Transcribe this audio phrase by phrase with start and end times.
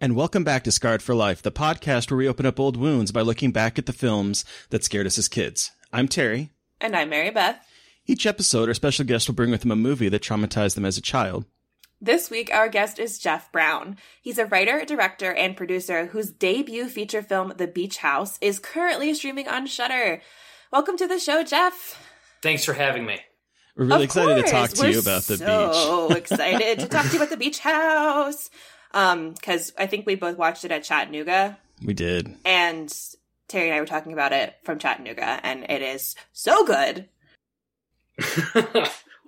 [0.00, 3.10] And welcome back to Scarred for Life, the podcast where we open up old wounds
[3.10, 5.72] by looking back at the films that scared us as kids.
[5.92, 6.50] I'm Terry.
[6.80, 7.58] And I'm Mary Beth.
[8.06, 10.98] Each episode, our special guest will bring with them a movie that traumatized them as
[10.98, 11.46] a child.
[12.00, 13.96] This week, our guest is Jeff Brown.
[14.22, 19.12] He's a writer, director, and producer whose debut feature film, The Beach House, is currently
[19.14, 20.22] streaming on Shudder.
[20.70, 22.00] Welcome to the show, Jeff.
[22.40, 23.18] Thanks for having me.
[23.76, 26.18] We're really Of excited to talk to we're you about the so beach.
[26.18, 28.48] excited to talk to you about The Beach House.
[28.92, 32.34] Um, because I think we both watched it at Chattanooga, We did.
[32.44, 32.92] and
[33.48, 37.08] Terry and I were talking about it from Chattanooga, and it is so good.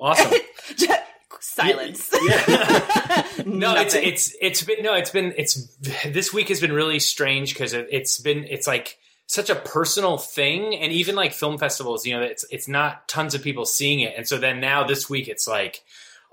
[0.01, 0.33] awesome.
[1.43, 2.11] Silence.
[2.23, 3.25] Yeah.
[3.47, 5.67] no, it's it's it's been no, it's been it's
[6.05, 10.19] this week has been really strange because it, it's been it's like such a personal
[10.19, 14.01] thing, and even like film festivals, you know, it's it's not tons of people seeing
[14.01, 15.83] it, and so then now this week it's like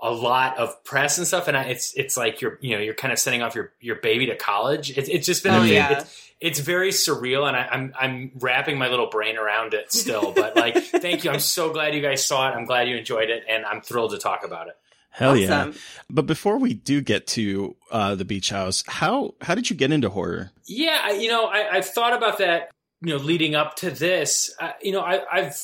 [0.00, 2.94] a lot of press and stuff, and I, it's it's like you're you know you're
[2.94, 4.96] kind of sending off your your baby to college.
[4.96, 6.00] It's it's just been Oh, yeah.
[6.00, 10.32] It's, it's very surreal, and I, I'm I'm wrapping my little brain around it still.
[10.32, 11.30] But like, thank you.
[11.32, 12.52] I'm so glad you guys saw it.
[12.54, 14.74] I'm glad you enjoyed it, and I'm thrilled to talk about it.
[15.10, 15.72] Hell yeah.
[16.08, 19.90] But before we do get to uh, the beach house, how how did you get
[19.90, 20.52] into horror?
[20.66, 22.70] Yeah, I- you know, I, I've thought about that.
[23.00, 25.56] You know, leading up to this, uh, you know, I, I've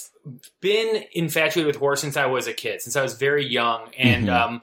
[0.61, 4.29] been infatuated with horror since I was a kid, since I was very young, and
[4.29, 4.33] Mhm.
[4.33, 4.63] um,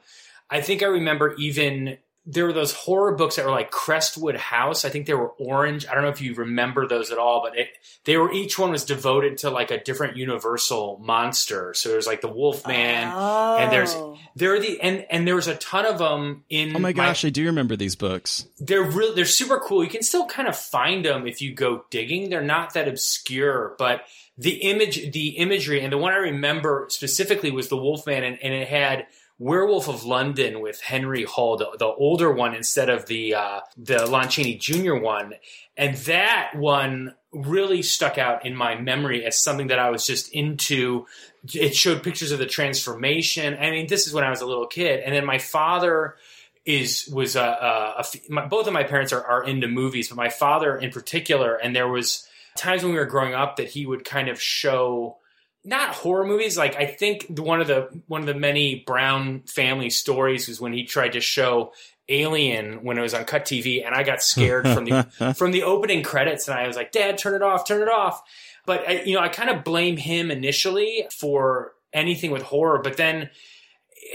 [0.49, 4.85] I think I remember even there were those horror books that were like Crestwood House.
[4.85, 5.87] I think they were orange.
[5.87, 7.69] I don't know if you remember those at all, but it,
[8.05, 11.73] they were each one was devoted to like a different Universal monster.
[11.73, 12.75] So there's like the Wolfman,
[13.07, 14.17] and there's Oh.
[14.35, 17.25] there are the and and there was a ton of them in Oh my gosh,
[17.25, 18.45] I do remember these books.
[18.59, 21.85] they're really they're super cool you can still kind of find them if you go
[21.89, 24.01] digging they're not that obscure but
[24.37, 28.53] the image the imagery and the one i remember specifically was the wolfman and, and
[28.53, 29.05] it had
[29.41, 34.05] werewolf of london with henry hull the, the older one instead of the uh, the
[34.05, 35.33] Lon Chaney jr one.
[35.75, 40.31] And that one really stuck out in my memory as something that i was just
[40.31, 41.07] into.
[41.55, 43.57] It showed pictures of the transformation.
[43.59, 44.99] I mean this is when i was a little kid.
[44.99, 46.17] And then my father
[46.63, 50.17] is was a, a, a my, both of my parents are, are into movies, but
[50.17, 53.87] my father in particular, and there was times when we were growing up that he
[53.87, 55.17] would kind of show
[55.63, 56.57] not horror movies.
[56.57, 60.59] Like I think the, one of the one of the many Brown family stories was
[60.59, 61.73] when he tried to show
[62.09, 65.63] Alien when it was on Cut TV, and I got scared from the from the
[65.63, 68.21] opening credits, and I was like, "Dad, turn it off, turn it off."
[68.65, 72.97] But I, you know, I kind of blame him initially for anything with horror, but
[72.97, 73.29] then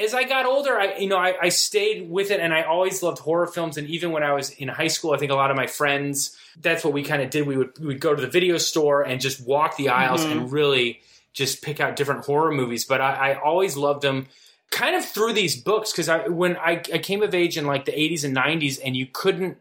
[0.00, 3.02] as I got older, I you know I, I stayed with it, and I always
[3.02, 3.76] loved horror films.
[3.78, 6.36] And even when I was in high school, I think a lot of my friends
[6.60, 7.46] that's what we kind of did.
[7.46, 10.32] We would we would go to the video store and just walk the aisles Mhm.
[10.32, 11.00] and really
[11.36, 12.84] just pick out different horror movies.
[12.84, 14.26] But I, I always loved them
[14.70, 17.84] kind of through these books because I when I, I came of age in like
[17.84, 19.58] the 80s and 90s, and you couldn't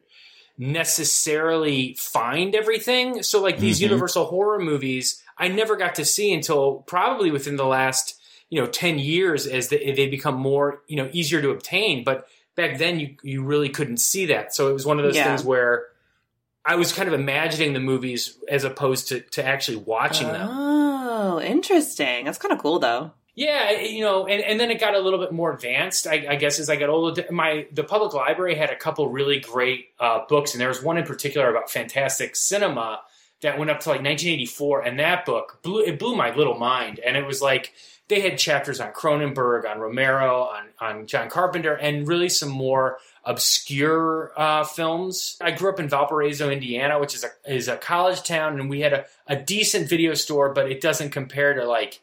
[0.57, 3.23] necessarily find everything.
[3.23, 3.83] So like these Mhm.
[3.89, 8.19] Universal horror movies, I never got to see until probably within the last
[8.49, 12.27] you know 10 years as they, they become more you know easier to obtain but
[12.55, 15.25] back then you you really couldn't see that so it was one of those Yeah.
[15.25, 15.87] things where
[16.63, 20.84] i was kind of imagining the movies as opposed to to actually watching them Oh,
[21.39, 22.25] interesting.
[22.25, 23.11] That's kind of cool, though.
[23.35, 26.35] yeah you know and, and then it got a little bit more advanced I, I
[26.37, 30.19] guess as i got older my the public library had a couple really great uh,
[30.29, 33.01] books and there was one in particular about fantastic cinema
[33.41, 36.99] that went up to like 1984 and that book blew it blew my little mind
[37.05, 37.73] and it was like
[38.07, 42.99] they had chapters on Cronenberg, on Romero, on, on John Carpenter, and really some more
[43.25, 45.37] obscure uh, films.
[45.41, 48.81] I grew up in Valparaiso, Indiana, which is a is a college town, and we
[48.81, 52.01] had a, a decent video store, but it doesn't compare to like.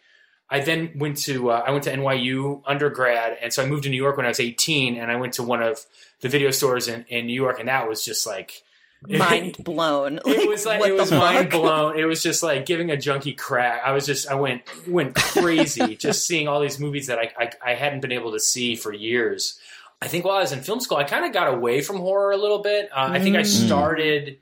[0.50, 3.90] I then went to uh, I went to NYU undergrad, and so I moved to
[3.90, 5.86] New York when I was 18, and I went to one of
[6.20, 8.62] the video stores in, in New York, and that was just like
[9.08, 10.20] Mind blown.
[10.24, 11.60] it was like it was mind fuck?
[11.60, 11.98] blown.
[11.98, 13.82] It was just like giving a junkie crack.
[13.84, 17.50] I was just I went went crazy just seeing all these movies that I, I
[17.72, 19.58] I hadn't been able to see for years.
[20.02, 22.32] I think while I was in film school, I kind of got away from horror
[22.32, 22.90] a little bit.
[22.92, 23.66] Uh, I think I Mm.
[23.66, 24.38] started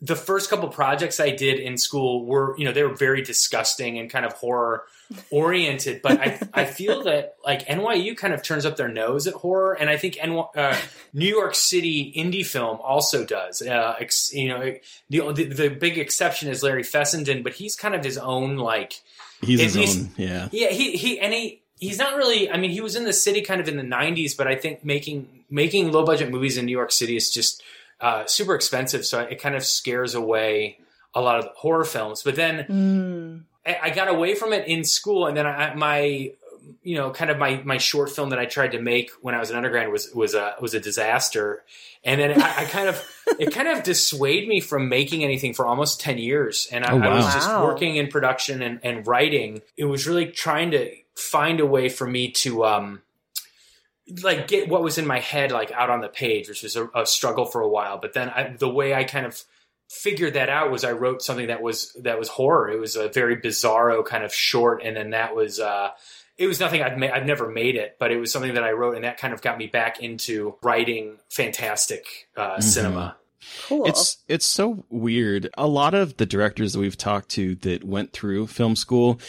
[0.00, 3.98] the first couple projects I did in school were you know they were very disgusting
[3.98, 4.84] and kind of horror
[5.30, 6.02] oriented.
[6.02, 9.72] But I I feel that like NYU kind of turns up their nose at horror,
[9.74, 10.76] and I think NY, uh,
[11.12, 13.62] New York City indie film also does.
[13.62, 14.74] Uh, ex, you know,
[15.10, 19.00] the, the the big exception is Larry Fessenden, but he's kind of his own like
[19.40, 20.10] He's his he's- own.
[20.16, 20.48] Yeah.
[20.52, 22.50] yeah, he he and he he's not really.
[22.50, 24.84] I mean, he was in the city kind of in the '90s, but I think
[24.84, 27.62] making making low budget movies in New York City is just
[28.00, 30.78] uh, super expensive, so it kind of scares away
[31.14, 32.22] a lot of the horror films.
[32.22, 33.42] But then Mm.
[33.66, 36.32] I, I got away from it in school, and then I, my
[36.82, 39.38] you know kind of my my short film that I tried to make when I
[39.38, 41.64] was an undergrad was was a was a disaster,
[42.04, 43.02] and then I, I kind of
[43.38, 47.00] it kind of dissuaded me from making anything for almost ten years, and I, Oh,
[47.00, 47.64] I was just Wow.
[47.64, 49.62] working in production and, and writing.
[49.76, 53.02] It was really trying to find a way for me to um
[54.22, 56.88] like get what was in my head like out on the page, which was a,
[56.94, 57.98] a struggle for a while.
[57.98, 59.42] But then I, the way I kind of
[59.88, 62.70] figured that out was I wrote something that was that was horror.
[62.70, 65.90] It was a very bizarro kind of short, and then that was uh,
[66.36, 68.72] it was nothing I'd ma- I'd never made it, but it was something that I
[68.72, 73.16] wrote, and that kind of got me back into writing fantastic uh, cinema.
[73.66, 73.86] Cool.
[73.86, 75.48] It's it's so weird.
[75.56, 79.20] A lot of the directors that we've talked to that went through film school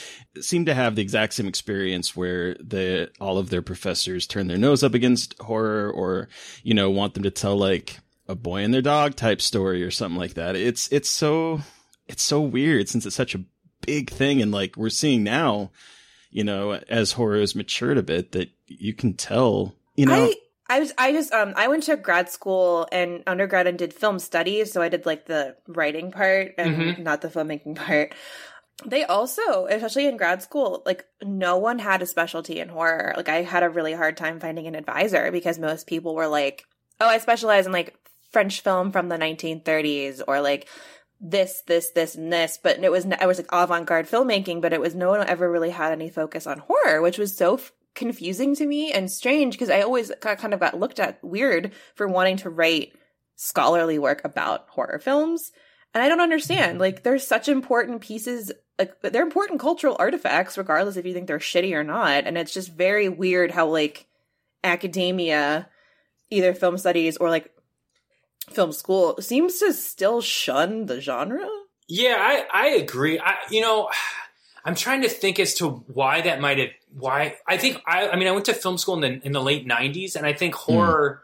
[0.42, 4.58] seem to have the exact same experience where the all of their professors turn their
[4.58, 6.28] nose up against horror or
[6.64, 9.92] you know want them to tell like a boy and their dog type story or
[9.92, 10.56] something like that.
[10.56, 11.62] It's it's so
[12.08, 13.44] it's so weird since it's such a
[13.86, 15.72] big thing and like we're seeing now,
[16.32, 20.36] you know, as horror has matured a bit that you can tell, you know, I
[20.70, 24.20] I was I just um I went to grad school and undergrad and did film
[24.20, 27.00] studies, so I did like the writing part and Mhm.
[27.00, 28.14] not the filmmaking part.
[28.86, 33.14] They also, especially in grad school, like no one had a specialty in horror.
[33.18, 36.64] Like I had a really hard time finding an advisor because most people were like,
[37.02, 37.96] "Oh, I specialize in like
[38.32, 40.70] French film from the 1930s or like
[41.20, 44.80] this, this, this, and this." But it was I was like avant-garde filmmaking, but it
[44.80, 48.56] was no one ever really had any focus on horror, which was so f- confusing
[48.56, 52.08] to me and strange because I always got, kind of got looked at weird for
[52.08, 52.94] wanting to write
[53.36, 55.52] scholarly work about horror films.
[55.94, 56.74] And I don't understand.
[56.74, 56.82] Mm-hmm.
[56.82, 61.40] Like, there's such important pieces, like, they're important cultural artifacts, regardless if you think they're
[61.40, 62.26] shitty or not.
[62.26, 64.06] And it's just very weird how, like,
[64.64, 65.68] academia,
[66.30, 67.52] either film studies or, like,
[68.52, 71.48] film school, seems to still shun the genre.
[71.88, 73.20] Yeah, I, I agree.
[73.20, 73.90] I you know,
[74.66, 78.16] I'm trying to think as to why that might have why I think I I
[78.16, 80.56] mean I went to film school in the in the late 90s and I think
[80.56, 80.74] hmm.
[80.74, 81.22] horror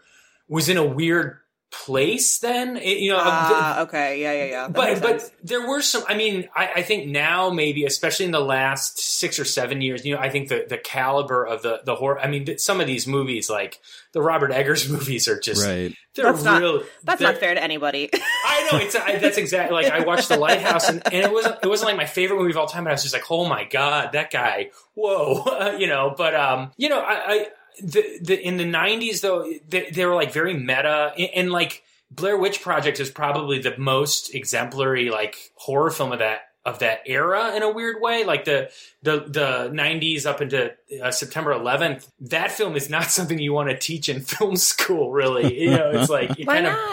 [0.48, 1.40] was in a weird
[1.72, 2.78] place then.
[2.78, 4.22] It- you know, Ah, okay.
[4.22, 4.68] Yeah, yeah, yeah.
[4.70, 6.04] That but but there were some.
[6.08, 10.06] I mean, I, I think now maybe, especially in the last six or seven years,
[10.06, 12.20] you know, I think the the caliber of the the horror.
[12.20, 13.80] I mean, th- some of these movies, like
[14.14, 15.94] the Robert Eggers movies, are just right.
[16.16, 18.10] they're That's not- that's they're- not fair to anybody.
[18.46, 21.58] I know it's I, that's exactly like I watched The Lighthouse and, and it wasn't
[21.62, 23.48] it wasn't like my favorite movie of all time, but I was just like, oh
[23.48, 26.14] my god, that guy, whoa, you know.
[26.18, 27.48] But um, you know, I, I
[27.82, 31.84] the the in the '90s though, they, they were like very meta and, and like
[32.12, 37.01] Blair Witch Project is probably the most exemplary like horror film of that of that
[37.05, 38.72] era in a weird way like the
[39.03, 43.70] the the 90s up into uh, September 11th that film is not something you want
[43.70, 46.86] to teach in film school really you know it's like you Why kind of not?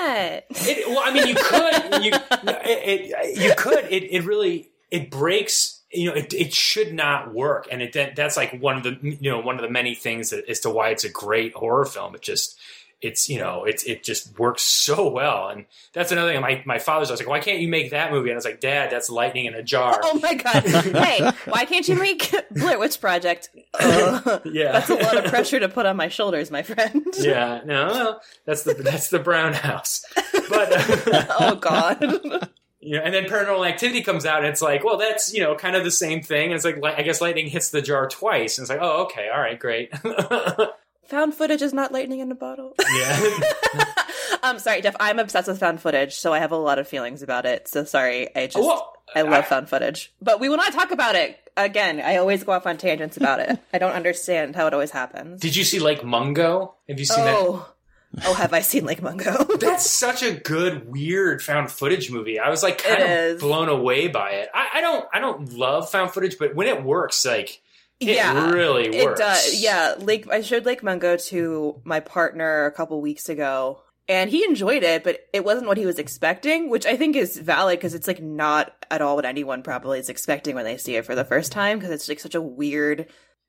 [0.51, 3.85] it, well, I mean, you could, you, it, it, you could.
[3.91, 5.82] It, it really, it breaks.
[5.93, 9.17] You know, it, it should not work, and it that, that's like one of the
[9.21, 11.85] you know one of the many things that, as to why it's a great horror
[11.85, 12.15] film.
[12.15, 12.59] It just
[13.03, 16.79] it's you know it's it just works so well and that's another thing my, my
[16.79, 19.11] father's always like why can't you make that movie and i was like dad that's
[19.11, 20.63] lightning in a jar Oh my god!
[20.65, 23.51] hey, why can't you make Blair Witch Project?
[23.75, 27.05] Uh, yeah that's a lot of pressure to put on my shoulders, my friend.
[27.19, 30.05] yeah no no that's the that's the brown house
[30.49, 30.69] but
[31.41, 32.49] oh god.
[32.83, 35.55] You know and then paranormal activity comes out and it's like well that's you know
[35.55, 38.59] kind of the same thing and it's like i guess lightning hits the jar twice
[38.59, 39.91] and it's like oh okay all right great
[41.07, 42.75] Found footage is not lightning in a bottle.
[42.95, 43.41] yeah
[44.43, 44.97] I'm sorry, Jeff.
[44.99, 47.69] I'm obsessed with found footage, so I have a lot of feelings about it.
[47.69, 48.35] So sorry.
[48.35, 51.39] I just Well, I love I- found footage, but we will not talk about it
[51.57, 52.01] again.
[52.01, 53.59] I always go off on tangents about it.
[53.75, 55.41] I don't understand how it always happens.
[55.41, 57.69] did you see like mungo have you seen that oh.
[58.27, 59.45] Oh, have I seen Lake Mungo?
[59.61, 62.39] That's such a good, weird found footage movie.
[62.39, 63.41] I was like kind It of is.
[63.41, 64.49] blown away by it.
[64.55, 67.61] I, I don't, I don't love found footage, but when it works, like
[68.01, 69.21] it Yeah, really It works.
[69.21, 69.63] does.
[69.63, 70.29] Yeah, Lake.
[70.31, 75.05] I showed Lake Mungo to my partner a couple weeks ago, and he enjoyed it,
[75.05, 78.21] but it wasn't what he was expecting, which I think is valid because it's like
[78.21, 81.53] not at all what anyone probably is expecting when they see it for the first
[81.53, 83.07] time because it's like such a weird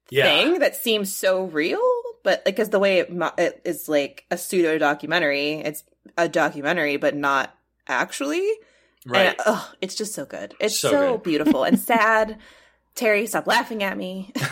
[0.09, 0.23] yeah.
[0.23, 1.81] thing that seems so real,
[2.23, 5.83] but like because the way it, mo- it is like a pseudo documentary, it's
[6.17, 7.55] a documentary, but not
[7.87, 8.47] actually.
[9.05, 9.35] Right.
[9.45, 10.53] And, it's just so good.
[10.59, 11.23] It's So so, good.
[11.23, 12.37] beautiful and sad.
[12.95, 14.31] Terry, stop laughing at me.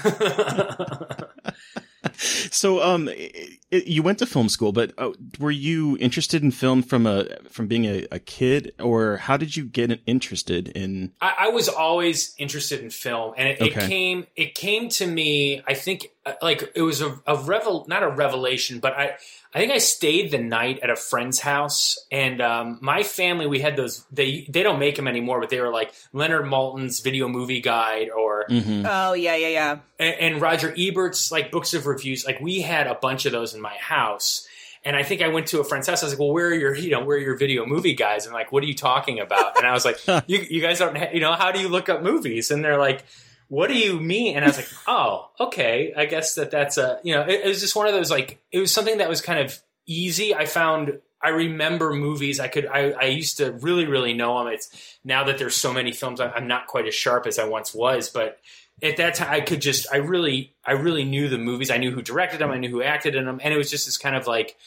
[2.17, 3.31] So, um, i
[3.73, 7.25] i you went to film school, but uh, were you interested in film from a
[7.49, 11.13] from being a, a kid, or how did you get interested in?
[11.21, 15.61] I, I was always interested in film, and it, it came it came to me.
[15.67, 16.07] I think
[16.41, 19.15] like it was a, a revel, not a revelation, but I
[19.53, 23.59] I think I stayed the night at a friend's house, and um, my family we
[23.59, 24.05] had those.
[24.11, 28.09] They they don't make them anymore, but they were like Leonard Maltin's Video Movie Guide
[28.09, 28.85] or Mhm.
[28.87, 29.77] Oh yeah, yeah, yeah.
[29.99, 32.25] and, and Roger Ebert's like books of reviews.
[32.25, 34.47] Like we had a bunch of those in my house.
[34.83, 36.01] And I think I went to a friend's house.
[36.01, 38.25] I was like, "Well, where are your, you know, where are your video movie guys?"
[38.25, 40.97] And like, "What are you talking about?" And I was like, "You, you guys don't,
[40.97, 43.03] ha- you know, how do you look up movies?" And they're like,
[43.51, 45.93] "What do you mean?" And I was like, "Oh, okay.
[45.95, 48.39] I guess that that's a, you know, it, it was just one of those like,
[48.51, 50.33] it was something that was kind of easy.
[50.33, 52.39] I found, I remember movies.
[52.39, 54.53] I could, I, I used to really, really know them.
[54.53, 57.75] It's now that there's so many films, I'm not quite as sharp as I once
[57.75, 58.39] was, but
[58.81, 61.69] at that time I could just I really I really knew the movies.
[61.69, 63.85] I knew who directed them, I knew who acted in them, and it was just
[63.85, 64.57] this kind of like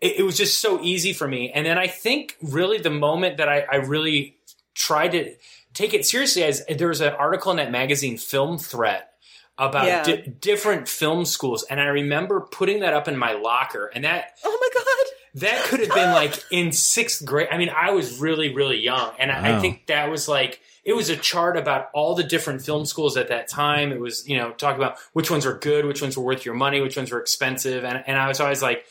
[0.00, 1.50] it, it was just so easy for me.
[1.50, 4.36] And then I think really the moment that I, I really
[4.74, 5.34] tried to
[5.74, 9.10] take it seriously as there was an article in that magazine Film Threat
[9.58, 10.02] about Yeah.
[10.04, 14.32] di- different film schools and I remember putting that up in my locker and that
[14.44, 15.40] Oh my god.
[15.42, 17.48] that could have been like in sixth grade.
[17.50, 19.12] I mean, I was really, really young.
[19.18, 22.62] And I, I think that was like, it was a chart about all the different
[22.62, 23.90] film schools at that time.
[23.90, 26.54] It was, you know, talking about which ones were good, which ones were worth your
[26.54, 27.84] money, which ones were expensive.
[27.84, 28.84] And, and I was always like,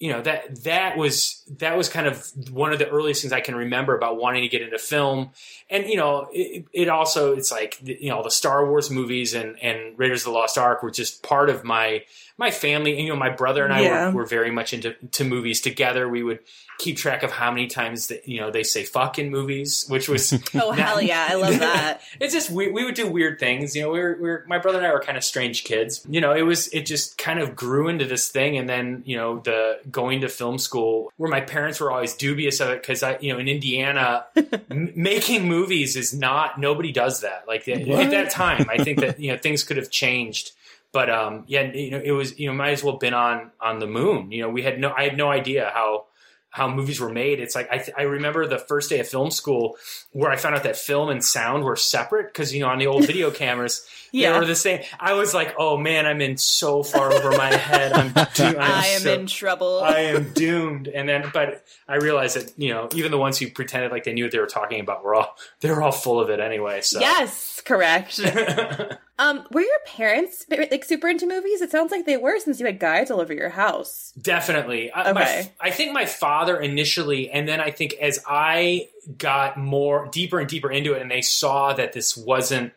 [0.00, 3.40] you know, that, that was, that was kind of one of the earliest things I
[3.42, 5.30] can remember about wanting to get into film.
[5.68, 9.56] And, you know, it, it also, it's like, you know, the Star Wars movies and,
[9.62, 12.02] and Raiders of the Lost Ark were just part of my,
[12.38, 12.96] my family.
[12.96, 14.08] And, you know, my brother and I Yeah.
[14.08, 16.08] were, were very much into to movies together.
[16.08, 16.40] We would
[16.78, 20.08] keep track of how many times that you know they say "fuck" in movies, which
[20.08, 22.00] was Oh hell yeah, I love that.
[22.20, 23.76] it's just we, we would do weird things.
[23.76, 26.02] You know, we were, we were my brother and I were kind of strange kids.
[26.08, 29.18] You know, it was it just kind of grew into this thing, and then you
[29.18, 33.02] know the going to film school where my parents were always dubious of it because
[33.02, 34.26] I you know in Indiana
[34.70, 38.66] m- making movies is not nobody does that like at that time.
[38.70, 40.52] I think that you know things could have changed.
[40.92, 43.78] But um, yeah, you know, it was you know might as well been on on
[43.78, 44.32] the moon.
[44.32, 46.06] You know, we had no, I had no idea how
[46.50, 47.38] how movies were made.
[47.40, 49.76] It's like I, th- I remember the first day of film school
[50.12, 52.88] where I found out that film and sound were separate because you know on the
[52.88, 54.32] old video cameras Yeah.
[54.32, 54.82] they were the same.
[54.98, 57.92] I was like, oh man, I'm in so far over my head.
[57.92, 59.80] I'm, do- I'm I am so- in trouble.
[59.80, 60.88] I am doomed.
[60.88, 64.12] And then, but I realized that you know even the ones who pretended like they
[64.12, 66.80] knew what they were talking about were all they were all full of it anyway.
[66.80, 68.18] So Yes, correct.
[69.20, 71.60] um, were your parents like super into movies?
[71.60, 74.12] It sounds like they were since you had guides all over your house.
[74.20, 74.92] Definitely.
[74.92, 75.52] I, my- Okay.
[75.60, 80.48] I think my father initially, and then I think as I got more deeper and
[80.48, 82.72] deeper into it, and they saw that this wasn't.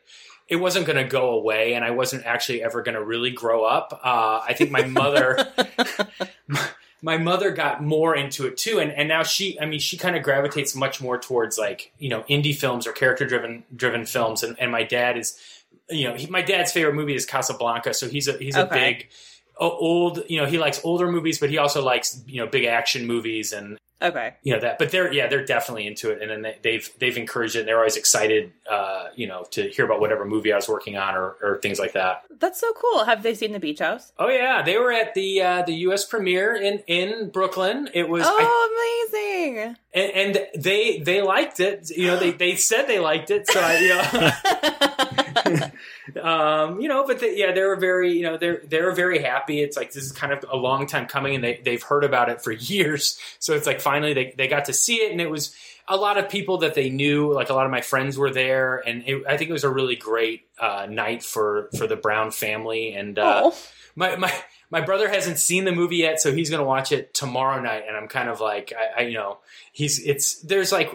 [0.49, 3.63] It wasn't going to go away, and I wasn't actually ever going to really grow
[3.63, 3.97] up.
[4.03, 5.37] Uh, I think my mother,
[7.01, 10.15] my mother got more into it too, and and now she, I mean, she kind
[10.15, 14.43] of gravitates much more towards like you know indie films or character driven driven films,
[14.43, 15.39] and, and my dad is,
[15.89, 18.93] you know, he, my dad's favorite movie is Casablanca, so he's a he's a Okay.
[18.93, 19.09] big
[19.59, 23.05] old you know he likes older movies but he also likes you know big action
[23.07, 24.33] movies and Okay.
[24.43, 27.15] you know that but they're yeah they're definitely into it and then they, they've they've
[27.17, 30.57] encouraged it and they're always excited uh you know to hear about whatever movie i
[30.57, 33.05] was working on or, or things like that That's so cool.
[33.05, 34.11] Have they seen the beach house?
[34.19, 38.25] oh yeah they were at the uh the us premiere in in brooklyn it was
[38.25, 39.77] I, Oh, amazing.
[39.93, 43.61] and, and they they liked it you know they they said they liked it so
[43.61, 43.87] i you
[45.59, 45.67] know
[46.21, 49.61] um, you know, but they, yeah, they were very, you know, they're they're very happy.
[49.61, 52.29] It's like this is kind of a long time coming, and they they've heard about
[52.29, 53.17] it for years.
[53.39, 55.55] So it's like finally they they got to see it, and it was
[55.87, 57.31] a lot of people that they knew.
[57.31, 59.69] Like a lot of my friends were there, and it, I think it was a
[59.69, 62.93] really great uh, night for for the Brown family.
[62.93, 63.51] And uh,
[63.95, 64.33] my my
[64.69, 67.83] my brother hasn't seen the movie yet, so he's going to watch it tomorrow night.
[67.87, 69.37] And I'm kind of like, I, I you know,
[69.71, 70.91] he's it's there's like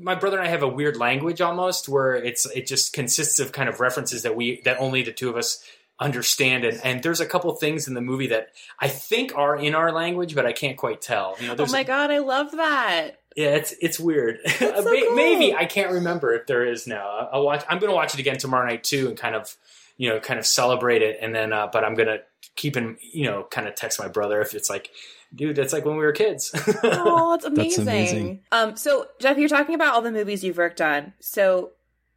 [0.00, 3.52] my brother and I have a weird language almost where it's it just consists of
[3.52, 5.62] kind of references that we that only the two of us
[5.98, 9.74] understand and, and there's a couple things in the movie that I think are in
[9.74, 11.36] our language but I can't quite tell.
[11.40, 13.20] You know, Oh my god, I love that.
[13.36, 14.38] yeah, it's it's weird.
[14.58, 15.14] so cool.
[15.14, 17.28] Maybe I can't remember if there is now.
[17.32, 17.64] I'll watch.
[17.68, 19.54] I'm going to watch it again tomorrow night too, and kind of
[19.98, 21.18] you know kind of celebrate it.
[21.20, 22.22] And then, uh, but I'm going to
[22.56, 24.90] keep in you know kind of text my brother if it's like,
[25.34, 26.50] dude, that's like when we were kids.
[26.82, 27.84] Oh, that's amazing.
[27.84, 28.40] that's amazing.
[28.52, 31.12] Um, so Jeff, you're talking about all the movies you've worked on.
[31.20, 31.70] So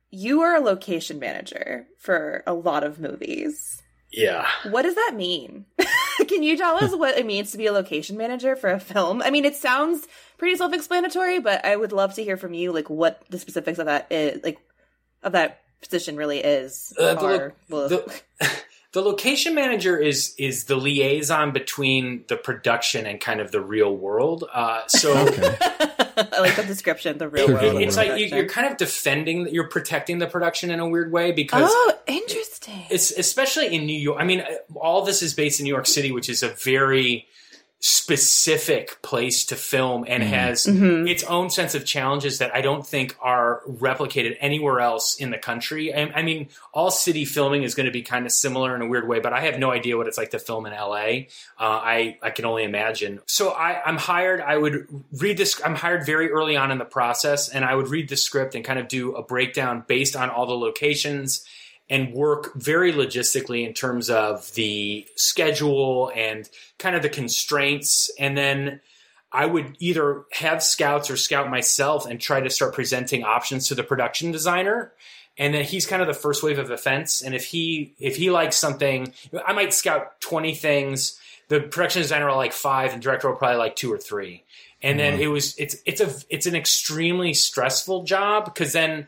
[0.09, 3.81] you are a location manager for a lot of movies.
[4.11, 4.47] yeah.
[4.69, 5.65] What does that mean?
[6.27, 9.21] Can you tell us what it means to be a location manager for a film?
[9.23, 12.89] I mean, it sounds pretty self-explanatory, but I would love to hear from you, like
[12.89, 14.59] what the specifics of that is, like
[15.23, 16.93] of that position really is.
[16.99, 18.62] Uh, the, lo- the,
[18.93, 23.95] the location manager is is the liaison between the production and kind of the real
[23.95, 24.45] world.
[24.53, 25.13] Uh, so.
[26.15, 27.75] I like the description, the real world.
[27.75, 31.11] of It's like you, you're kind of defending, you're protecting the production in a weird
[31.11, 32.85] way because Oh, interesting.
[32.91, 34.19] it's especially in New York.
[34.21, 37.27] I mean, uh, all this is based in New York City, which is a very
[37.85, 41.09] specific place to film and has Mhm.
[41.09, 45.37] its own sense of challenges that I don't think are replicated anywhere else in the
[45.37, 45.93] country.
[45.93, 48.85] I, I mean, all city filming is going to be kind of similar in a
[48.87, 51.27] weird way, but I have no idea what it's like to film in LA.
[51.59, 53.19] Uh, I I can only imagine.
[53.25, 54.39] So I, I'm hired.
[54.39, 54.87] I would
[55.17, 55.59] read this.
[55.63, 58.63] I'm hired very early on in the process, and I would read the script and
[58.63, 61.45] kind of do a breakdown based on all the locations
[61.89, 68.09] and work very logistically in terms of the schedule and kind of the constraints.
[68.17, 68.81] And then
[69.31, 73.75] I would either have scouts or scout myself and try to start presenting options to
[73.75, 74.93] the production designer.
[75.37, 77.21] And then he's kind of the first wave of offense.
[77.21, 79.13] And if he if he likes something,
[79.45, 81.19] I might scout twenty things.
[81.47, 84.43] The production designer will like five, and director will probably like two or three.
[84.81, 85.23] And then mm-hmm.
[85.23, 89.07] it was it's it's a it's an extremely stressful job because then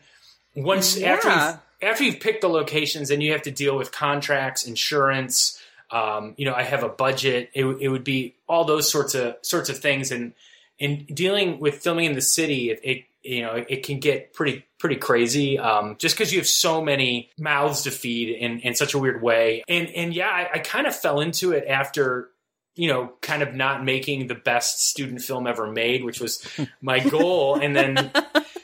[0.56, 1.50] once after Yeah.
[1.52, 5.60] you've, after you've picked the locations and you have to deal with contracts, insurance,
[5.90, 7.50] um, you know, I have a budget.
[7.54, 10.32] It, it would be all those sorts of sorts of things, and
[10.78, 14.64] in dealing with filming in the city, it, it you know it, can get pretty
[14.78, 15.58] pretty crazy.
[15.58, 19.22] Um, just because you have so many mouths to feed in in such a weird
[19.22, 22.30] way, and and yeah, I, I kind of fell into it after
[22.76, 26.46] you know, kind of not making the best student film ever made, which was
[26.82, 27.58] my goal.
[27.58, 28.12] and then,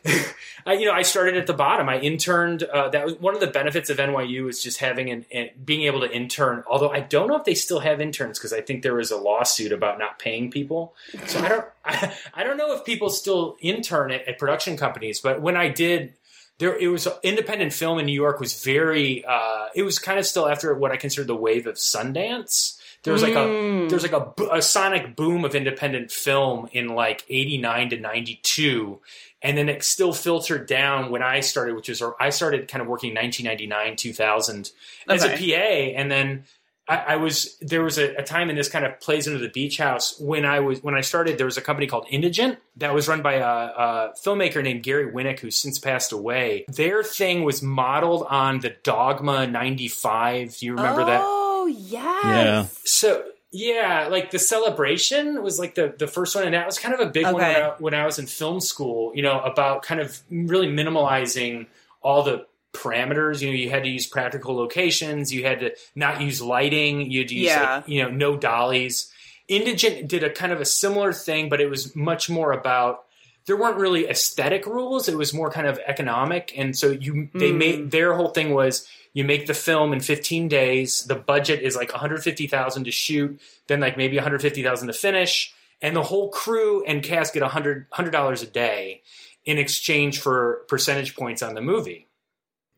[0.66, 1.88] I, you know, I started at the bottom.
[1.88, 2.62] I interned.
[2.62, 5.82] Uh, that was one of the benefits of NYU is just having and an being
[5.82, 6.64] able to intern.
[6.68, 9.16] Although I don't know if they still have interns because I think there was a
[9.16, 10.94] lawsuit about not paying people.
[11.26, 15.20] So I don't, I, I don't know if people still intern at, at production companies.
[15.20, 16.14] But when I did,
[16.58, 19.24] there it was independent film in New York was very.
[19.24, 23.12] Uh, it was kind of still after what I consider the wave of Sundance there
[23.12, 27.90] was like a there's like a, a sonic boom of independent film in like 89
[27.90, 29.00] to 92
[29.42, 32.88] and then it still filtered down when i started which was i started kind of
[32.88, 34.70] working 1999 2000
[35.08, 36.44] as a pa and then
[36.88, 39.48] I, I was there was a, a time and this kind of plays into the
[39.48, 42.92] beach house when I was when I started there was a company called Indigent that
[42.92, 46.64] was run by a, a filmmaker named Gary Winick who's since passed away.
[46.68, 50.56] Their thing was modeled on the Dogma 95.
[50.56, 51.20] Do you remember that?
[51.22, 52.24] Oh, yes.
[52.24, 52.66] Yeah.
[52.84, 56.94] So yeah, like the celebration was like the the first one, and that was kind
[56.94, 57.60] of a big one when Okay.
[57.62, 59.12] I, when I was in film school.
[59.14, 61.66] You know, about kind of really minimalizing
[62.00, 63.42] all the parameters.
[63.42, 65.32] You know, you had to use practical locations.
[65.32, 67.10] You had to not use lighting.
[67.10, 67.74] You had to use Yeah.
[67.76, 69.12] like, you know no dollies.
[69.48, 73.04] Indigent did a kind of a similar thing, but it was much more about
[73.44, 75.08] there weren't really aesthetic rules.
[75.08, 77.58] It was more kind of economic, and so you they Mm.
[77.58, 81.04] made their whole thing was you make the film in 15 days.
[81.04, 86.02] The budget is like 150,000 to shoot, then like maybe 150,000 to finish, and the
[86.02, 89.02] whole crew and cast get 100 dollars a day
[89.44, 92.06] in exchange for percentage points on the movie.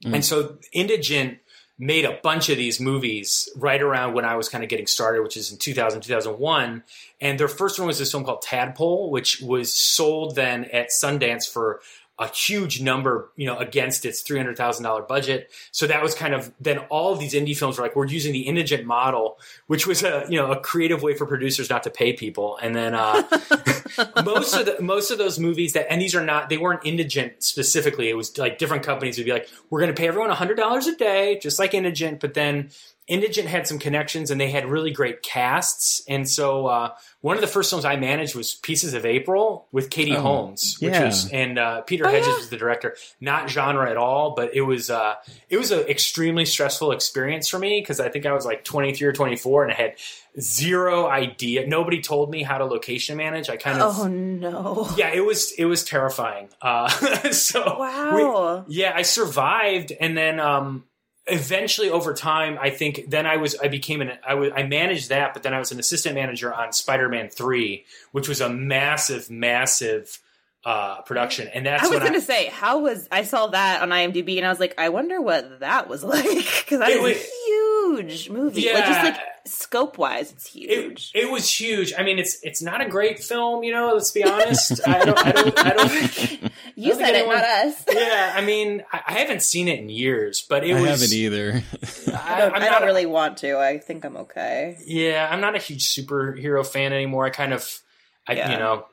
[0.04, 0.14] Mm.
[0.14, 1.38] And so Indigent
[1.78, 5.22] made a bunch of these movies right around when I was kind of getting started,
[5.22, 6.84] which is in 2000, 2001.
[7.20, 11.50] And their first one was this film called Tadpole, which was sold then at Sundance
[11.50, 11.80] for
[12.18, 15.50] a huge number, you know, against its three hundred thousand dollar budget.
[15.72, 18.33] So that was kind of then all of these indie films were like we're using
[18.33, 21.90] the indigent model, which was a you know a creative way for producers not to
[21.90, 22.57] pay people.
[22.62, 23.22] And then uh,
[24.24, 27.42] most of the most of those movies that and these are not they weren't indigent
[27.42, 28.09] specifically.
[28.11, 30.87] It was like different companies would be like we're going to pay everyone hundred dollars
[30.87, 32.70] a day, just like indigent, but then
[33.06, 36.02] Indigent had some connections and they had really great casts.
[36.08, 39.90] And so uh, one of the first films I managed was Pieces of April with
[39.90, 41.04] Katie Oh, Holmes, which yeah.
[41.06, 42.96] was and uh, Peter Hedges was the director.
[43.20, 45.16] Not genre at all, but it was uh,
[45.50, 49.06] it was an extremely stressful experience for me because I think I was like 23
[49.08, 49.94] or 24 and I had
[50.40, 51.66] zero idea.
[51.66, 53.50] Nobody told me how to location manage.
[53.50, 54.88] I kind of Oh no.
[54.96, 56.48] yeah, it was it was terrifying.
[56.62, 56.88] Uh,
[57.32, 58.64] so Wow.
[58.66, 60.84] we- yeah, I survived, and then um,
[61.26, 65.08] eventually over time, I think then I was I became an I was I managed
[65.08, 68.48] that, but then I was an assistant manager on Spider Man Three, which was a
[68.48, 70.18] massive, massive
[70.64, 73.90] uh, production, and that's I was gonna I, say, how was I saw that on
[73.90, 77.16] IMDb and I was like, I wonder what that was like because that It was-
[77.16, 78.72] a huge movie.
[78.72, 81.12] Like just like scope wise, it's it, huge.
[81.14, 81.92] it was huge.
[81.98, 83.92] I mean, it's it's not a great film, you know.
[83.92, 84.80] Let's be honest.
[84.88, 86.52] I don't I don't I don't think.
[86.76, 87.84] You I don't said it, anyone- not us.
[87.92, 90.90] Yeah, I mean, I, I haven't seen it in years, but it I was.
[90.90, 91.62] haven't either.
[92.16, 93.58] I don't, I'm I not don't a- really want to.
[93.58, 94.76] I think I'm okay.
[94.87, 97.26] Yeah, I'm not a huge superhero fan anymore.
[97.26, 97.80] I kind of,
[98.26, 98.52] I, Yeah.
[98.52, 98.87] you know,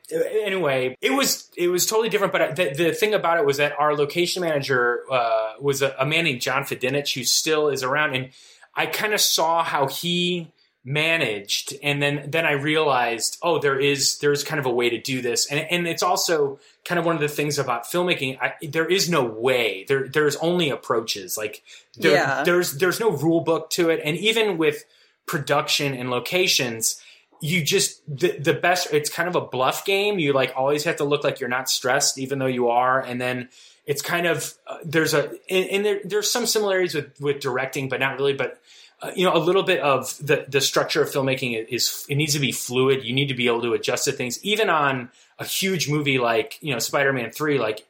[0.43, 2.33] anyway, it was it was totally different.
[2.33, 6.05] But the, the thing about it was that our location manager uh, was a, a
[6.05, 8.29] man named John Fedinich, who still is around, and
[8.75, 10.51] I kind of saw how he
[10.83, 14.99] managed, and then then I realized, oh, there is there's kind of a way to
[14.99, 18.39] do this, and and it's also kind of one of the things about filmmaking.
[18.41, 19.85] I, there is no way.
[19.87, 21.37] There there's only approaches.
[21.37, 21.63] Like
[21.97, 22.43] there, Yeah.
[22.43, 24.83] there's there's no rule book to it, and even with
[25.27, 27.01] production and locations
[27.43, 30.97] you just the, the best it's kind of a bluff game you like always have
[30.97, 33.49] to look like you're not stressed even though you are and then
[33.85, 37.89] it's kind of uh, there's a and, and there, there's some similarities with with directing
[37.89, 38.60] but not really but
[39.01, 42.33] uh, you know a little bit of the the structure of filmmaking is it needs
[42.33, 45.09] to be fluid you need to be able to adjust to things even on
[45.39, 47.85] a huge movie like you know spider-man 3 like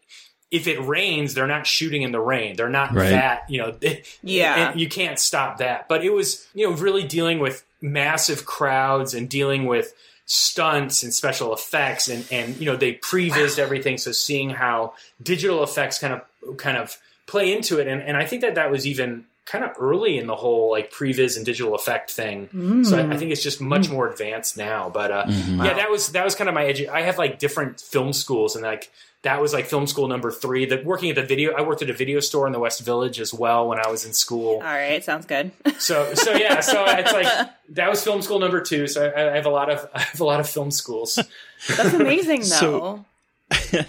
[0.51, 2.57] if it rains, they're not shooting in the rain.
[2.57, 3.11] They're not Right.
[3.11, 4.71] that, you know, they- Yeah.
[4.71, 5.87] and you can't stop that.
[5.87, 9.93] But it was, you know, really dealing with massive crowds and dealing with
[10.25, 13.97] stunts and special effects and, and, you know, they prevised everything.
[13.97, 14.93] So seeing how
[15.23, 16.97] digital effects kind of, kind of
[17.27, 17.87] play into it.
[17.87, 20.91] And, and I think that that was even kind of early in the whole like
[20.91, 22.83] previs and digital effect thing.
[22.85, 24.89] So I, I think it's just much more advanced now.
[24.89, 27.81] But, uh, yeah, that was, that was kind of my edu- I have like different
[27.81, 28.91] film schools and like,
[29.23, 30.65] that was like film school number three.
[30.65, 33.19] That working at the video, I worked at a video store in the West Village
[33.19, 34.53] as well when I was in school.
[34.55, 35.51] All right, sounds good.
[35.79, 38.87] So, so yeah, so it's like that was film school number two.
[38.87, 41.19] So I, I have a lot of I have a lot of film schools.
[41.67, 43.05] That's amazing, though.
[43.51, 43.85] So-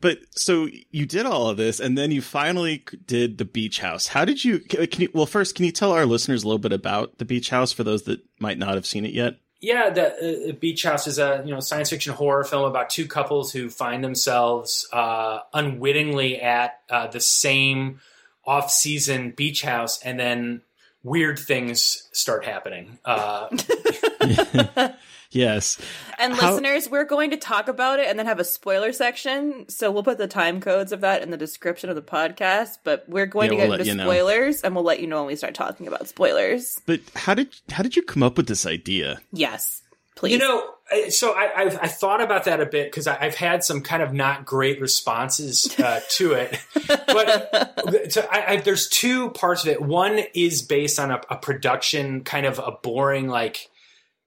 [0.00, 4.06] But so you did all of this, and then you finally did the beach house.
[4.06, 4.60] How did you?
[4.60, 5.10] Can you?
[5.12, 7.84] Well, first, can you tell our listeners a little bit about the beach house for
[7.84, 9.36] those that might not have seen it yet?
[9.60, 13.06] Yeah, the uh, Beach House is a you know science fiction horror film about two
[13.06, 18.00] couples who find themselves uh, unwittingly at uh, the same
[18.46, 20.62] off-season beach house, and then
[21.02, 22.98] weird things start happening.
[25.30, 25.78] Yes.
[26.18, 29.68] And How- listeners, we're going to talk about it and then have a spoiler section.
[29.68, 32.78] So we'll put the time codes of that in the description of the podcast.
[32.84, 34.04] But we're going Yeah, to we'll get into you know.
[34.04, 36.78] spoilers, and we'll let you know when we start talking about spoilers.
[36.86, 39.20] But how did how did you come up with this idea?
[39.32, 39.82] Yes,
[40.16, 40.32] please.
[40.32, 40.68] You know,
[41.10, 44.12] so I, I've I thought about that a bit because I've had some kind of
[44.12, 46.58] not great responses uh, to it.
[47.06, 49.80] But so I, I, there's two parts of it.
[49.80, 53.69] One is based on a, a production, kind of a boring like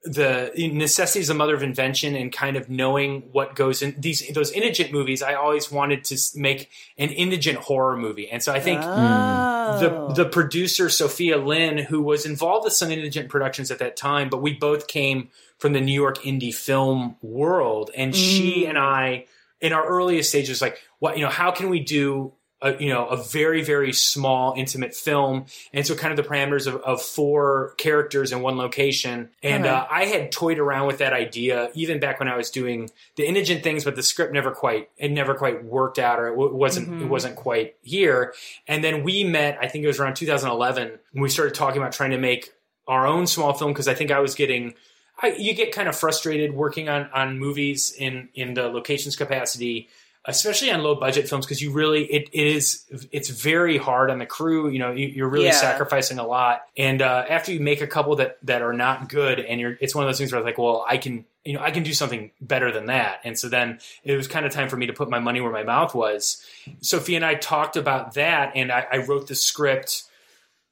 [0.03, 4.27] the necessity is the mother of invention and kind of knowing what goes in these
[4.33, 5.23] those indigent movies.
[5.23, 10.13] I always wanted to make an indigent horror movie, and so I think oh.
[10.13, 14.29] the the producer Sophia Lin, who was involved with some indigent productions at that time,
[14.29, 18.69] but we both came from the New York indie film world, and she mm.
[18.69, 19.27] and I,
[19.61, 22.33] in our earliest stages, like what you know, how can we do
[22.63, 26.65] a, you know a very very small intimate film, and so kind of the parameters
[26.65, 31.13] of, of four characters in one location, and uh, I had toyed around with that
[31.13, 34.89] idea even back when I was doing the indigent things, but the script never quite
[34.97, 38.33] it never quite worked out, or it w- wasn't it wasn't quite here.
[38.67, 41.91] And then we met, I think it was around 2011, when we started talking about
[41.93, 42.53] trying to make
[42.87, 44.73] our own small film because I think I was getting.
[45.21, 49.87] I, you get kind of frustrated working on, on movies in, in the locations capacity.
[50.25, 54.19] Especially on low budget films because you really it, it is it's very hard on
[54.19, 55.51] the crew you know you, are really Yeah.
[55.51, 56.61] sacrificing a lot.
[56.77, 59.93] And uh, after you make a couple that that are not good and you're it's
[59.93, 61.93] one of those things where it's like well i can you know i can do
[61.93, 63.19] something better than that.
[63.25, 65.51] And so then it was kind of time for me to put my money where
[65.51, 66.41] my mouth was.
[66.81, 70.03] Sophie and i talked about that and i, I wrote the script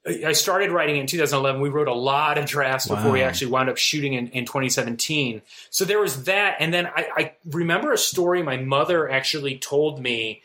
[0.06, 1.62] I started writing in 2011.
[1.62, 5.44] We wrote a lot of drafts before we actually wound up shooting in, in 2017.
[5.70, 6.56] So there was that.
[6.60, 10.42] And then I, I remember a story my mother actually told me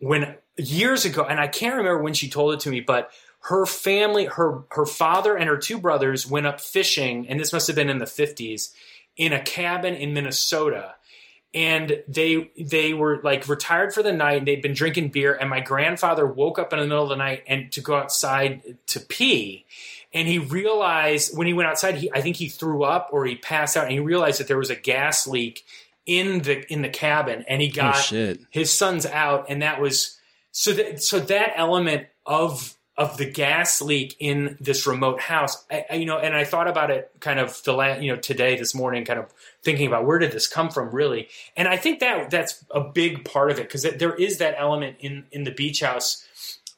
[0.00, 3.10] when years ago, and I can't remember when she told it to me, but
[3.42, 7.68] her family, her her father and her two brothers went up fishing, and this must
[7.68, 8.72] have been in the 50s,
[9.16, 10.96] in a cabin in Minnesota
[11.56, 15.48] and they they were like retired for the night and they'd been drinking beer and
[15.48, 19.00] my grandfather woke up in the middle of the night and to go outside to
[19.00, 19.64] pee
[20.12, 23.34] and he realized when he went outside he i think he threw up or he
[23.36, 25.64] passed out and he realized that there was a gas leak
[26.04, 28.38] in the in the cabin and he oh, got shit.
[28.50, 30.20] his son's out and that was
[30.52, 35.86] so that so that element of of the gas leak in this remote house I,
[35.90, 38.56] I- you know and i thought about it kind of the la- you know today
[38.56, 39.32] this morning kind of
[39.66, 41.28] thinking about where did this come from really.
[41.56, 44.96] And i think that that's a big part of it because there is that element
[45.00, 46.26] in in the beach house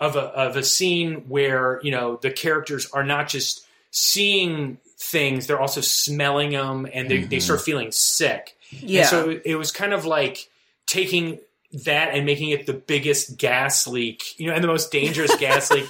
[0.00, 5.46] of a of a scene where you know the characters are not just seeing things
[5.46, 7.64] they're also smelling them and they, they start mm-hmm.
[7.64, 8.56] feeling sick.
[8.70, 9.00] Yeah.
[9.00, 10.48] and so it was kind of like
[10.86, 11.38] taking
[11.84, 15.70] that and making it the biggest gas leak, you know, and the most dangerous gas
[15.70, 15.86] leak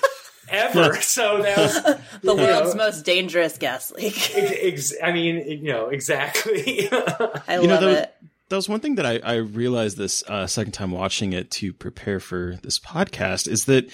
[0.50, 0.96] ever.
[1.02, 4.34] So that was the world's know, most dangerous gas leak.
[4.36, 6.88] ex- I mean, you know, exactly.
[6.92, 8.28] I you know, love that, it.
[8.50, 11.72] that was one thing that I, I realized this uh, second time watching it to
[11.72, 13.90] prepare for this podcast is that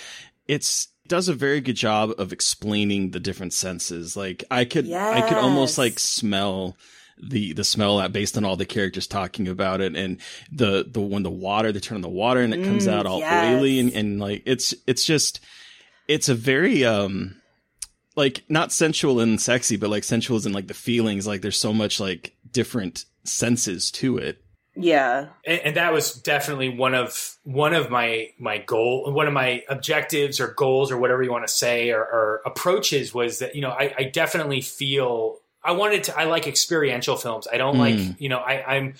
[0.48, 4.16] it's does a very good job of explaining the different senses.
[4.16, 6.76] Like I could I could almost like smell
[7.22, 10.18] the the smell that based on all the characters talking about it and
[10.50, 13.06] the the when the water they turn on the water and it comes Mm, out
[13.06, 13.54] all yes.
[13.56, 15.40] oily and, and like it's it's just
[16.08, 17.36] it's a very um
[18.16, 21.58] like not sensual and sexy but like sensual as in like the feelings like there's
[21.58, 24.38] so much like different senses to it
[24.76, 25.28] Yeah.
[25.46, 29.62] and, and that was definitely one of one of my my goal one of my
[29.68, 33.62] objectives or goals or whatever you want to say or, or approaches was that you
[33.62, 37.94] know I, I definitely feel I wanted to I like experiential films I don't like
[37.94, 38.20] Mm.
[38.20, 38.94] you know I, I'm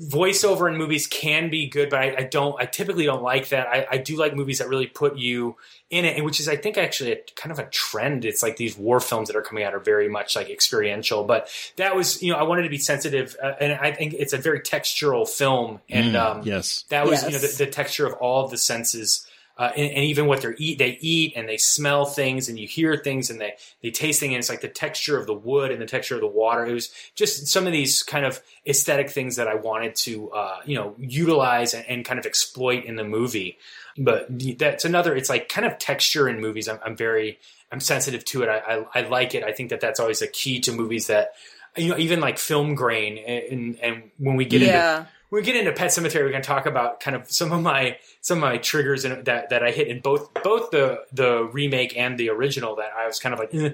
[0.00, 3.66] voiceover in movies can be good but I, I don't I typically don't like that.
[3.66, 5.56] I, I do like movies that really put you
[5.90, 8.24] in it and which is I think actually a, kind of a trend.
[8.24, 11.48] It's like these war films that are coming out are very much like experiential but
[11.76, 14.38] that was you know I wanted to be sensitive uh, and I think it's a
[14.38, 16.84] very textural film and Mm, um, yes.
[16.90, 19.26] that was you know the, the texture of all of the senses
[19.58, 22.66] uh, and, and even what they eat they eat and they smell things and you
[22.66, 25.70] hear things and they they taste things and it's like the texture of the wood
[25.70, 26.66] and the texture of the water.
[26.66, 30.58] It was just some of these kind of aesthetic things that i wanted to uh,
[30.64, 33.58] you know utilize and, and kind of exploit in the movie.
[33.98, 34.26] But
[34.58, 36.68] that's another it's like kind of texture in movies.
[36.68, 37.38] I'm, I'm very
[37.72, 38.48] i'm sensitive to it.
[38.48, 39.42] I, I, I like it.
[39.42, 41.32] I think that that's always a key to movies that
[41.76, 45.06] you know even like film grain and and when we get into Yeah.
[45.28, 47.60] When we get into Pet Sematary, we're going to talk about kind of some of
[47.60, 51.44] my some of my triggers in, that that I hit in both both the the
[51.52, 52.76] remake and the original.
[52.76, 53.70] That I was kind of like, eh.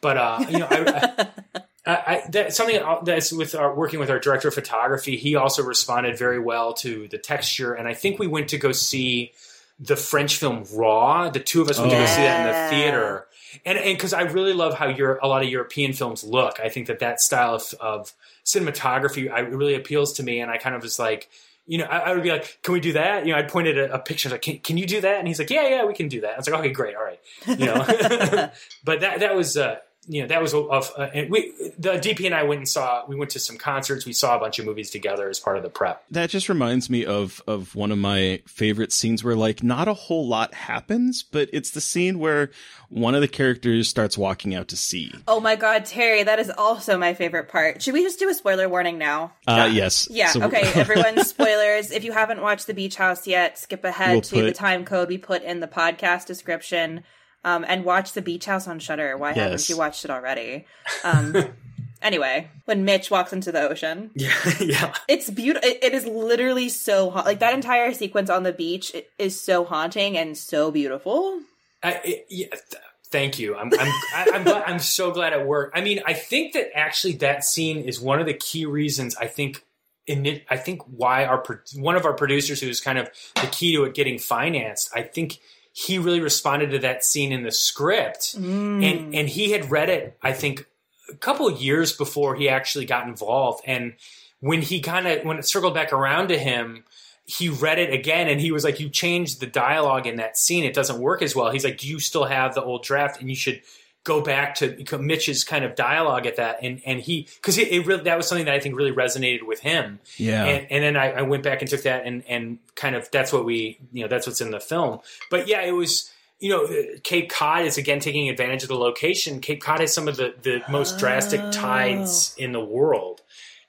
[0.00, 4.18] but uh, you know, I, I, I, that something that's with our working with our
[4.18, 5.16] director of photography.
[5.16, 8.72] He also responded very well to the texture, and I think we went to go
[8.72, 9.32] see
[9.78, 11.30] the French film Raw.
[11.30, 13.26] The two of us went to go see that in the theater,
[13.64, 16.60] and and because I really love how your a lot of European films look.
[16.60, 20.58] I think that that style of, of cinematography I, really appeals to me, and I
[20.58, 21.28] kind of was like.
[21.68, 23.66] You know, I, I would be like, "Can we do that?" You know, I'd point
[23.66, 25.84] at a, a picture, like, can, "Can you do that?" And he's like, "Yeah, yeah,
[25.84, 27.84] we can do that." I was like, "Okay, great, all right." You know,
[28.84, 32.26] but that that was, uh, you know, that was of, uh, and we the DP
[32.26, 33.04] and I went and saw.
[33.06, 34.06] We went to some concerts.
[34.06, 36.04] We saw a bunch of movies together as part of the prep.
[36.10, 39.94] That just reminds me of of one of my favorite scenes where like not a
[39.94, 42.50] whole lot happens, but it's the scene where
[42.88, 45.12] one of the characters starts walking out to sea.
[45.26, 47.82] Oh my god, Terry, that is also my favorite part.
[47.82, 49.32] Should we just do a spoiler warning now?
[49.46, 50.06] Uh, yes.
[50.10, 51.90] Yeah, So- okay, everyone, spoilers.
[51.90, 55.08] If you haven't watched The Beach House yet, skip ahead We'll to the time code
[55.08, 57.02] we put in the podcast description
[57.44, 59.16] um, and watch The Beach House on Shudder.
[59.16, 60.66] Why haven't you watched it already?
[61.04, 61.34] Um,
[62.02, 64.94] anyway, when Mitch walks into the ocean, Yeah, yeah.
[65.08, 65.68] it's beautiful.
[65.68, 69.40] It, it is literally so ha- like that entire sequence on the beach i- is
[69.40, 71.40] so haunting and so beautiful.
[71.82, 73.54] I, it, yeah, th- thank you.
[73.54, 75.76] I'm I'm I, I'm, glad, I'm so glad it worked.
[75.76, 79.14] I mean, I think that actually that scene is one of the key reasons.
[79.16, 79.62] I think
[80.06, 81.42] in it, I think why our
[81.76, 84.90] one of our producers who was kind of the key to it getting financed.
[84.94, 85.38] I think
[85.78, 88.82] he really responded to that scene in the script, mm.
[88.82, 90.16] and and he had read it.
[90.22, 90.64] I think
[91.10, 93.92] a couple of years before he actually got involved, and
[94.40, 96.84] when he kind of when it circled back around to him
[97.26, 100.64] he read it again and he was like, "You changed the dialogue in that scene;
[100.64, 103.28] it doesn't work as well." He's like, "Do you still have the old draft?" And
[103.28, 103.60] you should
[104.06, 107.84] go back to Mitch's kind of dialogue at that, and and he because it, it,
[107.84, 109.98] really that was something that I think really resonated with him.
[110.16, 113.10] Yeah, and, and then I, I, went back and took that and and kind of
[113.10, 115.00] that's what we you know that's what's in the film.
[115.28, 116.68] But yeah, it was you know
[117.02, 119.40] Cape Cod is again taking advantage of the location.
[119.40, 121.50] Cape Cod has some of the the most drastic oh.
[121.50, 123.20] tides in the world.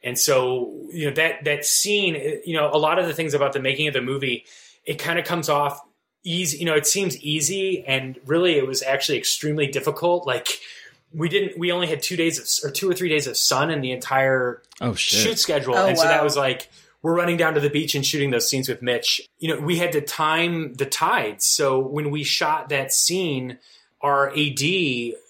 [0.03, 3.53] And so, you know, that that scene, you know, a lot of the things about
[3.53, 4.45] the making of the movie,
[4.85, 5.81] it kind of comes off
[6.27, 10.27] easy, you know, it seems easy and really it was actually extremely difficult.
[10.27, 10.49] Like
[11.13, 13.71] we didn't we only had 2 days of or 2 or 3 days of sun
[13.71, 15.21] in the entire oh, shit.
[15.21, 15.75] shoot schedule.
[15.75, 16.69] Oh, and so that was like
[17.01, 19.21] we're running down to the beach and shooting those scenes with Mitch.
[19.39, 21.45] You know, we had to time the tides.
[21.45, 23.59] So when we shot that scene,
[24.01, 24.61] our AD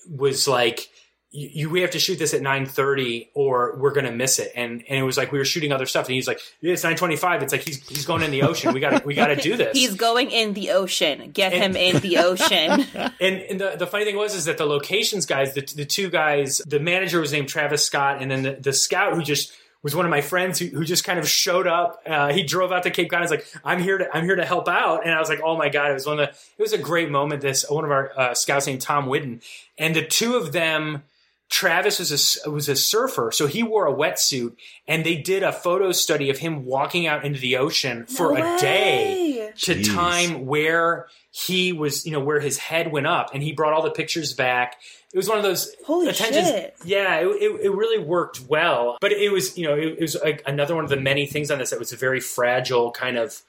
[0.09, 0.89] was like
[1.31, 4.51] you, you, we have to shoot this at 9:30 or we're going to miss it.
[4.55, 7.41] And and it was like we were shooting other stuff and he's like it's 9:25
[7.43, 8.73] it's like he's he's going in the ocean.
[8.73, 9.77] We got we got to do this.
[9.77, 11.31] He's going in the ocean.
[11.31, 12.85] Get And- him in the ocean.
[13.19, 16.09] and, and the, the funny thing was is that the locations guys the, the two
[16.09, 19.95] guys the manager was named Travis Scott and then the, the scout who just was
[19.95, 22.83] one of my friends who, who just kind of showed up uh, he drove out
[22.83, 25.05] to Cape Cod and was like I'm here to I'm here to help out.
[25.05, 26.77] And I was like oh my god it was one of the it was a
[26.77, 29.41] great moment this one of our uh, scouts named Tom Whidden
[29.77, 31.03] and the two of them
[31.49, 34.55] Travis was a was a surfer, so he wore a wetsuit,
[34.85, 38.55] and they did a photo study of him walking out into the ocean for No
[38.55, 39.95] a day to Jeez.
[39.95, 43.81] time where he was, you know, where his head went up, and he brought all
[43.81, 44.75] the pictures back.
[45.13, 46.47] It was one of those Holy attentions.
[46.49, 46.75] shit.
[46.83, 50.17] Yeah, it, it, it really worked well, but it was, you know, it, it was
[50.21, 53.17] like another one of the many things on this that was a very fragile kind
[53.17, 53.41] of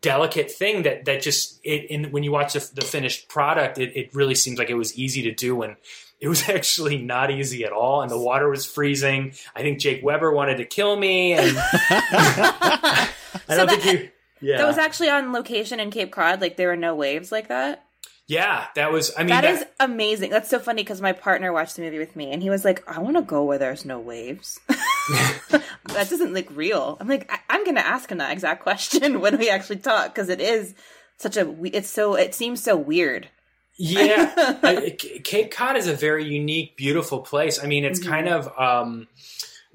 [0.00, 3.94] delicate thing that that just it in when you watch the, the finished product it,
[3.94, 5.76] it really seems like it was easy to do and
[6.24, 10.02] it was actually not easy at all and the water was freezing i think jake
[10.02, 13.08] weber wanted to kill me and i
[13.48, 14.08] don't that- think you
[14.40, 16.40] yeah That was actually on location in Cape Cod.
[16.42, 17.84] Like there were no waves like that.
[18.26, 20.30] yeah that was i mean that is amazing.
[20.30, 22.82] That's so funny because my partner watched the movie with me and he was like,
[22.90, 26.96] "I want to go where there's no waves." that doesn't look real.
[27.00, 30.28] I'm like, I- I'm gonna ask him that exact question when we actually talk because
[30.28, 30.74] it is
[31.16, 31.54] such a.
[31.76, 32.14] It's so.
[32.14, 33.28] It seems so weird.
[33.76, 34.32] Yeah,
[34.62, 37.62] I- C- Cape Cod is a very unique, beautiful place.
[37.62, 38.08] I mean, it's Mm-hmm.
[38.10, 39.08] kind of um,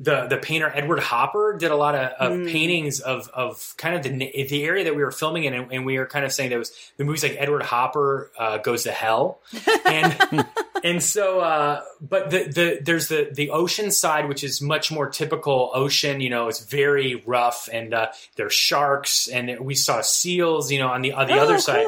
[0.02, 2.50] the the painter Edward Hopper did a lot of, of Mm.
[2.50, 4.10] paintings of of kind of the
[4.48, 6.58] the area that we were filming in, and, and we were kind of saying that
[6.60, 9.42] was the movies like Edward Hopper uh, goes to hell,
[9.86, 10.46] and
[10.86, 15.10] and so uh, but the the there's the the ocean side, which is much more
[15.10, 16.22] typical ocean.
[16.22, 18.08] You know, it's very rough, and uh,
[18.38, 20.72] there's sharks, and we saw seals.
[20.72, 21.86] You know, on the on the oh, other side.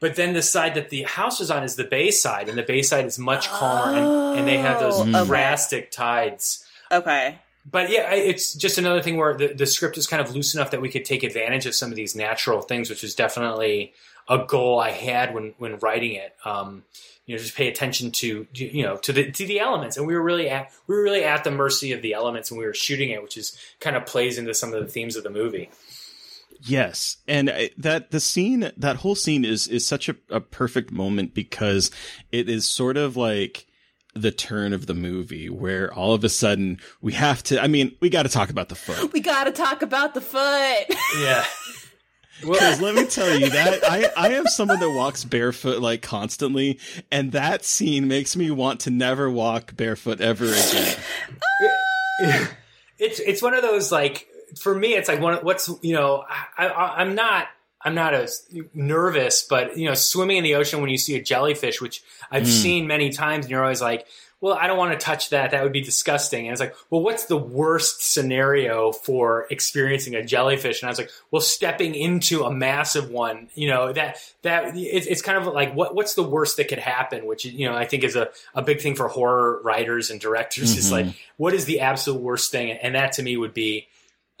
[0.00, 2.62] But then the side that the house is on is the bay side, and the
[2.62, 5.24] bay side is much calmer, and, and they have those Oh, okay.
[5.26, 6.64] drastic tides.
[6.90, 7.38] Okay.
[7.70, 10.70] But yeah, it's just another thing where the, the script is kind of loose enough
[10.70, 13.92] that we could take advantage of some of these natural things, which is definitely
[14.28, 16.34] a goal I had when when writing it.
[16.44, 16.84] Um,
[17.26, 20.14] you know, just pay attention to you know to the to the elements, and we
[20.14, 22.74] were really at we were really at the mercy of the elements when we were
[22.74, 25.68] shooting it, which is kind of plays into some of the themes of the movie.
[26.62, 30.90] Yes, and I- that the scene, that whole scene is is such a, a perfect
[30.92, 31.90] moment because
[32.32, 33.66] it is sort of like
[34.14, 37.62] the turn of the movie where all of a sudden we have to.
[37.62, 39.12] I mean, we got to talk about the foot.
[39.12, 40.96] We got to talk about the foot.
[41.18, 41.44] Yeah.
[42.42, 46.78] Because let me tell you that I I am someone that walks barefoot like constantly,
[47.12, 50.96] and that scene makes me want to never walk barefoot ever again.
[52.24, 52.50] Ah!
[52.98, 54.26] it's it's one of those like
[54.58, 56.24] for me it's like one of- what's you know
[56.58, 57.48] I, I I'm not
[57.82, 61.22] I'm not as nervous but you know swimming in the ocean when you see a
[61.22, 62.48] jellyfish which I've hmm.
[62.48, 64.06] seen many times and you're always like
[64.40, 65.50] well I don't want to touch that.
[65.50, 66.46] That would be disgusting.
[66.46, 70.82] And it's like well what's the worst scenario for experiencing a jellyfish?
[70.82, 75.06] And I was like well stepping into a massive one you know that that it's,
[75.06, 77.26] it's kind of like what what's the worst that could happen?
[77.26, 80.76] Which you know I think is a, a big thing for horror writers and directors
[80.76, 81.08] is mm-hmm.
[81.08, 82.70] like what is the absolute worst thing?
[82.70, 83.88] And that to me would be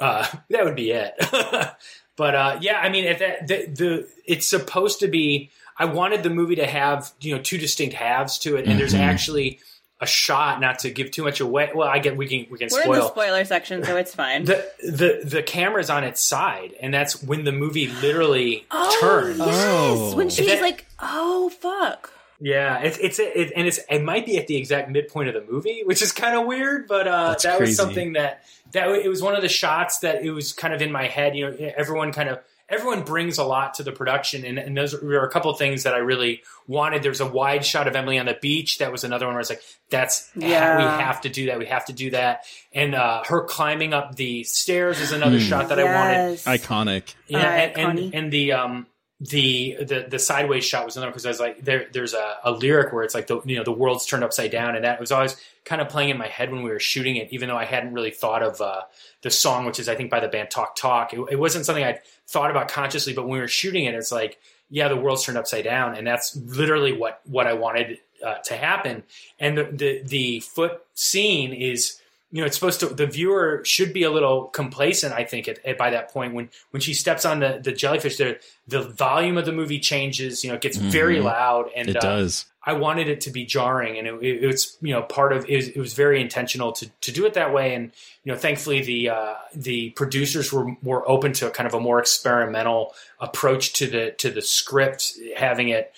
[0.00, 1.14] uh, that would be it.
[2.16, 5.50] but uh, yeah, I mean, if that the, the it's supposed to be.
[5.78, 8.92] I wanted the movie to have you know two distinct halves to it, and there's
[8.92, 9.60] actually
[9.98, 10.60] a shot.
[10.60, 11.70] Not to give too much away.
[11.74, 14.44] Well, I get we can we can We're in the spoiler section, so it's fine.
[14.44, 19.38] the the the camera's on its side, and that's when the movie literally oh, turns.
[19.38, 19.48] yes.
[19.48, 20.16] Oh.
[20.16, 24.38] When she's That- like, "Oh fuck." Yeah, it's it's it, and it's it might be
[24.38, 27.58] at the exact midpoint of the movie, which is kind of weird, but uh, that
[27.58, 27.70] crazy.
[27.70, 30.82] was something that that it was one of the shots that it was kind of
[30.82, 31.36] in my head.
[31.36, 34.94] You know, everyone kind of everyone brings a lot to the production, and, and those
[35.00, 37.02] were a couple of things that I really wanted.
[37.02, 38.78] There's a wide shot of Emily on the beach.
[38.78, 40.76] That was another one where I was like, "That's Yeah.
[40.76, 41.58] we have to do that.
[41.58, 45.44] We have to do that." And uh, her climbing up the stairs is another Hmm.
[45.44, 46.38] shot that I wanted.
[46.40, 47.14] Iconic.
[47.26, 48.86] Yeah, and, and and the um
[49.20, 52.52] the the the sideways shot was another because I was like there there's a, a
[52.52, 54.76] lyric where it's like the you know the world's turned upside down.
[54.76, 57.28] And that was always kind of playing in my head when we were shooting it
[57.30, 58.82] even though I hadn't really thought of uh,
[59.20, 61.12] the song which is I think by the band Talk Talk.
[61.12, 64.10] It, it wasn't something I'd thought about consciously but when we were shooting it it's
[64.10, 64.38] like
[64.70, 65.96] yeah the world's turned upside down.
[65.96, 69.02] And that's literally what what I wanted uh, to happen.
[69.38, 71.99] And the, the the foot scene is
[72.32, 72.86] you know, it's supposed to.
[72.86, 75.12] The viewer should be a little complacent.
[75.12, 78.16] I think at, at by that point when when she steps on the the jellyfish,
[78.18, 80.44] the the volume of the movie changes.
[80.44, 81.24] You know, it gets very Mhm.
[81.24, 82.46] loud, and It uh, does.
[82.62, 85.56] I wanted it to be jarring, and it, it, it's you know part of it
[85.56, 87.74] was, it was very intentional to to do it that way.
[87.74, 87.90] And
[88.22, 91.80] you know, thankfully the uh, the producers were were open to a kind of a
[91.80, 95.92] more experimental approach to the to the script, having it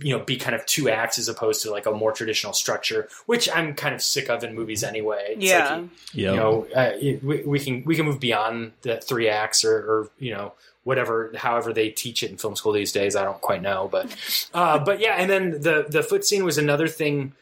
[0.00, 3.08] you know be kind of two acts as opposed to like a more traditional structure,
[3.26, 5.34] which I'm kind of sick of in movies anyway.
[5.36, 5.76] It's Yeah.
[5.76, 6.30] like, Yeah.
[6.32, 9.76] you know, uh, it, we, we can we can move beyond the three acts or,
[9.76, 10.52] or you know
[10.84, 13.14] whatever, however they teach it in film school these days.
[13.14, 14.14] I don't quite know, but
[14.54, 15.14] uh, but yeah.
[15.18, 17.32] And then the the foot scene was another thing.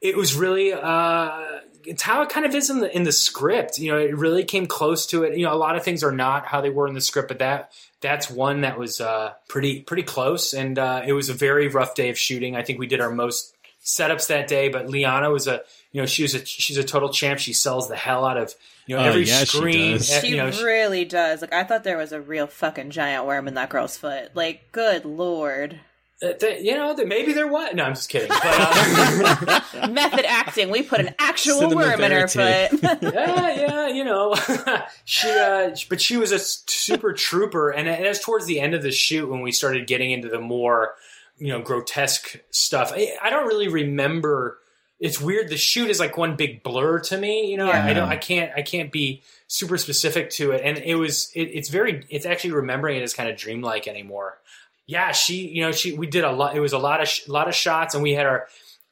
[0.00, 3.78] It was really uh, it's how it kind of is in the in the script.
[3.78, 5.36] You know, it really came close to it.
[5.38, 7.38] You know, a lot of things are not how they were in the script, but
[7.38, 10.52] that that's one that was uh, pretty pretty close.
[10.52, 12.56] And uh, it was a very rough day of shooting.
[12.56, 15.62] I think we did our most setups that day, but Liana was a
[15.92, 17.38] you know she was a she's a total champ.
[17.40, 18.54] She sells the hell out of
[18.86, 19.92] you know Oh, every yeah, she screen.
[19.92, 20.10] does.
[20.10, 21.40] eh, She you know, she- really does.
[21.40, 24.30] Like I thought there was a real fucking giant worm in that girl's foot.
[24.34, 25.80] Like, good lord.
[26.22, 27.74] Uh, you know that maybe there was.
[27.74, 28.28] No, I'm just kidding.
[28.28, 30.70] But, uh, Method acting.
[30.70, 32.70] We put an actual worm in her foot.
[32.82, 34.34] yeah, yeah, you know,
[35.04, 38.82] she, uh, but she was a super trooper, and it was towards the end of
[38.82, 40.94] the shoot when we started getting into the more,
[41.36, 42.92] you know, grotesque stuff.
[42.94, 44.58] I, I don't really remember.
[44.98, 45.50] It's weird.
[45.50, 47.50] The shoot is like one big blur to me.
[47.50, 50.78] You know, I, I don't, I can't, I can't be super specific to it, and
[50.78, 54.38] it was, it, it's very, it's actually remembering it as kind of dreamlike anymore.
[54.86, 56.56] Yeah, she, you know, she, we did a lot.
[56.56, 58.46] It was a lot of, sh- lot of shots, and we had our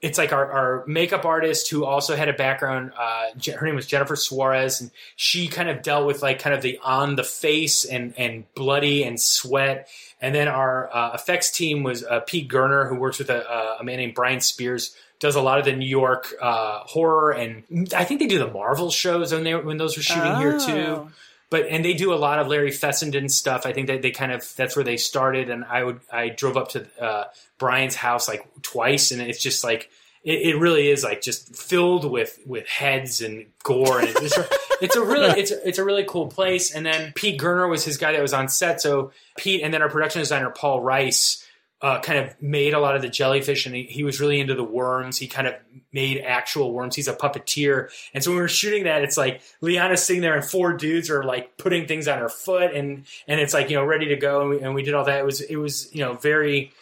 [0.04, 2.92] it's like our, our makeup artist who also had a background.
[2.94, 6.60] Uh, her name was Jennifer Suarez, and she kind of dealt with like kind of
[6.60, 9.88] the on the face and and bloody and sweat.
[10.20, 13.82] And then our uh, effects team was uh, Pete Gerner, who works with a, a
[13.84, 14.94] man named Brian Spears.
[15.20, 17.62] Does a lot of the New York uh, horror, and
[17.96, 20.72] I think they do the Marvel shows when they when those were shooting here too
[20.72, 21.10] Oh.
[21.54, 23.64] But and they do a lot of Larry Fessenden stuff.
[23.64, 25.50] I think that they kind of that's where they started.
[25.50, 27.26] And I would I drove up to uh,
[27.58, 29.88] Brian's house like twice, and it's just like
[30.24, 34.36] it, it really is like just filled with with heads and gore, and it's
[34.82, 36.74] it's a really it's it's a really cool place.
[36.74, 38.80] And then Pete Gerner was his guy that was on set.
[38.80, 41.43] So Pete and then our production designer Paul Rice.
[41.82, 44.54] Uh, kind of made a lot of the jellyfish and he, he was really into
[44.54, 45.18] the worms.
[45.18, 45.54] He kind of
[45.92, 46.96] made actual worms.
[46.96, 47.90] He's a puppeteer.
[48.14, 51.10] And so when we were shooting that, it's like Liana's sitting there and four dudes
[51.10, 54.16] are like putting things on her foot and, and it's like, you know, ready to
[54.16, 54.40] go.
[54.40, 55.18] And we, and we did all that.
[55.18, 56.72] It was, it was, you know, very,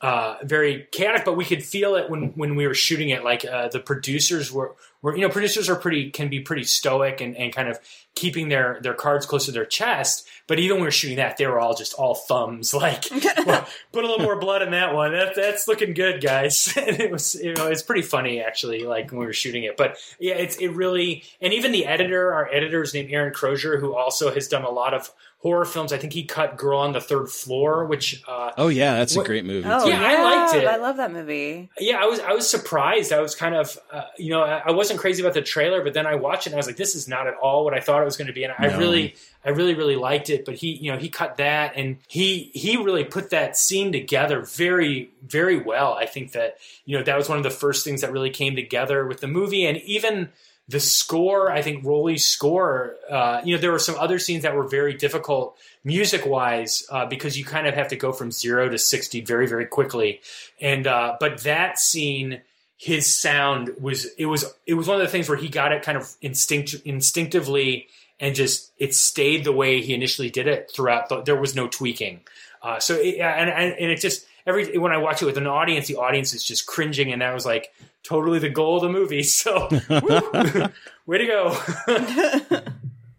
[0.00, 3.24] uh, very chaotic, but we could feel it when, when we were shooting it.
[3.24, 7.20] Like, uh, the producers were, were, you know, producers are pretty, can be pretty stoic
[7.20, 7.78] and, and kind of
[8.14, 10.26] keeping their, their cards close to their chest.
[10.46, 13.04] But even when we were shooting that, they were all just all thumbs, like,
[13.44, 15.12] well, put a little more blood in that one.
[15.12, 16.72] That, that's looking good, guys.
[16.76, 19.76] and it was, you know, it's pretty funny actually, like when we were shooting it.
[19.76, 23.78] But yeah, it's, it really, and even the editor, our editor is named Aaron Crozier,
[23.78, 25.10] who also has done a lot of
[25.42, 25.92] horror films.
[25.92, 29.24] I think he cut Girl on the Third Floor, which, uh, Oh yeah, that's What-
[29.24, 29.68] a great movie.
[29.68, 30.64] Oh yeah, Yeah, I liked it.
[30.68, 31.68] I love that movie.
[31.80, 33.12] yeah, I was I was surprised.
[33.12, 35.94] I was kind of uh, you know I, I wasn't crazy about the trailer, but
[35.94, 37.80] then I watched it and I was like, this is not at all what I
[37.80, 38.78] thought it was going to be, and I No.
[38.78, 39.14] really
[39.44, 40.44] I really really liked it.
[40.44, 44.42] But he you know he cut that and he he really put that scene together
[44.42, 45.94] very very well.
[45.94, 48.54] I think that you know that was one of the first things that really came
[48.54, 50.28] together with the movie, and even
[50.72, 51.52] the score.
[51.52, 52.96] I think Roly's score.
[53.08, 57.06] Uh, you know there were some other scenes that were very difficult music wise uh,
[57.06, 60.20] because you kind of have to go from zero to 60 very very quickly
[60.60, 62.40] and uh, but that scene
[62.76, 65.82] his sound was it was it was one of the things where he got it
[65.82, 67.86] kind of instinct instinctively
[68.18, 71.68] and just it stayed the way he initially did it throughout the, there was no
[71.68, 72.20] tweaking
[72.62, 75.46] uh, so it, and, and and it just every when i watch it with an
[75.46, 77.68] audience the audience is just cringing and that was like
[78.02, 80.68] totally the goal of the movie so woo,
[81.06, 81.50] way to go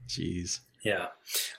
[0.07, 0.59] Jeez.
[0.83, 1.07] yeah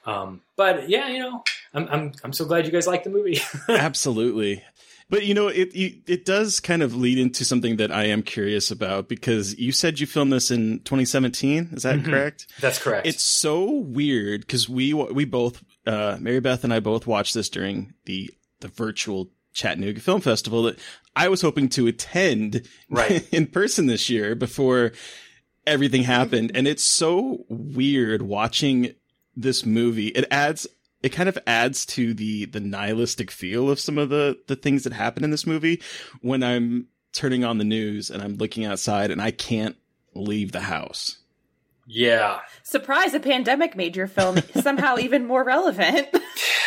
[0.06, 1.42] um, but yeah you know
[1.72, 4.62] I'm, I'm i'm so glad you guys like the movie Absolutely.
[5.10, 8.70] But you know, it it does kind of lead into something that I am curious
[8.70, 11.68] about because you said you filmed this in 2017.
[11.74, 12.04] Is that Mhm.
[12.06, 12.46] correct?
[12.58, 17.06] that's correct It's so weird because we we both uh, Mary Beth and I both
[17.06, 20.78] watched this during the the virtual Chattanooga Film Festival that
[21.16, 23.26] I was hoping to attend Right.
[23.32, 24.92] in person this year before
[25.66, 26.52] everything happened.
[26.54, 28.94] And it's so weird watching
[29.34, 30.08] this movie.
[30.08, 30.66] It adds,
[31.02, 34.84] it kind of adds to the, the nihilistic feel of some of the, the things
[34.84, 35.80] that happen in this movie
[36.20, 39.76] when I'm turning on the news and I'm looking outside and I can't
[40.14, 41.18] leave the house.
[41.86, 42.40] Yeah.
[42.62, 43.14] Surprise!
[43.14, 46.08] A pandemic made your film somehow even more relevant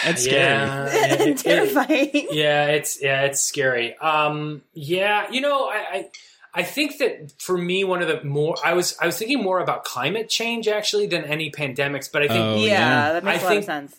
[0.03, 0.37] That's scary.
[0.37, 0.89] Yeah.
[1.19, 2.27] And it- terrifying.
[2.31, 3.97] yeah, it's yeah, it's scary.
[3.97, 6.09] Um, yeah, you know, I, I
[6.53, 9.59] I think that for me, one of the more I was I was thinking more
[9.59, 13.13] about climate change actually than any pandemics, but I think Oh, yeah, yeah.
[13.13, 13.95] that makes I a lot think- of sense.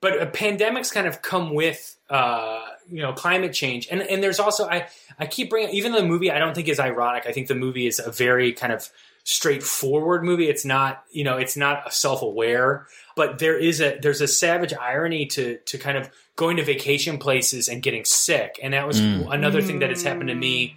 [0.00, 2.60] but uh, pandemics kind of come with uh,
[2.90, 4.86] you know climate change and and there's also i
[5.18, 7.54] i keep bringing even though the movie i don't think is ironic i think the
[7.54, 8.90] movie is a very kind of
[9.24, 10.48] straightforward movie.
[10.48, 15.26] It's not you know it's not self-aware but there is a there's a savage irony
[15.26, 18.58] to to kind of going to vacation places and getting sick.
[18.62, 20.76] And that was another thing that has happened to me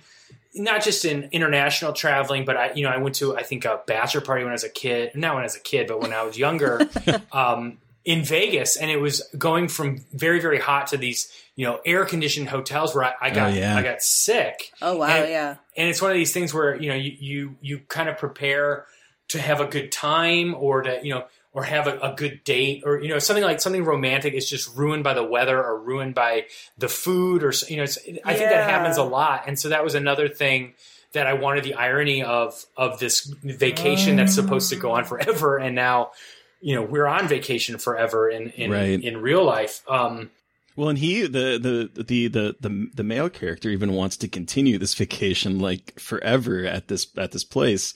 [0.57, 3.81] not just in international traveling, but I, you know, I went to I think a
[3.85, 6.13] bachelor party when I was a kid, not when I was a kid, but when
[6.13, 6.89] I was younger,
[7.31, 11.80] um, in Vegas, and it was going from very very hot to these you know
[11.86, 13.78] air conditioned hotels where I, I got Oh, yeah.
[13.78, 14.72] I got sick.
[14.82, 15.56] Oh wow, And- yeah.
[15.78, 18.86] and it's one of these things where you know you you you kind of prepare
[19.30, 22.84] to have a good time or to you know or have a, a good date
[22.86, 26.14] or you know something like something romantic is just ruined by the weather or ruined
[26.14, 26.45] by
[26.78, 29.84] the food or you know it's, I think that happens a lot and so that
[29.84, 30.74] was another thing
[31.14, 35.58] that I wanted the irony of of this vacation that's supposed to go on forever
[35.58, 36.12] and now
[36.60, 39.01] you know we're on vacation forever in in Right.
[39.01, 40.30] in real life um
[40.76, 44.78] Well, and he, the, the, the, the, the, the male character even wants to continue
[44.78, 47.93] this vacation like forever at this, at this place.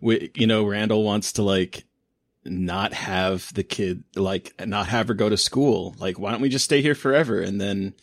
[0.00, 1.84] We, you know, Randall wants to like
[2.44, 5.94] not have the kid, like not have her go to school.
[5.98, 7.40] Like, why don't we just stay here forever?
[7.40, 7.94] And then.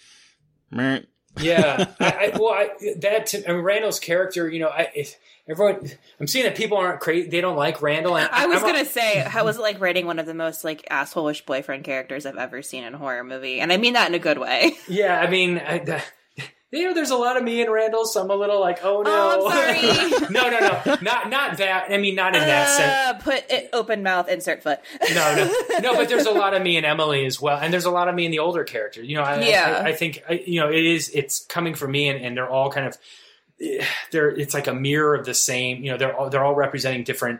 [1.42, 5.16] Yeah, I, I, well, I, that to, I mean, Randall's character, you know, I, if
[5.48, 8.18] everyone, I'm seeing that people aren't crazy; they don't like Randall.
[8.18, 10.64] And I was I'm- gonna say, how was it like writing one of the most
[10.64, 14.08] like assholeish boyfriend characters I've ever seen in a horror movie, and I mean that
[14.10, 14.74] in a good way.
[14.88, 16.04] yeah, I mean, I, the,
[16.72, 19.02] you know, there's a lot of me and Randall, so I'm a little like, oh
[19.02, 20.28] no, Oh, I'm sorry.
[20.32, 21.88] no, no, no, not not that.
[21.90, 22.92] I mean, not in that sense.
[22.92, 24.80] Uh, put it open mouth, insert foot.
[25.14, 25.96] No, no, no.
[25.96, 28.16] But there's a lot of me and Emily as well, and there's a lot of
[28.16, 29.02] me in the older character.
[29.04, 29.82] You know, I, Yeah.
[29.84, 31.10] I, I think I, you know it is.
[31.10, 32.98] It's coming from me, and, and they're all kind of
[34.12, 34.30] they're.
[34.30, 35.84] It's like a mirror of the same.
[35.84, 37.40] You know, they're all they're all representing different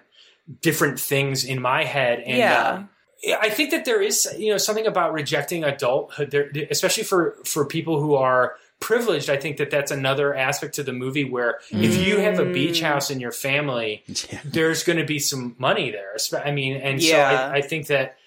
[0.62, 2.84] different things in my head, and Yeah.
[3.32, 7.36] uh, I think that there is you know something about rejecting adulthood, there, especially for
[7.46, 9.30] for people who are privileged.
[9.30, 12.82] I think that that's another aspect to the movie where if you have a beach
[12.82, 14.04] house in your family,
[14.46, 16.16] there's going to be some money there.
[16.44, 17.10] I mean, and Yeah.
[17.30, 18.18] so I, I think that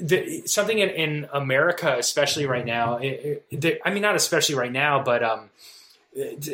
[0.00, 4.54] the, something in, in America, especially right now, it, it, the, I mean, not especially
[4.54, 5.50] right now, but um,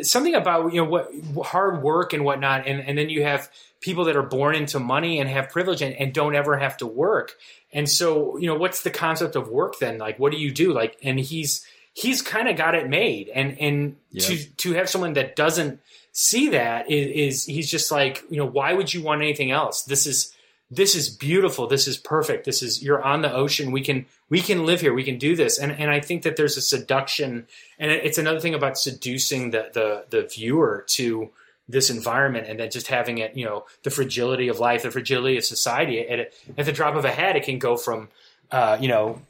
[0.02, 1.10] something about you know what
[1.44, 3.50] hard work and whatnot, and, and then you have
[3.80, 6.86] people that are born into money and have privilege and, and don't ever have to
[6.86, 7.36] work.
[7.72, 9.98] And so, you know, what's the concept of work then?
[9.98, 10.72] Like, what do you do?
[10.72, 15.14] Like, and he's he's kind of got it made, and and to to have someone
[15.14, 15.80] that doesn't
[16.12, 19.82] see that is, is he's just like, you know, why would you want anything else?
[19.82, 20.34] This is
[20.70, 21.66] this is beautiful.
[21.66, 22.46] This is perfect.
[22.46, 23.72] This is you're on the ocean.
[23.72, 24.94] We can we can live here.
[24.94, 25.58] We can do this.
[25.58, 27.46] And and I think that there's a seduction,
[27.78, 31.30] and it's another thing about seducing the the the viewer to
[31.68, 35.36] this environment, and then just having it, you know, the fragility of life, the fragility
[35.36, 36.00] of society.
[36.00, 38.08] At at the drop of a hat, it can go from,
[38.50, 39.20] uh, you know,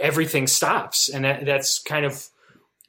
[0.00, 2.26] everything stops, and that, that's kind of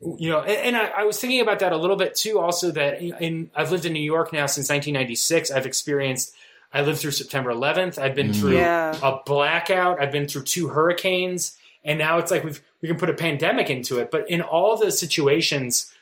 [0.02, 2.40] you know, and, and I, I was thinking about that a little bit too.
[2.40, 5.52] Also, that in I've lived in New York now since 1996.
[5.52, 6.34] I've experienced.
[6.74, 8.02] I lived through September 11th.
[8.02, 8.36] I've been mm.
[8.40, 8.98] through Yeah.
[9.04, 10.02] a blackout.
[10.02, 13.70] I've been through two hurricanes, and now it's like we've we can put a pandemic
[13.70, 14.10] into it.
[14.10, 15.94] But in all the situations,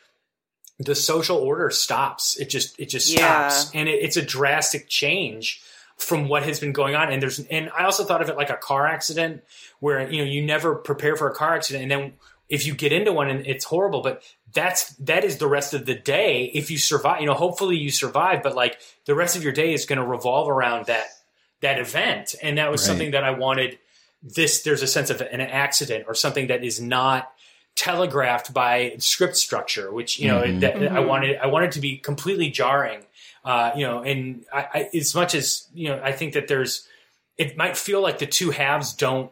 [0.78, 2.38] the social order stops.
[2.38, 3.50] It just it just Yeah.
[3.50, 5.62] stops, and it, it's a drastic change
[6.00, 7.12] from what has been going on.
[7.12, 9.44] And there's and I also thought of it like a car accident,
[9.80, 12.14] where you know you never prepare for a car accident, and then
[12.50, 14.24] if you get into one and it's horrible, but
[14.54, 16.46] that's that is the rest of the day.
[16.54, 19.74] If you survive, you know, hopefully you survive, but like the rest of your day
[19.74, 21.08] is going to revolve around that
[21.62, 22.88] that event, and that was Right.
[22.88, 23.78] something that I wanted.
[24.24, 27.32] This there's a sense of an accident or something that is not
[27.76, 30.60] telegraphed by script structure, which you know mm-hmm.
[30.60, 31.08] that I mm-hmm.
[31.08, 31.38] wanted.
[31.38, 33.06] I wanted to be completely jarring,
[33.46, 36.88] uh, you know, and I, I, as much as you know, I think that there's.
[37.38, 39.32] It might feel like the two halves don't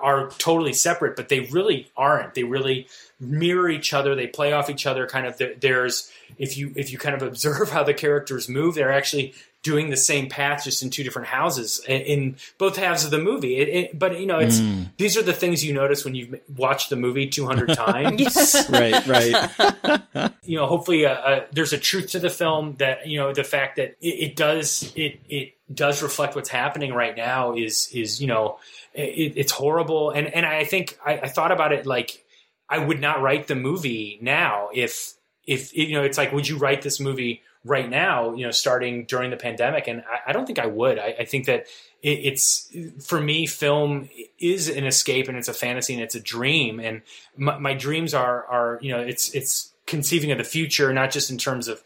[0.00, 2.34] are totally separate, but they really aren't.
[2.34, 2.86] They really
[3.20, 4.14] mirror each other.
[4.14, 5.06] They play off each other.
[5.06, 5.36] Kind of.
[5.38, 9.34] There- There's if you if you kind of observe how the characters move, they're actually
[9.62, 13.18] doing the same path just in two different houses in, in both halves of the
[13.18, 13.56] movie.
[13.58, 14.90] It, it, but you know, it's Mm.
[14.96, 18.56] these are the things you notice when you've watched the movie 200 times.
[18.70, 20.32] right, right.
[20.44, 23.44] you know, hopefully, uh, uh, there's a truth to the film that you know the
[23.44, 28.20] fact that it, it does it it does reflect what's happening right now is is
[28.20, 28.58] you know
[28.94, 32.24] it, it's horrible and and I think I, I thought about it like
[32.68, 35.14] I would not write the movie now if
[35.46, 39.04] if you know it's like would you write this movie right now you know starting
[39.04, 40.98] during the pandemic and I, I don't think I would.
[40.98, 41.66] I, I think that
[42.02, 44.08] it, it's for me film
[44.38, 46.80] is an escape and it's a fantasy and it's a dream.
[46.80, 47.02] And
[47.36, 51.30] my, my dreams are are you know it's it's conceiving of the future not just
[51.30, 51.82] in terms of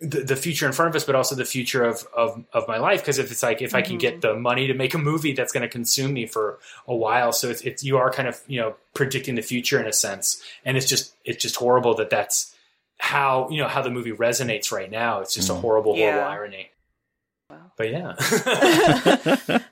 [0.00, 2.78] the, the future in front of us, but also the future of of, of my
[2.78, 3.00] life.
[3.00, 4.34] Because if it's like if I can get mm-hmm.
[4.34, 7.50] the money to make a movie that's going to consume me for a while, so
[7.50, 10.76] it's, it's you are kind of you know predicting the future in a sense, and
[10.76, 12.54] it's just it's just horrible that that's
[13.00, 15.20] how you know how the movie resonates right now.
[15.20, 16.28] It's just a horrible, horrible Yeah.
[16.28, 16.70] irony.
[17.76, 19.58] But yeah,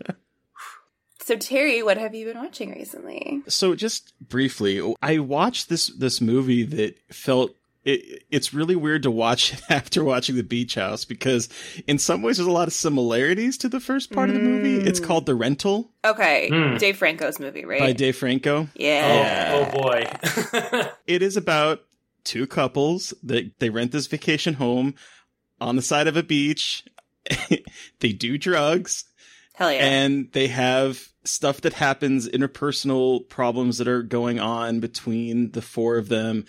[1.22, 3.42] So Terry, what have you been watching recently?
[3.48, 7.54] So just briefly, I watched this this movie that felt
[7.84, 11.50] it, it's really weird to watch it after watching The Beach House because
[11.86, 14.76] in some ways there's a lot of similarities to the first part of the movie.
[14.88, 16.76] It's called The Rental Okay, Hmm.
[16.78, 17.80] Dave Franco's movie, right?
[17.80, 18.66] by Dave Franco.
[18.74, 19.50] yeah.
[19.54, 21.82] oh, oh boy, It is about
[22.28, 24.94] two couples that they rent this vacation home
[25.60, 26.84] on the side of a beach.
[28.00, 29.04] they do drugs
[29.54, 29.78] Hell yeah.
[29.84, 35.98] and they have stuff that happens interpersonal problems that are going on between the four
[35.98, 36.44] of them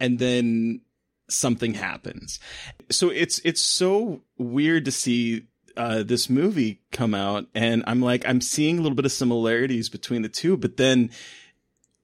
[0.00, 0.80] and then
[1.28, 2.40] something happens
[2.90, 8.26] so it's it's so weird to see uh, this movie come out and i'm like
[8.26, 11.10] i'm seeing a little bit of similarities between the two but then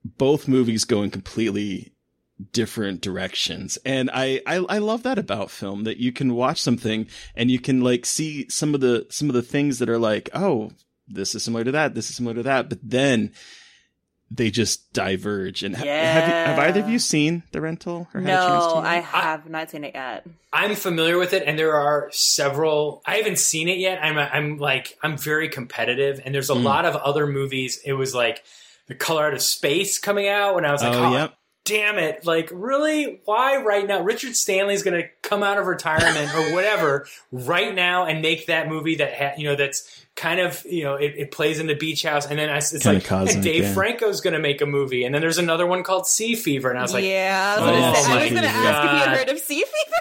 [0.05, 1.93] both movies go in completely
[2.53, 7.07] different directions and I, I i love that about film that you can watch something
[7.35, 10.31] and you can like see some of the some of the things that are like
[10.33, 10.71] oh
[11.09, 13.33] this is similar to that this is similar to that but then
[14.31, 18.21] they just diverge and ha- have, you, have either of you seen the rental or
[18.21, 20.25] had a chance no, to I have not seen it yet.
[20.53, 23.03] I'm familiar with it, and there are several.
[23.05, 23.99] I haven't seen it yet.
[24.01, 26.63] I'm I'm like I'm very competitive, and there's a Mm.
[26.63, 27.81] lot of other movies.
[27.85, 28.45] It was like
[28.87, 31.35] the Color Out of Space coming out when I was like, oh oh, yep
[31.65, 32.25] damn it!
[32.27, 34.03] Like really, why right now?
[34.03, 38.69] Richard Stanley's going to come out of retirement or whatever right now and make that
[38.69, 41.75] movie that ha- you know that's kind of you know it, it plays in the
[41.75, 43.75] beach house, and then I, it's Kinda like cosmic, Dave yeah.
[43.75, 46.79] Franco's going to make a movie, and then there's another one called Sea Fever, and
[46.79, 48.93] I was like, yeah, I was oh gonna, say, I my was gonna ask if
[48.93, 49.97] you had heard of Sea Fever.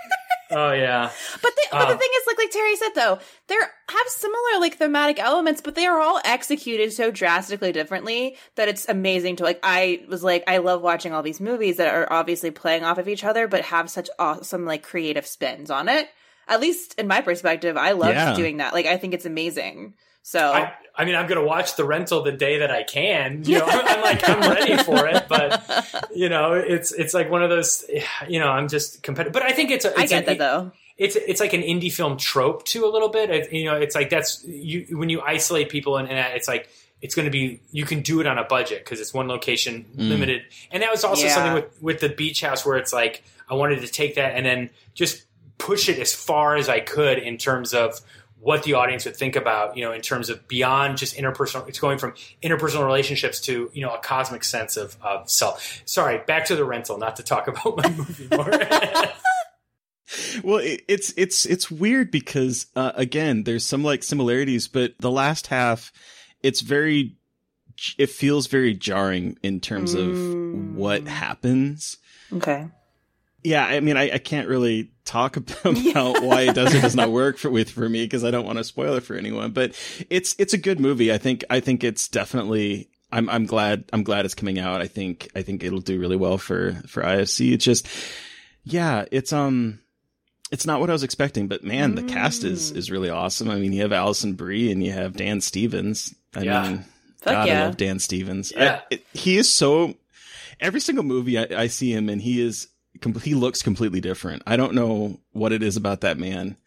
[0.51, 1.09] Oh yeah.
[1.41, 1.97] But the, but the Oh.
[1.97, 5.85] thing is, like like Terry said though, they have similar like thematic elements, but they
[5.85, 9.59] are all executed so drastically differently that it's amazing to like.
[9.63, 13.07] I was like, I love watching all these movies that are obviously playing off of
[13.07, 16.07] each other, but have such awesome like creative spins on it.
[16.47, 18.33] At least in my perspective, I love Yeah.
[18.33, 18.73] doing that.
[18.73, 19.93] Like, I think it's amazing.
[20.23, 23.43] So I, I mean, I'm going to watch the rental the day that I can.
[23.45, 27.41] You know, I'm like, I'm ready for it, but you know, it's it's like one
[27.41, 27.85] of those.
[28.27, 29.85] You know, I'm just competitive, but I think it's.
[29.85, 30.71] A, I it's get an- that though.
[30.97, 33.29] It's it's like an indie film trope too, a little bit.
[33.29, 36.67] It, you know, it's like that's you when you isolate people and, and it's like
[37.01, 39.85] it's going to be you can do it on a budget because it's one location
[39.95, 40.09] mm.
[40.09, 41.33] limited, and that was also Yeah.
[41.35, 44.45] something with with the beach house where it's like I wanted to take that and
[44.45, 45.23] then just
[45.57, 48.01] push it as far as I could in terms of
[48.41, 51.67] what the audience would think about, you know, in terms of beyond just interpersonal.
[51.67, 55.81] It's going from interpersonal relationships to you know a cosmic sense of, of self.
[55.85, 58.49] Sorry, back to the rental, not to talk about my movie more.
[60.43, 65.11] well it, it's it's it's weird because uh, again there's some like similarities but the
[65.11, 65.91] last half
[66.41, 67.15] it's very
[67.95, 70.17] it feels very jarring in terms of
[70.75, 71.97] what happens
[72.31, 72.67] Okay.
[73.43, 77.11] Yeah i mean i, I can't really talk about why it does or does not
[77.11, 79.73] work for with for me because i don't want to spoil it for anyone but
[80.09, 84.03] it's it's a good movie i think i think it's definitely I'm I'm glad I'm
[84.03, 84.81] glad it's coming out.
[84.81, 87.53] I think I think it'll do really well for for IFC.
[87.53, 87.87] It's just
[88.63, 89.79] yeah, it's um
[90.51, 93.49] it's not what I was expecting, but man, the cast is is really awesome.
[93.49, 96.13] I mean, you have Alison Brie and you have Dan Stevens.
[96.35, 96.61] I Yeah.
[96.69, 96.85] mean,
[97.21, 98.53] Fuck God, I love Dan Stevens.
[98.55, 98.81] I- Yeah.
[98.91, 99.95] it- he is so.
[100.59, 102.67] Every single movie I, I see him in, he is
[103.21, 104.43] he looks completely different.
[104.45, 106.57] I don't know what it is about that man.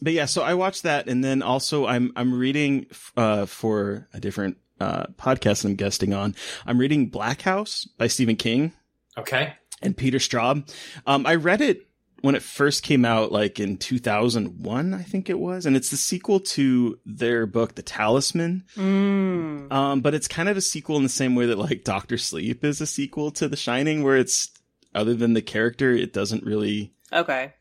[0.00, 4.20] But yeah, so I watched that, and then also I'm I'm reading uh, for a
[4.20, 6.34] different uh, podcast I'm guesting on.
[6.66, 8.72] I'm reading Black House by Stephen King
[9.16, 9.54] okay.
[9.82, 10.72] and Peter Straub.
[11.06, 11.88] Um, I read it
[12.20, 15.96] when it first came out, like in 2001, I think it was, and it's the
[15.96, 18.64] sequel to their book, The Talisman.
[18.76, 19.72] Mm.
[19.72, 22.64] Um, but it's kind of a sequel in the same way that like Doctor Sleep
[22.64, 24.50] is a sequel to The Shining, where it's
[24.94, 27.52] other than the character, it doesn't really Okay.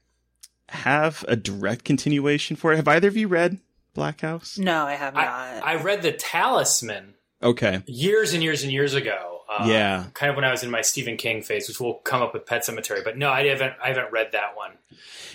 [0.69, 2.78] have a direct continuation for it.
[2.78, 3.59] Have either of you read
[3.93, 4.57] Black House?
[4.57, 5.25] No, I have not.
[5.28, 7.84] I, I read The Talisman Okay.
[7.88, 9.34] years and years and years ago.
[9.49, 10.05] Uh, Yeah.
[10.13, 12.45] kind of when I was in my Stephen King phase, which will come up with
[12.45, 13.01] Pet Sematary.
[13.03, 13.73] But no, I haven't.
[13.82, 14.71] I haven't read that one.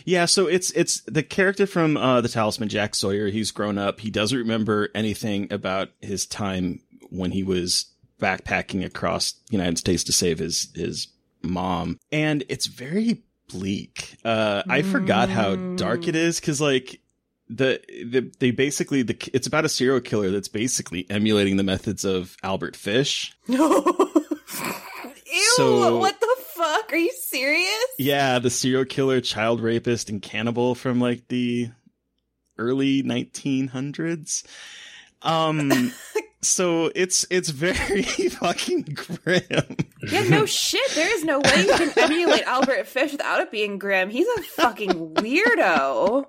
[0.04, 3.28] Yeah, so it's it's the character from uh, the Talisman, Jack Sawyer.
[3.28, 4.00] He's grown up.
[4.00, 7.86] He doesn't remember anything about his time when he was
[8.20, 11.08] backpacking across the United States to save his his
[11.42, 14.16] mom, and it's very bleak.
[14.24, 17.00] Uh, I forgot how dark it is because like
[17.48, 22.04] the the they basically the it's about a serial killer that's basically emulating the methods
[22.04, 23.34] of Albert Fish.
[23.48, 23.84] No.
[25.32, 26.92] Ew, So- what the fuck?
[26.92, 27.84] Are you serious?
[27.98, 31.70] Yeah, the serial killer, child rapist, and cannibal from like the
[32.58, 34.44] early 1900s.
[35.22, 35.70] Um,
[36.42, 39.76] so it's it's very fucking grim.
[40.02, 40.90] Yeah, no shit.
[40.94, 44.10] There is no way you can emulate Albert Fish without it being grim.
[44.10, 46.26] He's a fucking weirdo.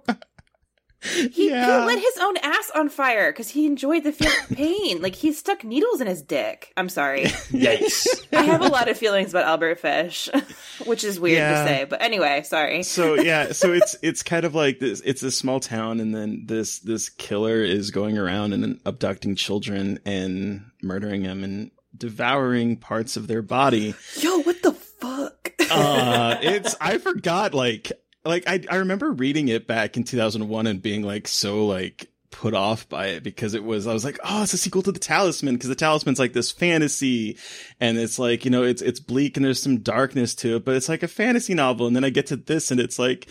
[1.03, 1.81] He, Yeah.
[1.81, 5.01] he lit his own ass on fire because he enjoyed the feel of pain.
[5.01, 6.71] Like he stuck needles in his dick.
[6.77, 7.23] I'm sorry.
[7.51, 8.07] Yikes!
[8.31, 10.29] I have a lot of feelings about Albert Fish,
[10.85, 11.61] which is weird Yeah.
[11.63, 11.85] to say.
[11.89, 12.83] But anyway, sorry.
[12.83, 15.01] So yeah, so it's it's kind of like this.
[15.05, 19.99] It's a small town, and then this this killer is going around and abducting children
[20.05, 23.93] and murdering them and devouring parts of their body.
[24.19, 25.51] Yo, what the fuck?
[25.71, 27.91] uh it's i forgot like
[28.25, 32.55] like I, I remember reading it back in 2001 and being like so like put
[32.55, 34.97] off by it because it was i was like oh it's a sequel to the
[34.97, 37.37] talisman because the talisman's like this fantasy
[37.79, 40.75] and it's like you know it's it's bleak and there's some darkness to it but
[40.75, 43.27] it's like a fantasy novel and then i get to this and it's like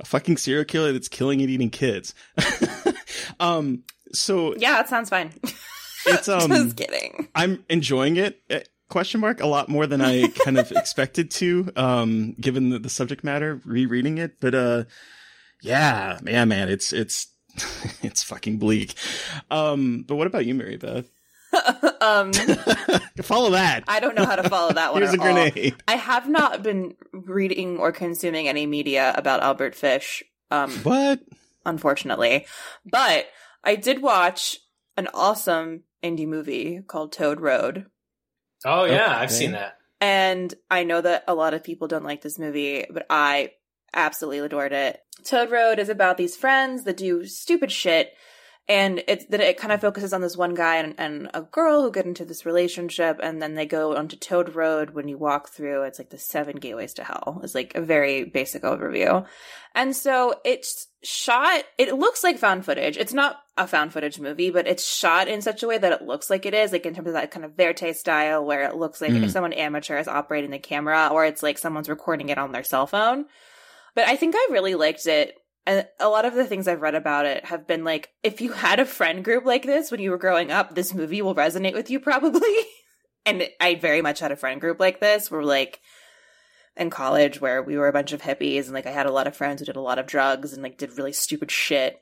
[0.00, 2.14] a fucking serial killer that's killing and eating kids
[3.40, 3.82] um
[4.12, 5.32] so yeah, that sounds fine.
[6.06, 7.28] it's um Just kidding.
[7.34, 8.40] I'm enjoying it.
[8.88, 12.88] Question mark a lot more than I kind of expected to, um, given the, the
[12.88, 13.60] subject matter.
[13.64, 14.84] Rereading it, but uh,
[15.62, 17.28] yeah, man, man, it's it's
[18.02, 18.94] it's fucking bleak.
[19.50, 21.06] Um, but what about you, Mary Beth?
[22.00, 22.32] um,
[23.22, 23.84] Follow that.
[23.88, 25.02] I don't know how to follow that one.
[25.02, 25.32] Here's at a all.
[25.50, 25.74] grenade.
[25.88, 30.22] I have not been reading or consuming any media about Albert Fish.
[30.50, 31.20] Um, What?
[31.64, 32.46] unfortunately.
[32.84, 33.26] But
[33.64, 34.58] I did watch
[34.96, 37.86] an awesome indie movie called Toad Road.
[38.66, 39.14] Oh yeah, Okay.
[39.14, 39.78] I've seen that.
[40.00, 43.52] And I know that a lot of people don't like this movie, but I
[43.94, 45.00] absolutely adored it.
[45.24, 48.12] Toad Road is about these friends that do stupid shit.
[48.68, 51.82] And it's that it kind of focuses on this one guy and, and a girl
[51.82, 54.90] who get into this relationship, and then they go onto Toad Road.
[54.90, 57.40] When you walk through, it's like the seven gateways to hell.
[57.44, 59.24] It's like a very basic overview,
[59.72, 61.64] and so it's shot.
[61.78, 62.96] It looks like found footage.
[62.96, 66.02] It's not a found footage movie, but it's shot in such a way that it
[66.02, 68.76] looks like it is, like in terms of that kind of verite style, where it
[68.76, 69.30] looks like Mhm.
[69.30, 72.86] someone amateur is operating the camera, or it's like someone's recording it on their cell
[72.86, 73.26] phone.
[73.94, 75.34] But I think I really liked it.
[75.66, 78.52] And a lot of the things I've read about it have been like, if you
[78.52, 81.74] had a friend group like this when you were growing up, this movie will resonate
[81.74, 82.56] with you probably.
[83.26, 85.80] and I very much had a friend group like this where like
[86.76, 89.26] in college where we were a bunch of hippies and like I had a lot
[89.26, 92.00] of friends who did a lot of drugs and like did really stupid shit.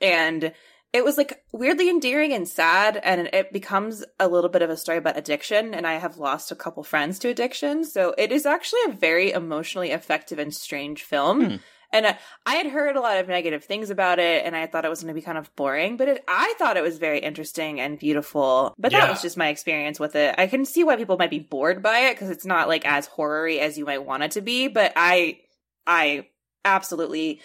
[0.00, 0.52] And
[0.92, 4.76] it was like weirdly endearing and sad and it becomes a little bit of a
[4.76, 7.84] story about addiction and I have lost a couple friends to addiction.
[7.84, 11.44] So it is actually a very emotionally effective and strange film.
[11.44, 11.56] Hmm.
[11.96, 14.84] And uh, I had heard a lot of negative things about it, and I thought
[14.84, 15.96] it was going to be kind of boring.
[15.96, 18.74] But it, I thought it was very interesting and beautiful.
[18.78, 19.10] But that Yeah.
[19.10, 20.34] was just my experience with it.
[20.36, 23.06] I can see why people might be bored by it because it's not like as
[23.06, 24.68] horror-y as you might want it to be.
[24.68, 25.40] But I,
[25.86, 26.28] I
[26.64, 27.40] absolutely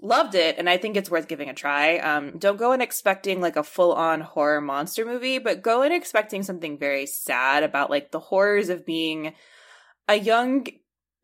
[0.00, 1.98] loved it, and I think it's worth giving a try.
[1.98, 6.44] Um, don't go in expecting like a full-on horror monster movie, but go in expecting
[6.44, 9.34] something very sad about like the horrors of being
[10.06, 10.66] a young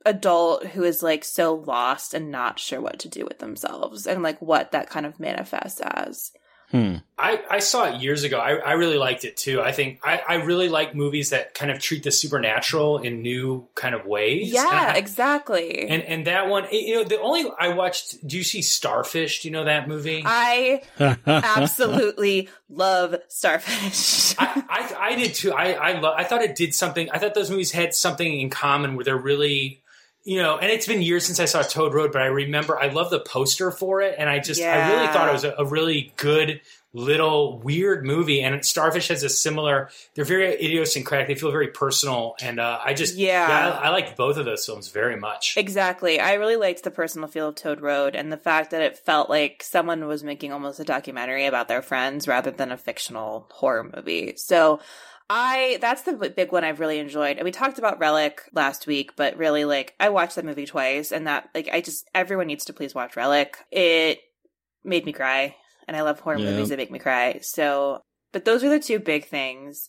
[0.04, 4.22] adult who is like so lost and not sure what to do with themselves and
[4.22, 6.32] like what that kind of manifests as.
[6.70, 6.96] Hmm.
[7.16, 8.38] I, I saw it years ago.
[8.40, 9.60] I, I really liked it too.
[9.62, 13.68] I think I, I really like movies that kind of treat the supernatural in new
[13.76, 14.50] kind of ways.
[14.52, 15.86] Yeah, And I- exactly.
[15.88, 18.26] And and that one, you know, the only I watched.
[18.26, 19.42] Do you see Starfish?
[19.42, 20.22] Do you know that movie?
[20.26, 20.82] I
[21.26, 24.34] absolutely love Starfish.
[24.38, 25.52] I, I, I did too.
[25.52, 27.08] I I, lo- I thought it did something.
[27.10, 29.82] I thought those movies had something in common where they're really,
[30.24, 30.58] you know.
[30.58, 33.20] And it's been years since I saw Toad Road, but I remember I love the
[33.20, 36.60] poster for it, and I just I really thought it was a, a really good
[36.94, 38.40] little weird movie.
[38.40, 39.90] And Starfish has a similar.
[40.14, 41.26] They're very idiosyncratic.
[41.26, 43.78] They feel very personal, and uh, I just Yeah.
[43.82, 45.56] I, I liked both of those films very much.
[45.56, 46.20] Exactly.
[46.20, 49.28] I really liked the personal feel of Toad Road and the fact that it felt
[49.28, 53.90] like someone was making almost a documentary about their friends rather than a fictional horror
[53.94, 54.34] movie.
[54.36, 54.80] So
[55.30, 57.36] I that's the big one I've really enjoyed.
[57.38, 61.12] And we talked about Relic last week, but really like I watched that movie twice
[61.12, 63.56] and that like I just everyone needs to please watch Relic.
[63.70, 64.20] It
[64.84, 65.56] made me cry
[65.88, 66.50] and I love horror Yeah.
[66.50, 67.38] movies that make me cry.
[67.42, 68.02] So,
[68.32, 69.88] but those are the two big things.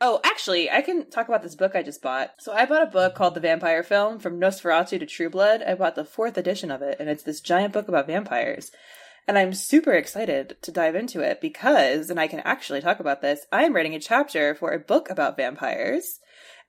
[0.00, 2.32] Oh, actually, I can talk about this book I just bought.
[2.40, 5.62] So I bought a book called The Vampire Film From Nosferatu to True Blood.
[5.62, 8.70] I bought the fourth edition of it and it's this giant book about vampires.
[9.26, 13.22] And I'm super excited to dive into it because, and I can actually talk about
[13.22, 16.20] this, I'm writing a chapter for a book about vampires.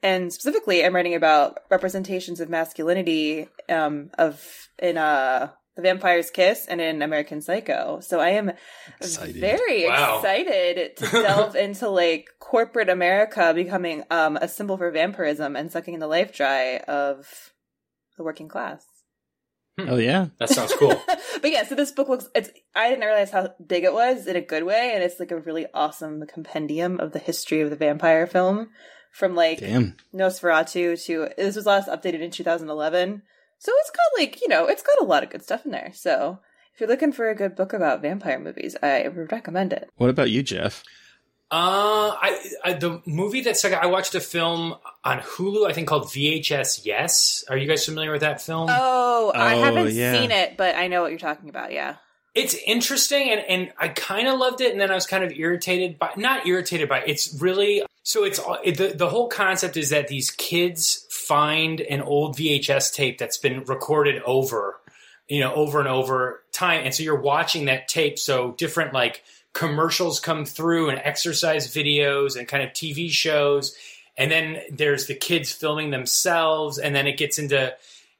[0.01, 6.65] And specifically, I'm writing about representations of masculinity um, of in uh, The Vampire's Kiss
[6.67, 7.99] and in American Psycho.
[8.01, 8.51] So I am
[9.01, 9.35] Excited.
[9.41, 10.17] very Wow.
[10.17, 15.99] excited to delve into like corporate America becoming um, a symbol for vampirism and sucking
[15.99, 17.51] the life dry of
[18.17, 18.85] the working class.
[19.77, 19.89] Hmm.
[19.89, 20.27] Oh yeah.
[20.39, 21.01] That sounds cool.
[21.41, 24.35] but yeah, so this book looks it's I didn't realize how big it was in
[24.35, 27.75] a good way, and it's like a really awesome compendium of the history of the
[27.75, 28.69] vampire film
[29.11, 29.95] from like Damn.
[30.13, 33.21] Nosferatu to this was last updated in 2011.
[33.57, 35.91] So it's got like, you know, it's got a lot of good stuff in there.
[35.93, 36.39] So
[36.73, 39.89] if you're looking for a good book about vampire movies, I would recommend it.
[39.95, 40.83] What about you, Jeff?
[41.51, 45.87] Uh, I, I the movie that second I watched a film on Hulu I think
[45.87, 47.43] called VHYES.
[47.49, 48.67] Are you guys familiar with that film?
[48.71, 50.13] Oh, I Oh, haven't yeah.
[50.19, 51.71] seen it, but I know what you're talking about.
[51.71, 51.95] Yeah.
[52.33, 55.31] it's interesting and, and I kind of loved it and then I was kind of
[55.31, 57.09] irritated by not irritated by it.
[57.09, 62.01] it's really so it's it, the the whole concept is that these kids find an
[62.01, 64.79] old VHS tape that's been recorded over
[65.29, 69.23] you know over and over time and so you're watching that tape so different like
[69.55, 73.75] commercials come through and exercise videos and kind of TV shows
[74.17, 77.73] and then there's the kids filming themselves and then it gets into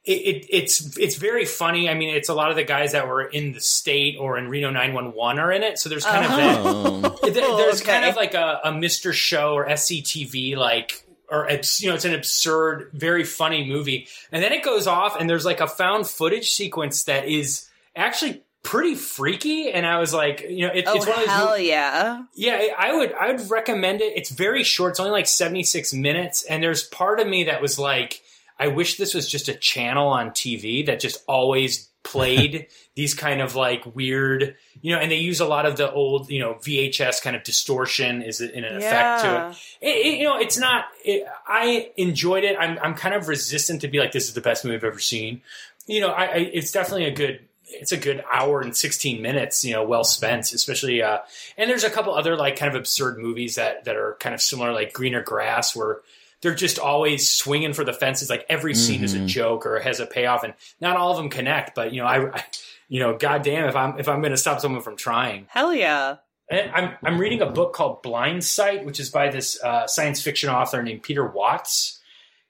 [0.04, 1.88] it, it, it's it's very funny.
[1.90, 4.48] I mean, it's a lot of the guys that were in the state or in
[4.48, 5.78] Reno 911 are in it.
[5.80, 6.60] So there's kind of that.
[6.64, 7.00] Oh.
[7.30, 9.12] there- There's kind of like a, a Mr.
[9.12, 14.40] Show or SCTV like or abs- you know it's an absurd, very funny movie, and
[14.44, 18.94] then it goes off and there's like a found footage sequence that is actually pretty
[18.94, 19.70] freaky.
[19.70, 21.28] And I was like, you know, it, Oh it's one of those.
[21.34, 22.24] hell yeah!
[22.34, 24.12] yeah, I would I would recommend it.
[24.16, 24.90] It's very short.
[24.92, 28.22] It's only like 76 minutes and there's part of me that was like
[28.58, 33.40] I wish this was just a channel on TV that just always played these kind
[33.42, 36.54] of like weird, you know, and they use a lot of the old, you know,
[36.54, 39.48] VHS kind of distortion is in an effect to
[39.82, 39.88] it.
[39.88, 40.84] It, it- You know, it's not.
[41.04, 42.56] It, I enjoyed it.
[42.58, 44.98] I'm I'm kind of resistant to be like this is the best movie I've ever
[45.00, 45.42] seen.
[45.88, 47.40] You know, I, I it's definitely a good.
[47.68, 51.18] It's a good hour and 16 minutes, you know, well spent, especially, uh,
[51.58, 54.40] and there's a couple other like kind of absurd movies that, that are kind of
[54.40, 56.00] similar, like Greener Grass, where
[56.42, 58.30] they're just always swinging for the fences.
[58.30, 59.26] Like every scene is a Mhm.
[59.26, 61.74] joke or has a payoff, and not all of them connect.
[61.74, 62.44] But you know, I, I
[62.88, 66.16] you know, goddamn, if I'm if I'm going to stop someone from trying, Hell yeah!
[66.48, 70.50] and I'm I'm reading a book called Blindsight, which is by this uh, science fiction
[70.50, 72.00] author named Peter Watts,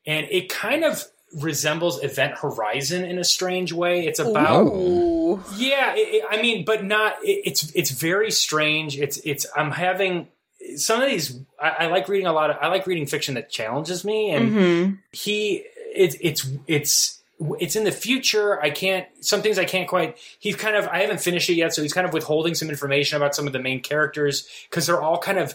[0.05, 1.03] and it kind of
[1.37, 4.07] resembles Event Horizon in a strange way.
[4.07, 5.43] It's about Ooh.
[5.57, 7.17] yeah, it, it- I mean, but not.
[7.23, 8.99] It, it's it's very strange.
[8.99, 9.47] It's it's.
[9.57, 10.29] I'm having
[10.77, 11.39] some of these.
[11.61, 12.57] I, I like reading a lot of.
[12.61, 15.65] I like reading fiction that challenges me, and hmm he.
[15.95, 17.23] It's it's it's
[17.61, 18.63] it's in the future.
[18.63, 19.07] I can't.
[19.21, 20.19] Some things I can't quite.
[20.39, 20.89] He's kind of.
[20.89, 23.53] I haven't finished it yet, so he's kind of withholding some information about some of
[23.53, 25.55] the main characters because they're all kind of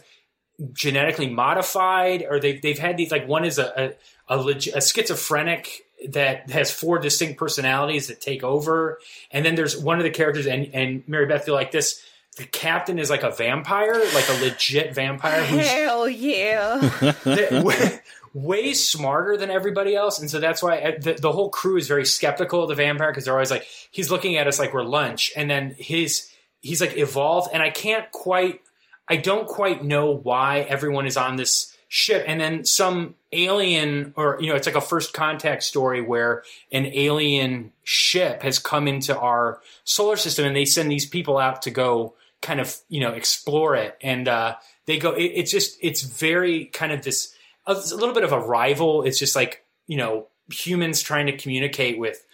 [0.73, 3.11] genetically modified, or they've they've had these.
[3.11, 3.93] Like one is a
[4.31, 9.77] a, leg- a schizophrenic that has four distinct personalities that take over, and then there's
[9.77, 12.01] one of the characters, and and Mary Beth, you're like this.
[12.37, 17.61] The captain is like a vampire, like a legit vampire who's Hell yeah!
[17.61, 17.99] way,
[18.33, 21.89] way smarter than everybody else, and so that's why uh, the, the whole crew is
[21.89, 24.83] very skeptical of the vampire because they're always like, he's looking at us like we're
[24.83, 28.61] lunch, and then his he's like evolved, and I can't quite,
[29.09, 34.37] I don't quite know why everyone is on this ship, and then some alien or
[34.39, 39.17] you know, it's like a first contact story where an alien ship has come into
[39.19, 43.11] our solar system, and they send these people out to go kind of you know
[43.11, 43.97] explore it.
[44.01, 47.35] And uh they go it, it's just it's very kind of this
[47.67, 49.03] a little bit of a rival.
[49.03, 52.25] It's just like you know humans trying to communicate with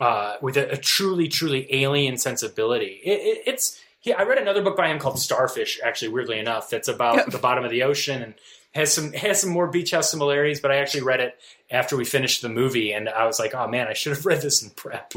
[0.00, 3.00] uh with a, a truly truly alien sensibility.
[3.04, 6.70] It, it, it's he, i read another book by him called starfish actually weirdly enough
[6.70, 8.34] that's about the bottom of the ocean and
[8.76, 11.36] has some has some more beach house similarities but i actually read it
[11.70, 14.40] after we finished the movie and i was like oh man i should have read
[14.40, 15.12] this in prep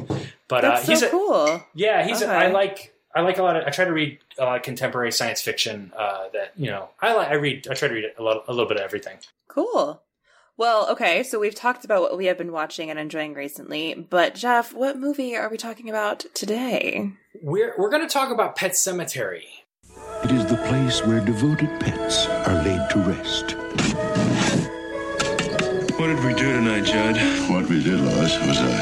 [0.50, 1.64] but That's uh he's so a, cool.
[1.74, 2.22] yeah, he's.
[2.22, 2.32] Okay.
[2.32, 2.94] A, I like.
[3.16, 3.64] I like a lot of.
[3.66, 5.94] I try to read a lot of contemporary science fiction.
[5.96, 7.30] Uh, that you know, I like.
[7.30, 7.68] I read.
[7.70, 9.20] I try to read a, lot, a little bit of everything.
[9.48, 10.02] Cool.
[10.58, 14.36] Well, okay, so we've talked about what we have been watching and enjoying recently, but
[14.36, 17.12] Jeff, what movie are we talking about today?
[17.42, 19.44] We're we're going to talk about Pet Sematary.
[20.24, 23.56] It is the place where devoted pets are laid to rest.
[25.98, 27.18] What did we do tonight, Jud?
[27.50, 28.74] What we did, Louis, was a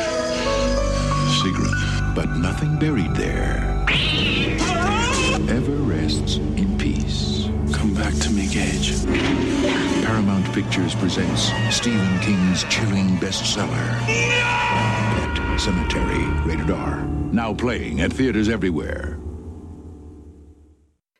[1.41, 2.15] secret.
[2.15, 3.85] But nothing buried there
[5.49, 7.47] ever rests in peace.
[7.71, 9.05] Come back to me, Gage.
[10.03, 17.03] Paramount Pictures presents Stephen King's chilling bestseller, Pet Sematary, rated R.
[17.31, 19.17] Now playing at theaters everywhere.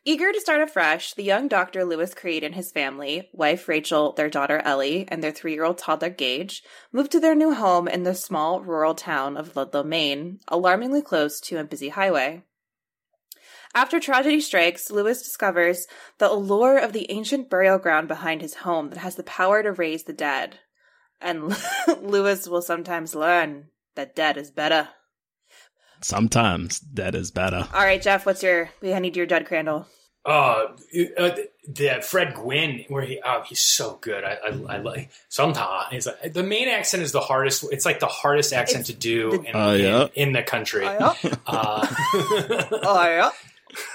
[0.08, 1.84] Eager to start afresh, the young Dr.
[1.84, 5.76] Louis Creed and his family, wife Rachel, their daughter Ellie, and their three year old
[5.76, 10.40] toddler Gage, moved to their new home in the small rural town of Ludlow, Maine,
[10.48, 12.42] alarmingly close to a busy highway.
[13.74, 15.86] After tragedy strikes, Louis discovers
[16.16, 19.72] the allure of the ancient burial ground behind his home that has the power to
[19.72, 20.58] raise the dead.
[21.20, 21.54] And
[22.00, 24.88] Louis will sometimes learn that dead is better.
[26.00, 27.68] Sometimes dead is better.
[27.74, 28.70] All right, Jeff, what's your?
[28.82, 29.86] I need your Jud Crandall.
[30.28, 30.76] Uh,
[31.16, 34.24] uh, the Fred Gwynne, where he, oh, he's so good.
[34.24, 37.64] I, I, I like sometimes like, the Maine accent is the hardest.
[37.72, 40.02] It's like the hardest accent to do in, Oh, yeah.
[40.14, 40.86] in, in the country.
[40.86, 41.16] Oh,
[41.46, 41.86] Uh,
[42.82, 43.30] Oh yeah.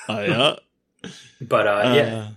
[0.10, 1.10] Oh, yeah.
[1.42, 2.28] but uh, yeah,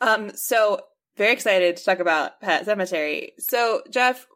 [0.00, 0.30] Um.
[0.34, 0.80] So
[1.16, 3.30] very excited to talk about Pet Sematary.
[3.38, 4.26] So Jeff,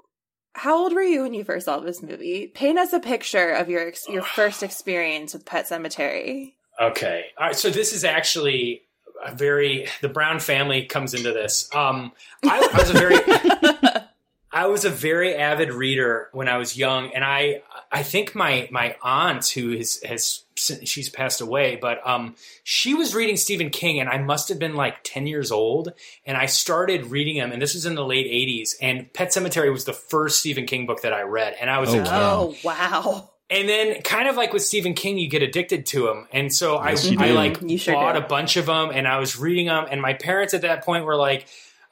[0.52, 2.46] how old were you when you first saw this movie?
[2.48, 6.54] Paint us a picture of your your first experience with Pet Sematary.
[6.80, 7.26] Okay.
[7.38, 7.56] All right.
[7.56, 8.82] So this is actually
[9.24, 11.68] a very the Brown family comes into this.
[11.74, 12.12] Um,
[12.44, 13.16] I, I was a very
[14.52, 18.68] I was a very avid reader when I was young, and I I think my
[18.70, 23.98] my aunt who is has she's passed away, but um she was reading Stephen King,
[23.98, 25.92] and I must have been like ten years old,
[26.24, 29.72] and I started reading him, and this was in the late '80s, and Pet Sematary
[29.72, 32.10] was the first Stephen King book that I read, and I was Oh, a kid.
[32.12, 32.40] wow.
[32.40, 33.30] Oh wow.
[33.54, 36.82] And then, kind of like with Stephen King, you get addicted to him, and so
[36.84, 38.18] Yes, I, you I like You sure bought do.
[38.18, 39.86] a bunch of them, and I was reading them.
[39.88, 41.46] And my parents at that point were like,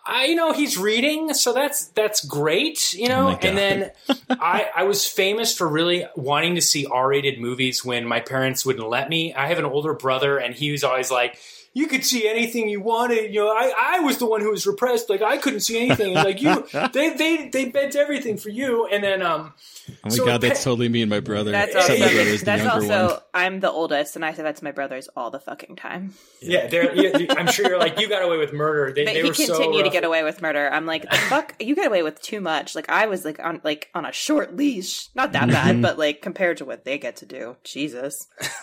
[0.04, 3.90] "I, you know, he's reading, so that's that's great, you know." Oh and then
[4.30, 8.88] I, I was famous for really wanting to see R-rated movies when my parents wouldn't
[8.88, 9.32] let me.
[9.32, 11.38] I have an older brother, and he was always like.
[11.74, 13.32] You could see anything you wanted.
[13.32, 15.08] You know, I, I was the one who was repressed.
[15.08, 16.14] Like I couldn't see anything.
[16.14, 18.86] Like you, they, they, they bent everything for you.
[18.86, 19.54] And then, um,
[19.88, 21.50] Oh my So god, that's Pet- totally me and my brother.
[21.50, 23.18] That's also my brother's the that's also one.
[23.34, 26.14] I'm the oldest, and I say that to my brothers all the fucking time.
[26.40, 28.92] Yeah, they're, yeah, I'm sure you're like you got away with murder.
[28.92, 30.70] They, But they he were so continued to get away with murder.
[30.70, 32.74] I'm like, the fuck, you get away with too much.
[32.74, 36.22] Like I was like on like on a short leash, not that bad, but like
[36.22, 38.28] compared to what they get to do, Jesus.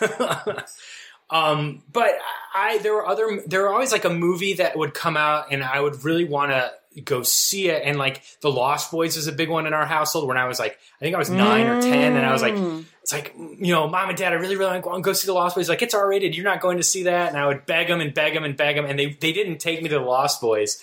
[1.30, 2.12] um, but
[2.54, 5.62] I there were other there were always like a movie that would come out and
[5.62, 6.72] I would really want to
[7.02, 7.82] go see it.
[7.84, 10.58] And like The Lost Boys was a big one in our household when I was
[10.58, 12.54] like I think I was nine or ten, and I was like.
[13.02, 14.34] It's like you know, mom and dad.
[14.34, 15.70] I really, really want to go see the Lost Boys.
[15.70, 16.36] Like it's R rated.
[16.36, 17.30] You're not going to see that.
[17.30, 19.56] And I would beg them and beg them and beg them, and they they didn't
[19.56, 20.82] take me to the Lost Boys.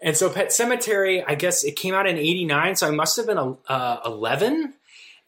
[0.00, 3.26] And so Pet Sematary, I guess it came out in '89, so I must have
[3.26, 4.74] been uh, 11.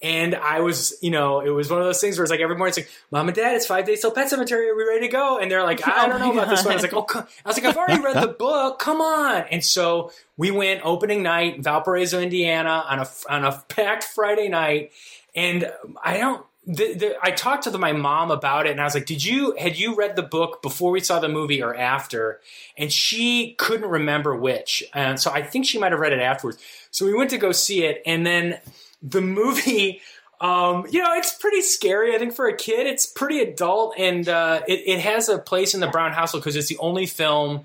[0.00, 2.56] And I was, you know, it was one of those things where it's like every
[2.56, 4.70] morning it's like, Mom and Dad, it's five days till Pet Sematary.
[4.70, 5.38] Are we ready to go?
[5.38, 6.72] And they're like, oh I Oh don't my know about this one.
[6.72, 8.78] I was like, oh, co- I was like, I've already read the book.
[8.78, 9.42] Come on.
[9.50, 14.92] And so we went opening night, Valparaiso, Indiana, on a on a packed Friday night.
[15.34, 15.70] And
[16.02, 16.44] I don't.
[16.70, 19.24] The, the, I talked to the, my mom about it, and I was like, "Did
[19.24, 22.40] you had you read the book before we saw the movie or after?"
[22.76, 26.58] And she couldn't remember which, and so I think she might have read it afterwards.
[26.90, 28.60] So we went to go see it, and then
[29.02, 30.00] the movie.
[30.40, 32.14] Um, you know, it's pretty scary.
[32.14, 35.74] I think for a kid, it's pretty adult, and uh, it, it has a place
[35.74, 37.62] in the Brown household because it's the only film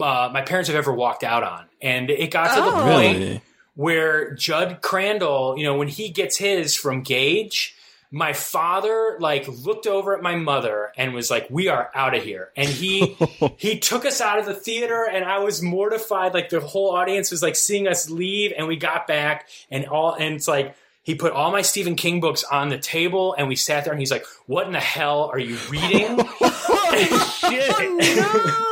[0.00, 2.82] uh, my parents have ever walked out on, and it got to the Oh.
[2.82, 3.42] point Really?
[3.76, 7.76] where Jud Crandall, you know, when he gets his from Gage,
[8.10, 12.22] my father like looked over at my mother and was like, "We are out of
[12.22, 13.16] here." And he
[13.56, 16.34] he took us out of the theater, and I was mortified.
[16.34, 20.14] Like the whole audience was like seeing us leave, and we got back, and all,
[20.14, 20.74] and it's like.
[21.04, 23.94] He put all my Stephen King books on the table, and we sat there.
[23.94, 26.28] And he's like, "What in the hell are you reading?" Oh,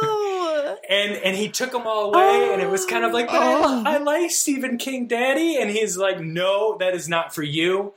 [0.02, 0.15] no.
[0.88, 3.54] And and he took them all away, and it was kind of like, but I,
[3.54, 3.82] oh.
[3.84, 7.92] I like Stephen King, Daddy, and he's like, no, that is not for you.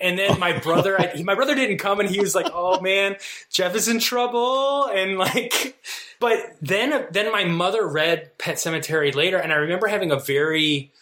[0.00, 2.80] And then my brother, I, he, my brother didn't come, and he was like, oh
[2.80, 3.16] man,
[3.50, 5.82] Jeff is in trouble, and like,
[6.20, 10.92] but then then my mother read Pet Sematary later, and I remember having a very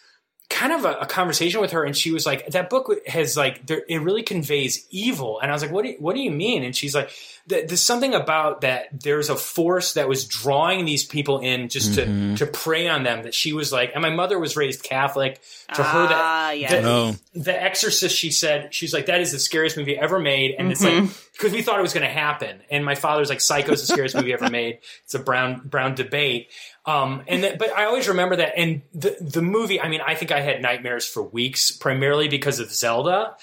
[0.53, 3.67] kind of a, a, conversation with her, and she was like, "That book has like
[3.67, 6.31] there, it really conveys evil," and I was like, "What do you, what do you
[6.31, 7.11] mean?" And she's like,
[7.47, 8.89] "There's something about that.
[8.93, 12.37] There's a force that was drawing these people in just Mhm.
[12.37, 15.41] to to prey on them." That she was like, and my mother was raised Catholic.
[15.75, 16.71] To her, Ah, that yes.
[16.71, 17.17] the, Oh.
[17.35, 20.83] the Exorcist, she said, she's like, that is the scariest movie ever made, and it's
[20.85, 23.87] like because we thought it was going to happen, and my father's like, Psycho's the
[23.91, 24.81] scariest movie ever made.
[25.05, 26.49] It's a brown brown debate.
[26.85, 28.59] Um, and that, but I always remember that.
[28.59, 32.59] And the the movie, I mean, I think I had nightmares for weeks, primarily because
[32.59, 33.37] of Zelda.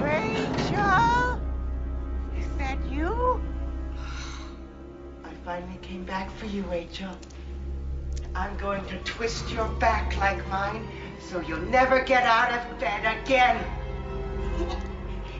[0.00, 1.40] Rachel?
[2.38, 3.40] Is that you?
[5.24, 7.16] I finally came back for you, Rachel.
[8.34, 10.86] I'm going to twist your back like mine
[11.18, 13.64] so you'll never get out of bed again.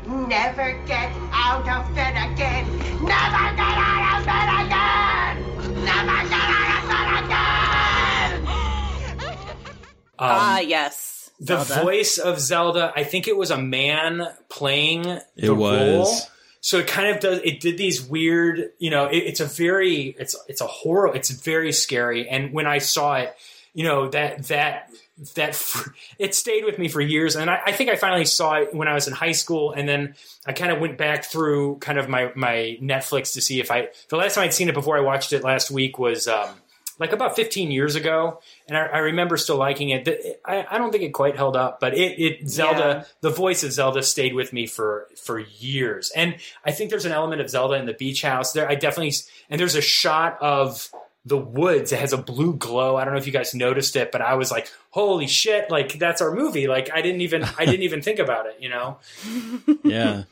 [0.07, 2.65] Never get out of bed again.
[3.03, 5.85] Never get out of bed again.
[5.85, 8.47] Never get out of bed again.
[10.19, 11.31] Um, ah, yes.
[11.41, 11.83] the Zelda.
[11.83, 15.97] voice of Zelda, I think it was a man playing the It was.
[16.09, 16.19] role.
[16.61, 17.41] So it kind of does.
[17.45, 19.07] It did these weird, you know.
[19.07, 21.15] It, it's a very, it's it's a horror.
[21.15, 22.29] It's very scary.
[22.29, 23.37] And when I saw it,
[23.75, 24.91] you know that that
[25.35, 27.37] that fr- it stayed with me for years.
[27.37, 29.73] And I, I think I finally saw it when I was in high school.
[29.73, 30.15] And then
[30.47, 33.89] I kind of went back through kind of my my Netflix to see if I
[34.09, 36.29] the last time I'd seen it before I watched it last week was.
[36.29, 36.51] um
[36.99, 40.09] like about 15 years ago, and I, I remember still liking it.
[40.47, 43.05] I, I don't think it quite held up, but it, it Zelda, Yeah.
[43.21, 46.11] the voice of Zelda stayed with me for for years.
[46.17, 48.67] And I think there's an element of Zelda in the beach house there.
[48.67, 49.13] I definitely
[49.51, 50.89] and there's a shot of
[51.27, 51.93] the woods.
[51.93, 52.97] It has a blue glow.
[52.97, 55.71] I don't know if you guys noticed it, but I was like, "Holy shit!
[55.71, 58.71] Like that's our movie." Like I didn't even I didn't even think about it, you
[58.71, 58.99] know.
[59.85, 60.25] Yeah.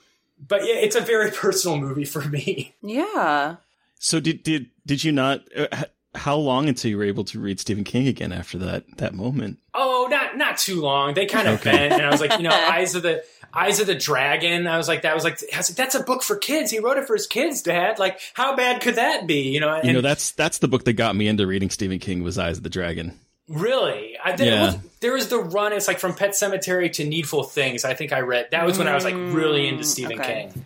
[0.47, 2.75] But yeah, it's a very personal movie for me.
[2.83, 3.57] Yeah.
[3.99, 5.43] So did did did you not?
[5.57, 5.85] Uh,
[6.15, 9.59] how long until you were able to read Stephen King again after that that moment?
[9.73, 9.94] Oh,
[10.37, 11.15] not not too long.
[11.15, 11.71] They kind of Okay.
[11.73, 14.67] bent, and I was like, you know, Eyes of the Eyes of the Dragon.
[14.67, 16.71] I was like, that was like, I was like, that's a book for kids.
[16.71, 17.99] He wrote it for his kids, Dad.
[17.99, 19.49] Like, how bad could that be?
[19.51, 21.99] You know, and You know, that's that's the book that got me into reading Stephen
[21.99, 23.19] King was Eyes of the Dragon.
[23.49, 24.65] really, I, there, Yeah.
[24.67, 25.73] was, there was the run.
[25.73, 27.85] It's like from Pet Sematary to Needful Things.
[27.85, 30.51] I think I read that was when I was like really into mm, Stephen okay.
[30.53, 30.65] King.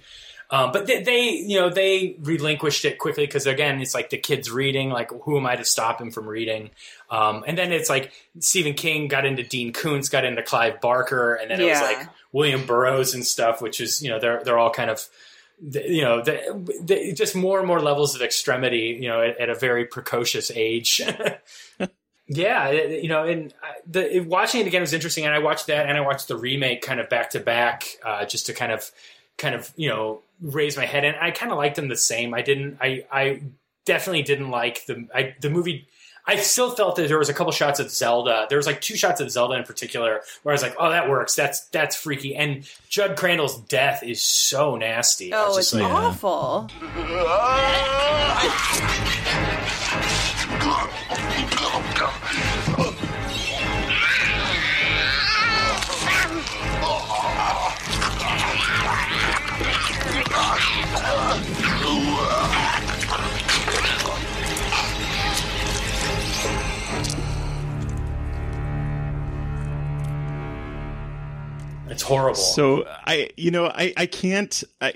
[0.50, 4.16] Um, but they, they, you know, they relinquished it quickly because again, it's like the
[4.16, 4.88] kids reading.
[4.88, 6.70] Like, who am I to stop him from reading?
[7.10, 11.34] Um, and then it's like Stephen King got into Dean Koontz, got into Clive Barker,
[11.34, 14.58] and then it was like William Burroughs and stuff, which is you know they're they're
[14.58, 15.06] all kind of
[15.60, 16.40] you know the,
[16.82, 18.96] the, just more and more levels of extremity.
[19.00, 21.02] You know, at, at a very precocious age.
[22.30, 23.54] Yeah, it- you know, and
[23.86, 26.36] the it- watching it again was interesting, and I watched that, and I watched the
[26.36, 28.90] remake kind of back to back, uh, just to kind of,
[29.38, 31.04] kind of, you know, raise my head.
[31.04, 32.34] And I kind of liked them the same.
[32.34, 33.42] I didn't, I, I
[33.86, 35.88] definitely didn't like the, I, the movie.
[36.26, 38.46] I still felt that there was a couple shots of Zelda.
[38.50, 41.08] There was like two shots of Zelda in particular where I was like, "Oh, that
[41.08, 41.34] works.
[41.34, 45.32] That's that's freaky." And Jud Crandall's death is so nasty.
[45.32, 46.68] Oh, it's like, awful.
[71.98, 72.36] It's horrible.
[72.36, 74.94] So I, you know, I, I can't, I,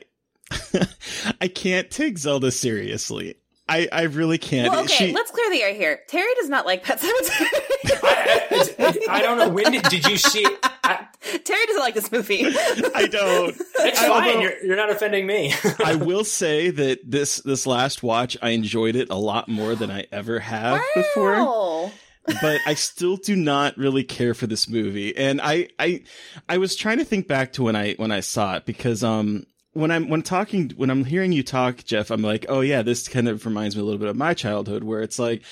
[1.40, 3.34] I can't take Zelda seriously.
[3.68, 4.70] I, I really can't.
[4.70, 6.00] Well, okay, She- let's clear the air here.
[6.06, 7.46] Terry does not like Pet Sematary.
[8.04, 10.44] I, I don't know when did, did you see?
[10.84, 11.06] I,
[11.44, 12.44] Terry doesn't like this movie.
[12.46, 13.56] I don't.
[13.56, 14.10] it's I- fine.
[14.28, 15.54] although- You're, you're not offending me.
[15.84, 19.90] I will say that this this last watch, I enjoyed it a lot more than
[19.90, 21.90] I ever have before.
[22.24, 25.16] But I still do not really care for this movie.
[25.16, 26.04] And I, I,
[26.48, 29.44] I was trying to think back to when I when I saw it because um
[29.72, 33.08] when I'm when talking when I'm hearing you talk, Jeff, I'm like, oh yeah, this
[33.08, 35.42] kind of reminds me a little bit of my childhood where it's like.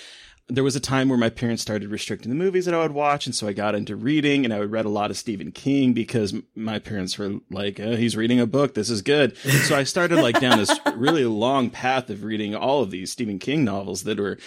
[0.52, 3.24] There was a time where my parents started restricting the movies that I would watch,
[3.24, 5.92] and so I got into reading, and I would read a lot of Stephen King
[5.92, 8.74] because my parents were like, oh, "He's reading a book.
[8.74, 12.82] This is good." So I started like down this really long path of reading all
[12.82, 14.38] of these Stephen King novels that were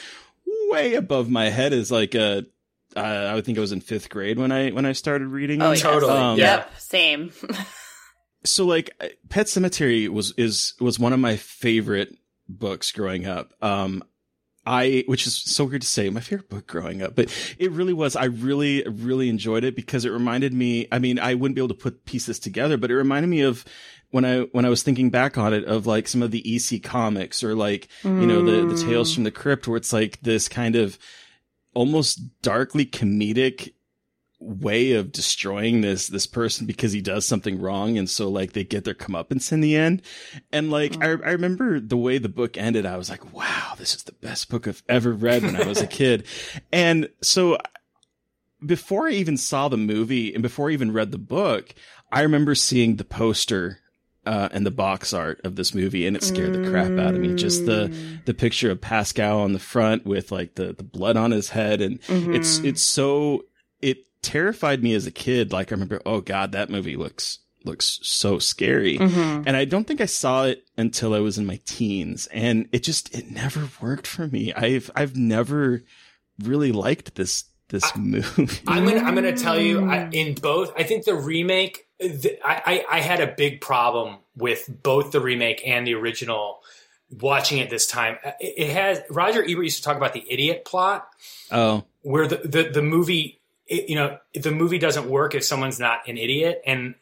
[0.73, 2.45] way above my head as like a
[2.95, 5.61] uh, I would think I was in fifth grade when I when I started reading.
[5.61, 5.73] Oh, them.
[5.73, 5.81] yes.
[5.81, 6.37] Totally, Um.
[6.37, 7.31] Yep, same.
[8.45, 8.89] So like
[9.29, 12.17] Pet Sematary was is was one of my favorite
[12.49, 13.53] books growing up.
[13.61, 14.03] Um
[14.65, 17.93] I which is so weird to say, my favorite book growing up, but it really
[17.93, 18.17] was.
[18.17, 21.69] I really really enjoyed it because it reminded me, I mean, I wouldn't be able
[21.69, 23.63] to put pieces together, but it reminded me of
[24.13, 26.83] when I when I was thinking back on it of like some of the EC
[26.83, 30.47] comics or like, you know, the the Tales from the Crypt where it's like this
[30.47, 30.99] kind of
[31.73, 33.73] almost darkly comedic
[34.39, 38.63] way of destroying this this person because he does something wrong and so like they
[38.63, 40.03] get their comeuppance in the end.
[40.51, 43.95] And like I, I remember the way the book ended i was like wow this
[43.95, 46.27] is the best book i've ever read when i was a kid.
[46.71, 47.57] And so
[48.63, 51.73] before i even saw the movie and before i even read the book
[52.11, 53.79] i remember seeing the poster
[54.25, 57.19] uh, and the box art of this movie, and it scared the crap out of
[57.19, 57.35] me.
[57.35, 57.93] Just the
[58.25, 61.81] the picture of Pascow on the front with like the the blood on his head,
[61.81, 62.65] and it's Mhm.
[62.65, 63.45] it's so
[63.81, 65.51] it terrified me as a kid.
[65.51, 69.43] Like I remember, oh god, that movie looks looks so scary, Mhm.
[69.45, 72.83] and I don't think I saw it until I was in my teens, and it
[72.83, 74.53] just it never worked for me.
[74.53, 75.83] I've I've never
[76.41, 78.47] really liked this this movie.
[78.67, 80.71] I'm gonna I'm gonna tell you I, in both.
[80.77, 81.87] I think the remake.
[82.07, 86.61] The, I, I had a big problem with both the remake and the original.
[87.21, 90.25] Watching it this time, uh, it, it has Roger Ebert used to talk about the
[90.27, 91.07] idiot plot,
[91.51, 95.79] Oh, where the the, the movie it, you know the movie doesn't work if someone's
[95.79, 96.95] not an idiot, and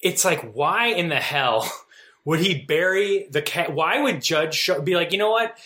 [0.00, 1.70] it's like why in the hell
[2.24, 3.74] would he bury the cat?
[3.74, 5.58] Why would Judge Show be like you know what?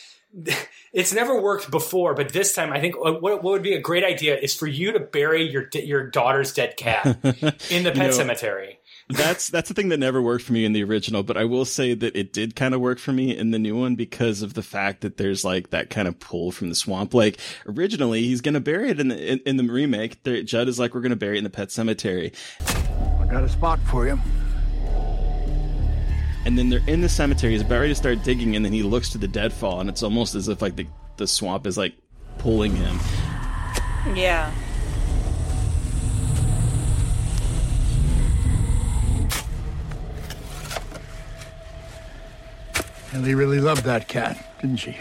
[0.93, 3.81] It's never worked before, but this time I think uh, what, what would be a
[3.81, 7.07] great idea is for you to bury your your daughter's dead cat
[7.71, 8.79] in the pet You know, cemetery.
[9.09, 11.65] that's that's the thing that never worked for me in the original, but I will
[11.65, 14.53] say that it did kind of work for me in the new one because of
[14.55, 17.15] the fact that there's like that kind of pull from the swamp.
[17.15, 20.23] Like originally, he's gonna bury it in the in, in the remake.
[20.25, 23.49] The, Jud is like, we're gonna bury it in the pet cemetery, I got a
[23.49, 24.19] spot for you.
[26.45, 27.53] And then they're in the cemetery.
[27.53, 30.03] He's about ready to start digging, and then he looks to the deadfall, and it's
[30.03, 30.87] almost as if like the
[31.17, 31.95] the swamp is like
[32.39, 32.99] pulling him.
[34.15, 34.53] Yeah.
[43.15, 44.97] Ellie really loved that cat, didn't she?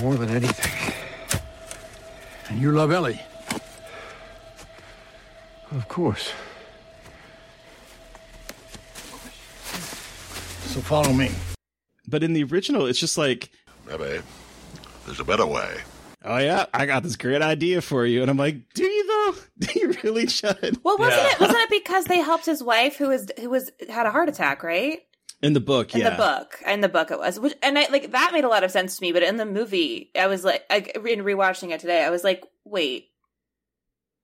[0.00, 0.94] More than anything.
[2.48, 3.20] And you love Ellie.
[5.70, 6.32] Of course.
[10.68, 11.30] So follow me.
[12.06, 13.50] But in the original, it's just like,
[13.86, 14.20] Maybe
[15.06, 15.78] there's a better way.
[16.24, 19.34] oh yeah, I got this great idea for you, and I'm like, do you though?
[19.66, 20.78] Do you really, should?
[20.84, 21.40] Well, wasn't it?
[21.40, 24.62] Wasn't it because they helped his wife, who was who was had a heart attack,
[24.62, 25.00] right?
[25.42, 26.10] In the book, In yeah.
[26.10, 28.64] the book, in the book, it was, which, and I like that made a lot
[28.64, 29.12] of sense to me.
[29.12, 32.44] But in the movie, I was like, I, in rewatching it today, I was like,
[32.64, 33.08] wait,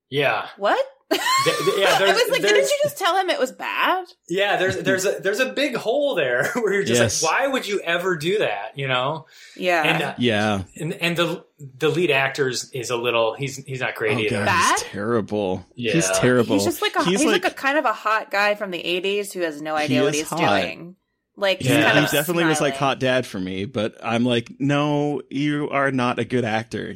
[0.09, 0.85] Yeah, what?
[1.11, 1.21] Th-
[1.57, 1.97] th- yeah.
[2.01, 4.05] I was like, there's, didn't you just tell him it was bad?
[4.27, 7.23] yeah, there's there's a there's a big hole there where you're just Yes.
[7.23, 8.77] like, why would you ever do that?
[8.77, 9.27] You know?
[9.55, 9.83] Yeah.
[9.83, 10.63] And uh, Yeah.
[10.75, 11.45] and and the
[11.77, 14.45] the lead actor is, is a little he's he's not great Oh either.
[14.45, 15.65] god, he's terrible.
[15.75, 15.93] Yeah.
[15.93, 16.55] He's terrible.
[16.55, 19.31] He's just like a he's, like, a kind of a hot guy from the '80s
[19.31, 20.39] who has no idea He what is he's hot.
[20.61, 20.95] doing.
[21.37, 24.23] Like, he's yeah, kind he of definitely was like hot dad for me, but I'm
[24.23, 26.95] like, no, you are not a good actor.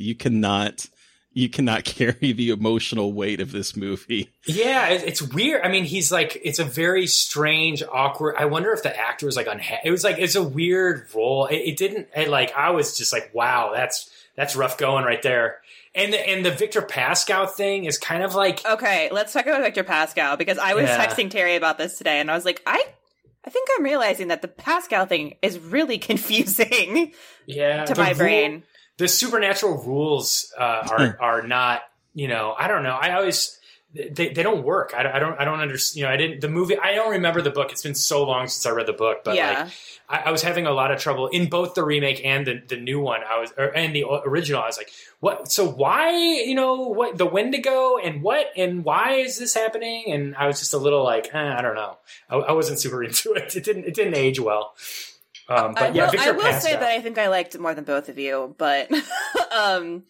[0.00, 0.86] You cannot,
[1.32, 4.30] you cannot carry the emotional weight of this movie.
[4.46, 5.62] Yeah, it, it's weird.
[5.62, 8.36] I mean, he's like, it's a very strange, awkward.
[8.38, 9.82] I wonder if the actor was like unhappy.
[9.88, 11.46] It was like, it's a weird role.
[11.46, 15.22] It, it didn't, it, like, I was just like, wow, that's, that's rough going right
[15.22, 15.60] there.
[15.94, 19.62] And the, and the Victor Pascow thing is kind of like, Okay, let's talk about
[19.62, 21.04] Victor Pascow because I was Yeah.
[21.04, 22.80] texting Terry about this today, and I was like, I,
[23.44, 25.98] I think I'm realizing that the Pascow thing is really
[26.44, 27.12] confusing
[27.46, 28.62] yeah, to the my rule- brain.
[29.00, 31.82] The supernatural rules uh, are are not
[32.14, 32.96] you know I don't know.
[33.00, 33.56] I always
[33.92, 34.92] they, they don't work.
[34.96, 37.10] I don't I don't I don't understand you know I didn't the movie I don't
[37.12, 37.72] remember the book.
[37.72, 39.62] It's been so long since I read the book but Yeah.
[39.64, 39.72] like
[40.08, 42.76] I, I was having a lot of trouble in both the remake and the, the
[42.76, 43.20] new one.
[43.28, 44.60] I was or, and the original.
[44.62, 44.90] I was like
[45.20, 46.10] what so why
[46.50, 50.12] you know what the Wendigo and what and why is this happening?
[50.12, 51.96] And I was just a little like eh, I don't know.
[52.28, 53.56] I, I wasn't super into it.
[53.56, 54.74] It didn't it didn't age well
[55.50, 57.60] um, but I, yeah will, Victor I will say that I think I liked it
[57.60, 58.90] more than both of you, but
[59.56, 60.04] um,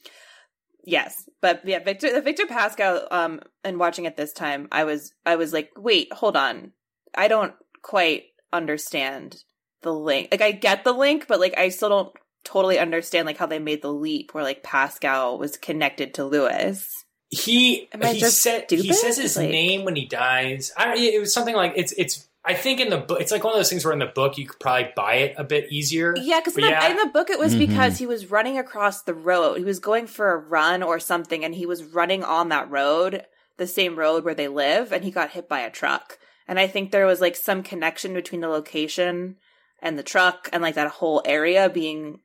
[0.84, 5.12] yes, but yeah, Victor, the Victor Pascow, um, and watching it this time, I was,
[5.24, 6.72] I was like, wait, hold on,
[7.16, 9.42] I don't quite understand
[9.82, 10.28] the link.
[10.30, 12.12] Like, I get the link, but like, I still don't
[12.44, 16.88] totally understand like how they made the leap where like Pascow was connected to Louis.
[17.28, 20.72] he he just said he says his Like- name when he dies.
[20.76, 22.26] I it was something like it's it's.
[22.44, 24.38] I think in the book, it's like one of those things where in the book
[24.38, 26.14] you could probably buy it a bit easier.
[26.16, 26.88] Yeah, because in, the- yeah.
[26.90, 27.58] in the book it was Mhm.
[27.68, 29.58] because he was running across the road.
[29.58, 33.26] He was going for a run or something, and he was running on that road,
[33.58, 36.18] the same road where they live, and he got hit by a truck.
[36.48, 39.36] And I think there was like some connection between the location
[39.82, 42.20] and the truck, and like that whole area being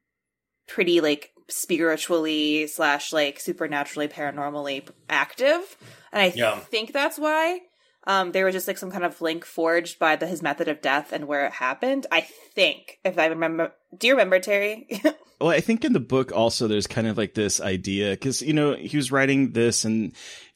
[0.67, 5.77] pretty like spiritually slash like supernaturally paranormally active.
[6.11, 6.57] And I Yeah.
[6.59, 7.59] think that's why.
[8.07, 10.81] Um, there was just like some kind of link forged by the his method of
[10.81, 12.05] death and where it happened.
[12.11, 14.87] I think, if I remember, do you remember Terry?
[15.39, 18.53] Well, I think in the book also there's kind of like this idea because you
[18.53, 20.13] know he was writing this, and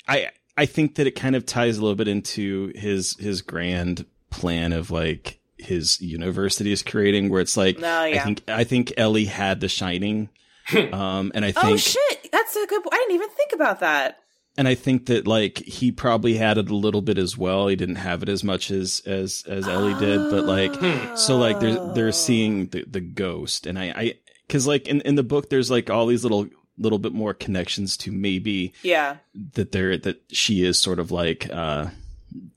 [0.08, 4.06] I I think that it kind of ties a little bit into his his grand
[4.30, 8.22] plan of like his university is creating, where it's like Oh, yeah.
[8.22, 10.30] I think I think Ellie had The Shining,
[10.94, 12.82] um, and I think oh shit, that's a good.
[12.90, 14.20] I didn't even think about that.
[14.60, 17.68] And I think that like he probably had it a little bit as well.
[17.68, 21.60] He didn't have it as much as as as Ellie did, but like so like
[21.60, 24.14] they're they're seeing the the ghost, and I I
[24.45, 27.98] because like in in the book there's like all these little little bit more connections
[27.98, 29.18] to maybe Yeah.
[29.56, 31.88] that they're that she is sort of like uh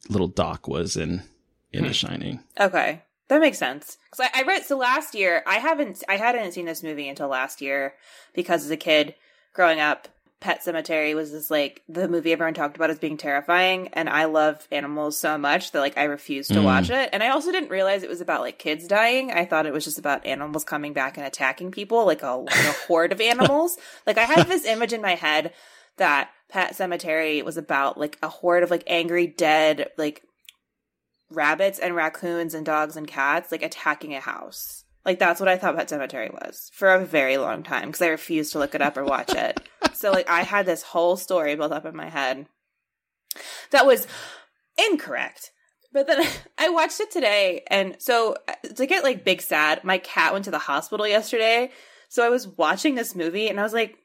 [0.09, 1.23] little Doc was in
[1.73, 2.41] in The Shining.
[2.61, 3.97] Okay, that makes sense.
[4.11, 5.43] Because I, I read so last year.
[5.47, 6.05] I haven't.
[6.09, 7.95] I hadn't seen this movie until last year
[8.35, 9.15] because as a kid
[9.55, 10.09] growing up,
[10.43, 14.25] Pet Sematary was this like the movie everyone talked about as being terrifying, and I
[14.25, 16.65] love animals so much that like I refused to Mm.
[16.65, 17.11] watch it.
[17.13, 19.31] And I also didn't realize it was about like kids dying.
[19.31, 22.55] I thought it was just about animals coming back and attacking people, like a, like
[22.55, 23.79] a horde of animals.
[24.07, 25.53] Like I had this image in my head
[25.97, 30.23] that Pet Sematary was about like a horde of like angry dead like
[31.31, 34.82] rabbits and raccoons and dogs and cats like attacking a house.
[35.05, 38.09] Like that's what I thought Pet Sematary was for a very long time because I
[38.09, 39.61] refused to look it up or watch it.
[39.95, 42.47] so like I had this whole story built up in my head
[43.71, 44.07] that was
[44.91, 45.51] incorrect.
[45.93, 46.27] But then
[46.59, 50.47] I watched it today, and so uh, to get like big sad, my cat went
[50.47, 51.71] to the hospital yesterday.
[52.09, 53.97] So I was watching this movie, and I was like,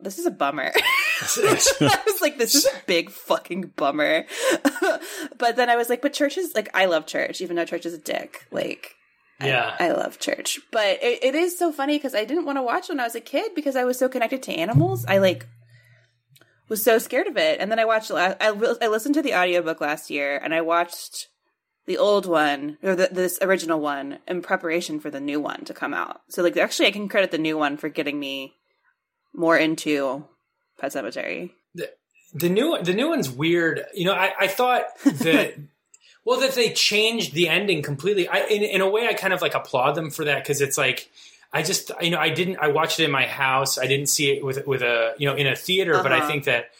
[0.00, 0.72] "This is a bummer."
[1.20, 4.24] I was like, "This is a big fucking bummer."
[5.38, 7.86] but then I was like, "But church is like, I love church, even though church
[7.86, 8.94] is a dick." Like,
[9.40, 9.76] Yeah.
[9.78, 12.88] I love church, but it, it is so funny because I didn't want to watch
[12.88, 15.04] when I was a kid because I was so connected to animals.
[15.06, 15.46] I like
[16.68, 18.10] was so scared of it, and then I watched.
[18.10, 18.48] I I
[18.82, 21.28] I listened to the audiobook last year, and I watched
[21.86, 25.72] the old one or the, this original one in preparation for the new one to
[25.72, 26.20] come out.
[26.28, 28.54] So like, actually, I can credit the new one for getting me
[29.32, 30.26] more into
[30.78, 31.52] Pet Sematary.
[32.34, 33.84] the new the new one's weird.
[33.94, 35.54] You know, I, I thought that
[36.24, 38.28] well that they changed the ending completely.
[38.28, 40.78] I in, in a way I kind of like applaud them for that because it's
[40.78, 41.10] like
[41.52, 43.78] I just you know I didn't I watched it in my house.
[43.78, 46.28] I didn't see it with with a you know in a theater, but I Uh-huh.
[46.28, 46.70] think that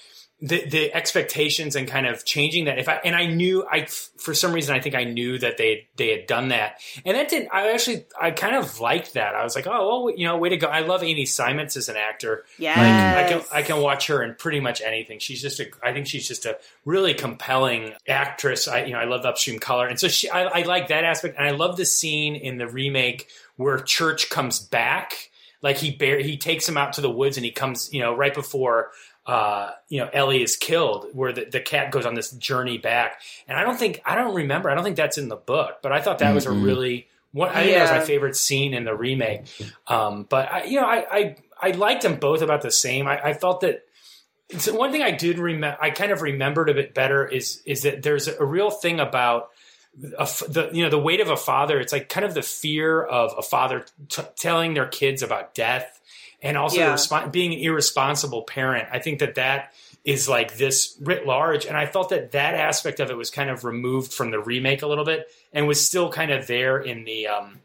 [0.41, 2.79] the the expectations and kind of changing that.
[2.79, 5.89] If I and I knew I for some reason I think I knew that they
[5.97, 6.81] they had done that.
[7.05, 9.35] And that didn't I actually I kind of liked that.
[9.35, 10.69] I was like oh well you know way to go.
[10.69, 12.45] I love Amy Seimetz as an actor.
[12.57, 12.79] Yes.
[12.79, 15.19] Like, I can I can watch her in pretty much anything.
[15.19, 18.69] She's just a I think she's just a really compelling actress.
[18.69, 19.89] I you know I love Upstream Color.
[19.89, 21.37] And so she I, I like that aspect.
[21.37, 25.31] And I love the scene in the remake where Church comes back.
[25.63, 28.15] Like he bear he takes him out to the woods and he comes you know
[28.15, 28.93] right before
[29.29, 33.21] uh, you know Ellie is killed, where the, the cat goes on this journey back,
[33.47, 34.71] and I don't think I don't remember.
[34.71, 36.65] I don't think that's in the book, but I thought that was a Mhm.
[36.65, 37.51] really one.
[37.51, 39.43] I think that was my favorite scene in the remake.
[39.87, 43.07] Um, but I, you know, I, I I liked them both about the same.
[43.07, 43.85] I, I felt that.
[44.57, 47.83] So one thing I did remember, I kind of remembered a bit better is is
[47.83, 49.51] that there's a real thing about
[50.19, 51.79] a f the you know the weight of a father.
[51.79, 55.98] It's like kind of the fear of a father t- telling their kids about death,
[56.43, 56.87] and also Yeah.
[56.91, 58.89] the respo- being an irresponsible parent.
[58.93, 59.73] I think that that
[60.05, 63.51] is like this writ large, and I felt that that aspect of it was kind
[63.51, 67.05] of removed from the remake a little bit, and was still kind of there in
[67.05, 67.61] the um,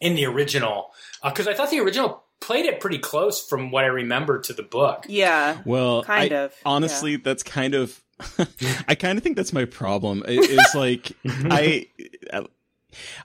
[0.00, 0.90] in the original
[1.24, 4.62] because I thought the original played it pretty close from what I remember to the
[4.62, 5.04] book.
[5.08, 5.58] Yeah.
[5.66, 8.00] Well, Kind I- of, Honestly, that's kind of.
[8.88, 10.22] I kind of think that's my problem.
[10.28, 11.86] It- It's like I,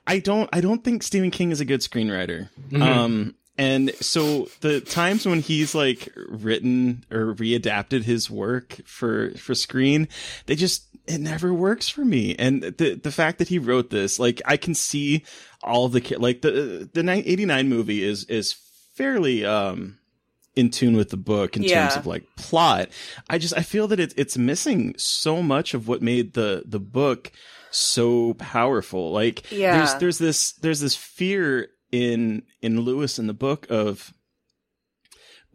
[0.08, 0.50] I don't.
[0.54, 2.50] I don't think Stephen King is a good screenwriter.
[2.70, 2.82] Mhm.
[2.82, 9.56] Um, and so the times when he's like written or readapted his work for for
[9.56, 10.08] screen,
[10.46, 12.36] they just it never works for me.
[12.38, 15.24] And the the fact that he wrote this, like I can see
[15.64, 18.54] all the like the the eighty nine movie is is
[18.96, 19.98] fairly um
[20.56, 22.90] in tune with the book in terms of like plot.
[23.30, 26.80] I just I feel that it's it's missing so much of what made the the
[26.80, 27.32] book
[27.72, 29.12] so powerful.
[29.12, 29.78] Like Yeah.
[29.78, 34.14] there's there's this there's this fear in in Louis in the book of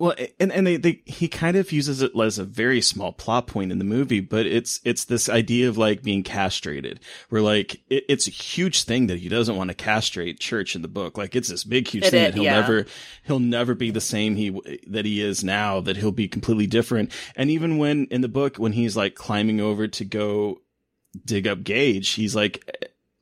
[0.01, 3.47] well, and and they, they he kind of uses it as a very small plot
[3.47, 7.83] point in the movie, but it's it's this idea of like being castrated, where like
[7.91, 11.19] it, it's a huge thing that he doesn't want to castrate Church in the book.
[11.19, 12.61] Like it's this big huge It thing is, that he'll yeah.
[12.61, 12.87] never
[13.25, 15.83] he'll never be the same he that he is now.
[15.83, 17.13] That he'll be completely different.
[17.37, 20.63] And even when in the book when he's like climbing over to go
[21.27, 22.65] dig up Gage, he's like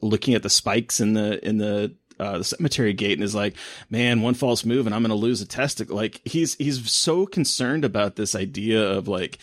[0.01, 3.57] looking at the spikes in the in the uh, the cemetery gate and is like,
[3.91, 5.97] man, one false move and I'm going to lose a testicle.
[5.97, 9.39] Like he's he's so concerned about this idea of like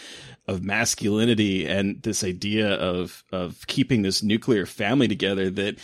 [0.48, 5.80] of masculinity and this idea of of keeping this nuclear family together that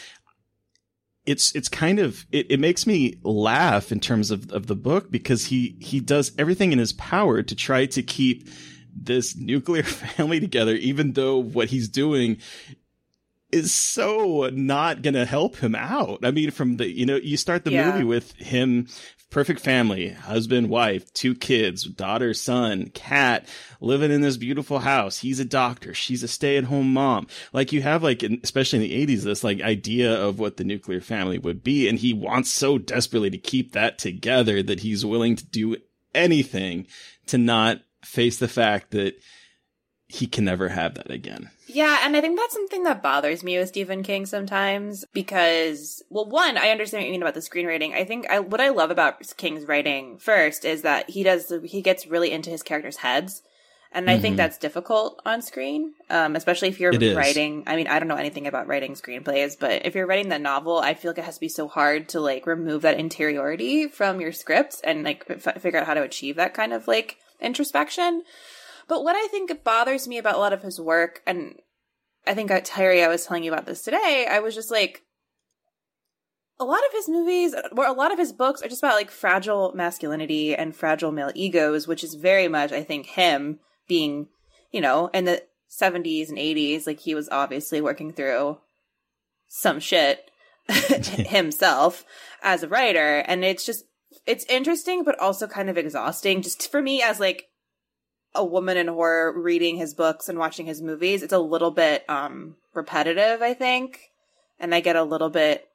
[1.26, 5.12] it's it's kind of it, it makes me laugh in terms of, of the book
[5.12, 8.50] because he he does everything in his power to try to keep
[8.94, 9.84] this nuclear
[10.16, 12.38] family together even though what he's doing
[13.52, 16.20] is so not going to help him out.
[16.24, 17.92] I mean, from the, you know, you start the Yeah.
[17.92, 18.88] movie with him,
[19.30, 23.48] perfect family, husband, wife, two kids, daughter, son, cat,
[23.80, 25.20] living in this beautiful house.
[25.20, 25.94] He's a doctor.
[25.94, 27.28] She's a stay at home mom.
[27.54, 31.02] Like you have like, especially in the eighties, this like idea of what the nuclear
[31.02, 31.88] family would be.
[31.88, 35.78] And he wants so desperately to keep that together that he's willing to do
[36.14, 36.88] anything
[37.28, 39.14] to not face the fact that
[40.08, 41.50] he can never have that again.
[41.74, 46.26] Yeah, and I think that's something that bothers me with Stephen King sometimes because, well,
[46.28, 47.94] one, I understand what you mean about the screenwriting.
[47.94, 51.82] I think I, what I love about King's writing first is that he does he
[51.82, 53.42] gets really into his characters' heads,
[53.94, 54.38] and I think Mhm.
[54.38, 57.64] that's difficult on screen, um, especially if you're writing.
[57.68, 60.78] I mean, I don't know anything about writing screenplays, but if you're writing the novel,
[60.80, 64.20] I feel like it has to be so hard to like remove that interiority from
[64.20, 68.24] your scripts and like f- figure out how to achieve that kind of like introspection.
[68.92, 71.56] But what I think bothers me about a lot of his work, and
[72.28, 75.04] I think I, Terry, I was telling you about this today, I was just like,
[76.60, 79.10] a lot of his movies, or a lot of his books are just about like
[79.10, 84.28] fragile masculinity and fragile male egos, which is very much, I think, him being,
[84.74, 88.58] you know, in the 70s and 80s, like he was obviously working through
[89.48, 90.30] some shit
[90.68, 92.04] himself
[92.44, 93.20] as a writer.
[93.20, 93.86] And it's just,
[94.26, 97.48] it's interesting, but also kind of exhausting just for me as like
[98.34, 101.24] a woman in horror reading his books and watching his movies.
[101.24, 104.12] It's a little bit, um, repetitive, I think.
[104.60, 105.68] And I get a little bit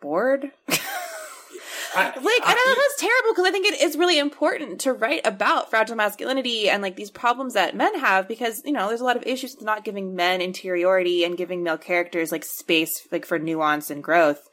[0.00, 0.50] bored.
[0.68, 0.80] Like,
[1.96, 5.26] I, like I know that's terrible because I think it is really important to write
[5.26, 9.04] about fragile masculinity and like these problems that men have because you know there's a
[9.04, 13.26] lot of issues with not giving men interiority and giving male characters like space like
[13.26, 14.48] for nuance and growth.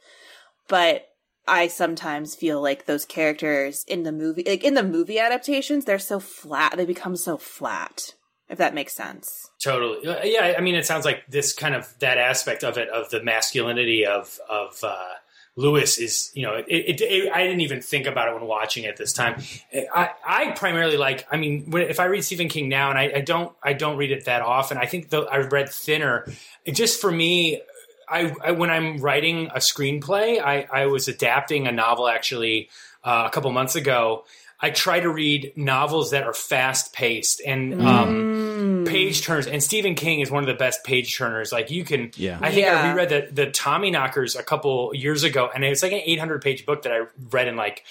[0.66, 1.07] But
[1.48, 5.98] I sometimes feel like those characters in the movie like in the movie adaptations they're
[5.98, 8.14] so flat they become so flat
[8.48, 9.50] if that makes sense.
[9.62, 10.06] Totally.
[10.06, 13.10] Uh, Yeah, I mean, it sounds like this kind of that aspect of it, of
[13.10, 15.08] the masculinity of of uh,
[15.56, 18.84] Louis is, you know, it, it, it, I didn't even think about it when watching
[18.84, 19.42] it this time.
[19.92, 23.12] I, I primarily like, I mean, when, if I read Stephen King now, and I,
[23.16, 24.78] I don't, I don't read it that often.
[24.78, 26.26] I think though I read Thinner.
[26.64, 27.60] It just for me,
[28.10, 32.68] I, I when I'm writing a screenplay, I, I was adapting a novel actually
[33.04, 34.24] uh, a couple months ago.
[34.60, 39.46] I try to read novels that are fast paced and um, page turners.
[39.46, 41.52] And Stephen King is one of the best page turners.
[41.52, 42.38] Like you can, Yeah.
[42.42, 42.90] I think I Yeah.
[42.90, 46.82] reread the the Tommyknockers a couple years ago, and it's like an 800 page book
[46.82, 47.84] that I read in like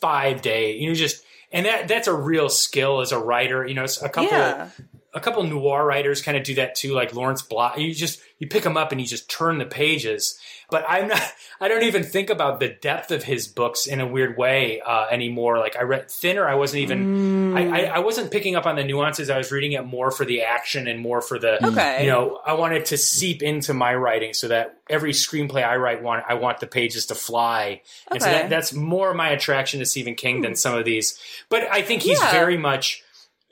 [0.00, 0.80] five days.
[0.80, 1.22] You know, just
[1.52, 3.66] and that that's a real skill as a writer.
[3.66, 4.70] You know, it's a couple Yeah.
[5.14, 7.78] A couple noir writers kind of do that too, like Lawrence Block.
[7.78, 10.38] You just you pick them up and you just turn the pages.
[10.70, 11.22] But I'm not.
[11.60, 15.06] I don't even think about the depth of his books in a weird way uh,
[15.10, 15.58] anymore.
[15.58, 17.08] Like I read Thinner, I wasn't even.
[17.56, 19.30] I, I, I wasn't picking up on the nuances.
[19.30, 21.64] I was reading it more for the action and more for the.
[21.68, 22.00] Okay.
[22.04, 26.02] You know, I wanted to seep into my writing so that every screenplay I write,
[26.02, 27.82] want I want the pages to fly.
[28.10, 28.38] And so Okay.
[28.40, 31.16] that, that's more my attraction to Stephen King than some of these.
[31.48, 32.32] But I think he's Yeah.
[32.32, 33.03] very much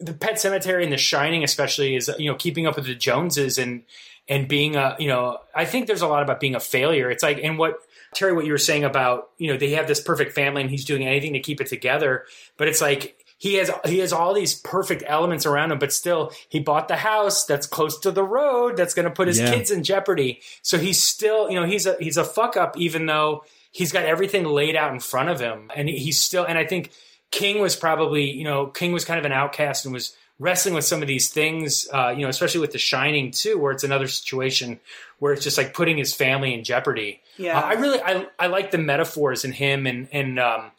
[0.03, 3.59] the Pet Sematary and The Shining, especially, is you know keeping up with the Joneses
[3.59, 3.83] and
[4.29, 7.11] and being a you know I think there's a lot about being a failure.
[7.11, 7.77] It's like and what
[8.15, 10.85] Terry, what you were saying about you know they have this perfect family and he's
[10.85, 12.24] doing anything to keep it together,
[12.57, 13.16] but it's like.
[13.39, 16.95] He has he has all these perfect elements around him, but still he bought the
[16.95, 19.53] house that's close to the road that's going to put his Yeah.
[19.53, 20.43] kids in jeopardy.
[20.62, 23.43] So he's still you know he's a he's a fuck up even though
[23.73, 26.93] he's got everything laid out in front of him, and he's still and I think
[27.33, 30.85] King was probably, you know, King was kind of an outcast and was wrestling with
[30.85, 34.07] some of these things, uh, you know, especially with The Shining too, where it's another
[34.07, 34.79] situation
[35.19, 37.21] where it's just like putting his family in jeopardy.
[37.37, 37.59] Yeah.
[37.59, 40.71] Uh, I really, I, I like the metaphors in him and, and, um,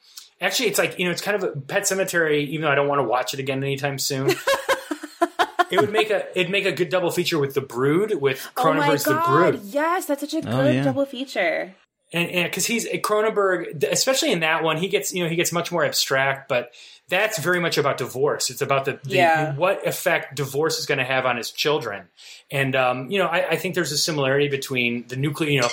[0.42, 2.88] actually it's like, you know, it's kind of a pet cemetery, even though I don't
[2.88, 4.30] want to watch it again anytime soon.
[5.72, 8.74] it would make a, it'd make a good double feature with The Brood, with Oh
[8.74, 9.24] my Cronenberg's The!
[9.26, 10.84] Brood Yes, that's such a good Oh, yeah.
[10.84, 11.74] double feature.
[12.14, 15.52] And because he's a Cronenberg, especially in that one, he gets you know he gets
[15.52, 16.72] much more abstract, but
[17.10, 18.50] that's very much about divorce.
[18.50, 19.56] It's about the, the Yeah.
[19.56, 22.08] what effect divorce is going to have on his children,
[22.52, 25.70] and um, you know I, I think there's a similarity between the nuclear, you know,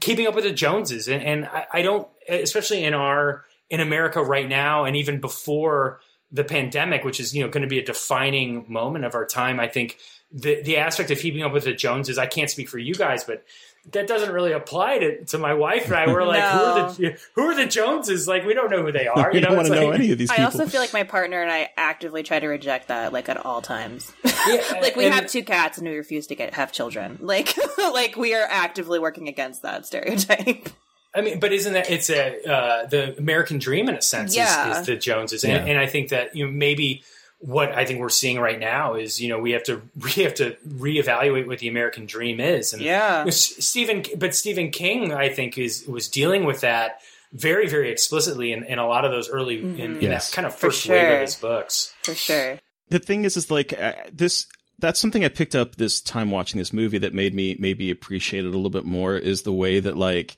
[0.00, 4.22] keeping up with the Joneses, and, and I, I don't, especially in our in America
[4.22, 6.00] right now, and even before
[6.32, 9.60] the pandemic, which is you know going to be a defining moment of our time.
[9.60, 9.98] I think
[10.32, 12.18] the the aspect of keeping up with the Joneses.
[12.18, 13.44] I can't speak for you guys, but
[13.92, 16.06] that doesn't really apply to, to my wife and I.
[16.06, 18.26] We're like, who are the who are the Joneses?
[18.26, 19.30] Like, we don't know who they are.
[19.30, 21.02] We You know, don't wanna It's know any of these I also feel like my
[21.04, 24.12] partner and I actively try to reject that, like at all times.
[24.24, 27.18] like we and- have two cats and we refuse to get have children.
[27.34, 30.68] Like, like we are actively working against that stereotype.
[31.14, 34.34] I mean, but isn't that it's a uh, the American dream in a sense?
[34.34, 34.70] Yeah.
[34.72, 35.64] Is, is the Joneses, and, Yeah.
[35.72, 37.02] and I think that you know maybe
[37.46, 40.34] what I think we're seeing right now is you know we have to we have
[40.34, 42.72] to reevaluate what the American dream is.
[42.72, 43.18] And Yeah.
[43.20, 47.00] you know, S- Stephen, but Stephen King, I think, is was dealing with that
[47.32, 50.30] very very explicitly in, in a lot of those early in, in Yes.
[50.30, 50.60] that kind of Mm-hmm.
[50.60, 51.94] For first wave of his books.
[52.02, 52.58] For sure.
[52.88, 54.46] the thing is is like uh, this
[54.78, 58.40] that's something i picked up this time watching this movie that made me maybe appreciate
[58.44, 60.36] it a little bit more is the way that like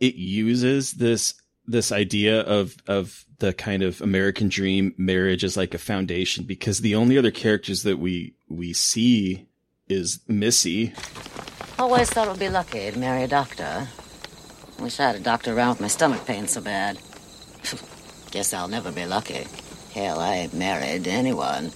[0.00, 1.34] it uses this
[1.66, 6.80] this idea of of the kind of american dream marriage as like a foundation because
[6.80, 9.46] the only other characters that we we see
[9.88, 10.92] is missy
[11.78, 13.88] Always thought it would be lucky to marry a doctor.
[14.80, 16.98] Wish I had a doctor around with my stomach pain so bad.
[18.32, 19.46] Guess I'll never be lucky.
[19.94, 21.72] Hell, I ain't married to anyone.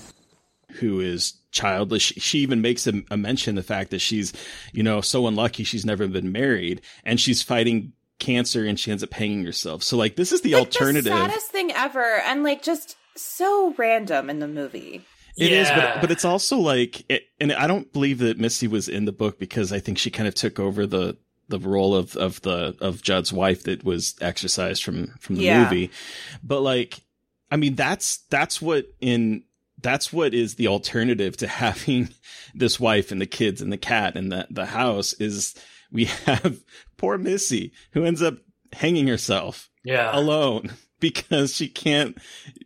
[0.75, 2.03] who is childless.
[2.03, 4.33] She, she even makes a, a mention the fact that she's,
[4.73, 9.03] you know, so unlucky she's never been married and she's fighting cancer and she ends
[9.03, 9.83] up hanging herself.
[9.83, 11.05] So like this is the alternative.
[11.05, 15.05] The saddest thing ever, and like just so random in the movie.
[15.37, 15.95] It is, Yeah.
[15.95, 19.13] but but it's also like, it, and I don't believe that Missy was in the
[19.13, 21.17] book because I think she kind of took over the
[21.49, 25.65] the role of of the of Jud's wife that was exercised from from the Yeah.
[25.65, 25.91] movie.
[26.43, 27.01] But like,
[27.51, 29.43] I mean, that's that's what in
[29.83, 32.11] that's what is the alternative to having
[32.55, 35.55] this wife and the kids and the cat and the the house is
[35.93, 36.61] we have
[36.97, 38.37] poor Missy who ends up
[38.73, 40.11] hanging herself Yeah.
[40.17, 42.17] alone because she can't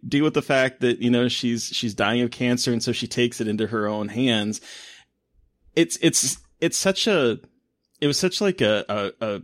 [0.07, 3.07] deal with the fact that you know she's she's dying of cancer and so she
[3.07, 4.61] takes it into her own hands
[5.75, 7.39] it's it's it's such a
[8.01, 9.43] it was such like a a a,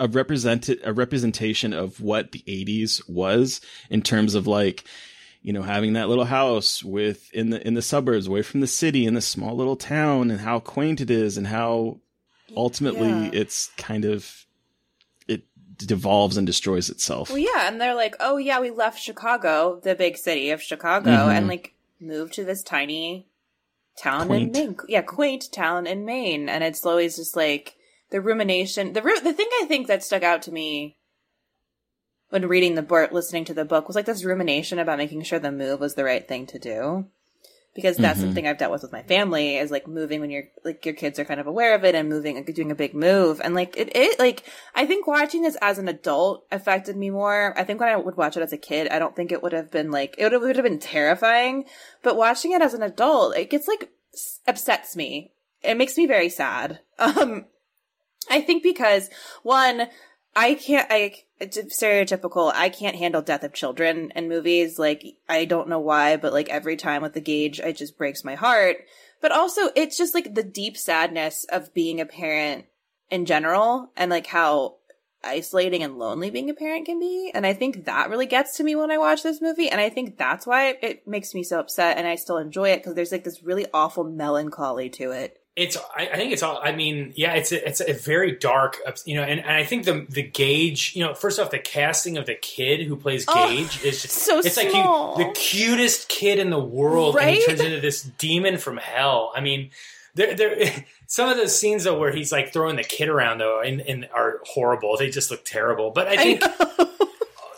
[0.00, 3.60] a represented a representation of what the 80s was
[3.90, 4.84] in terms of like
[5.42, 8.66] you know having that little house with in the in the suburbs away from the
[8.66, 11.98] city in this small little town and how quaint it is and how
[12.56, 13.30] ultimately Yeah.
[13.32, 14.46] it's kind of
[15.26, 15.42] it
[15.76, 19.94] devolves and destroys itself Well, yeah, and they're like, "Oh yeah, we left Chicago, the
[19.94, 21.36] big city of Chicago, Mhm.
[21.36, 23.26] and like moved to this tiny
[23.98, 24.56] town Quaint.
[24.56, 24.76] in Maine.
[24.88, 27.76] Yeah, quaint town in Maine." And it's always just like
[28.10, 28.92] the rumination.
[28.92, 30.96] The the thing I think that stuck out to me
[32.32, 35.38] when reading the book, listening to the book, was like this rumination about making sure
[35.38, 37.04] the move was the right thing to do.
[37.74, 38.22] Because that's Mhm.
[38.22, 41.18] something I've dealt with with my family is like moving when you're like your kids
[41.18, 43.76] are kind of aware of it and moving like doing a big move and like
[43.76, 44.44] it, it like
[44.74, 47.54] I think watching this as an adult affected me more.
[47.58, 49.52] I think when I would watch it as a kid, I don't think it would
[49.52, 51.64] have been like it would have, would have been terrifying.
[52.02, 53.90] But watching it as an adult, it gets like
[54.46, 55.32] upsets me.
[55.62, 56.80] It makes me very sad.
[56.98, 57.46] Um,
[58.30, 59.10] I think because
[59.42, 59.88] one,
[60.34, 60.86] I can't.
[60.90, 62.52] I it's stereotypical.
[62.54, 64.78] I can't handle death of children in movies.
[64.78, 68.24] Like I don't know why, but like every time with the Gage, it just breaks
[68.24, 68.76] my heart.
[69.20, 72.66] But also, it's just like the deep sadness of being a parent
[73.10, 74.76] in general, and like how
[75.24, 77.30] isolating and lonely being a parent can be.
[77.34, 79.68] And I think that really gets to me when I watch this movie.
[79.68, 81.96] And I think that's why it makes me so upset.
[81.96, 85.41] And I still enjoy it because there's like this really awful melancholy to it.
[85.54, 85.76] It's.
[85.94, 86.58] I, I think it's all.
[86.62, 89.84] I mean, yeah, it's a, it's a very dark, you know, and, and I think
[89.84, 93.48] the the Gage, you know, first off, the casting of the kid who plays Oh,
[93.48, 95.16] Gage is just so it's small.
[95.16, 98.78] like you, the cutest kid in the world, and he turns into this demon from
[98.78, 99.30] hell.
[99.36, 99.70] I mean,
[100.14, 103.60] there, there, some of those scenes though where he's like throwing the kid around though,
[103.60, 104.96] and, and are horrible.
[104.96, 105.90] They just look terrible.
[105.90, 106.86] But I think I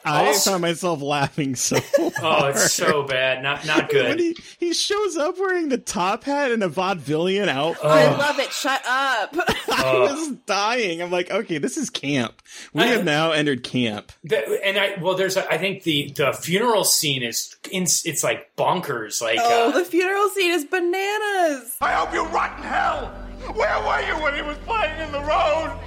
[0.04, 1.76] I also- found myself laughing so
[2.22, 4.20] oh, it's so bad, not not when good.
[4.20, 7.84] he, he shows up wearing the top hat and a vaudevillian outfit.
[7.84, 8.18] I Oh.
[8.18, 8.52] love it.
[8.52, 9.34] Shut up.
[9.68, 11.00] I was dying.
[11.02, 12.42] I'm like, okay, this is camp.
[12.72, 14.12] We I- have now entered camp.
[14.24, 18.22] The- and I well, there's a, I think the the funeral scene is in, it's
[18.22, 19.20] like bonkers.
[19.22, 21.76] Like Oh, uh, the funeral scene is bananas.
[21.80, 23.06] I hope you rot in hell!
[23.54, 25.78] Where were you when he was playing in the road?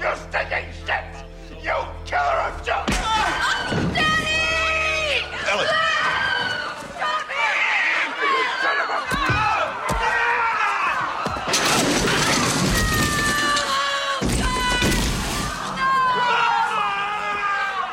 [0.00, 1.29] You're stinking shit!
[1.62, 1.76] You
[2.06, 2.96] killer of children!
[2.96, 5.24] Oh, Daddy!
[5.46, 5.66] Ellie!
[5.68, 5.99] Ah!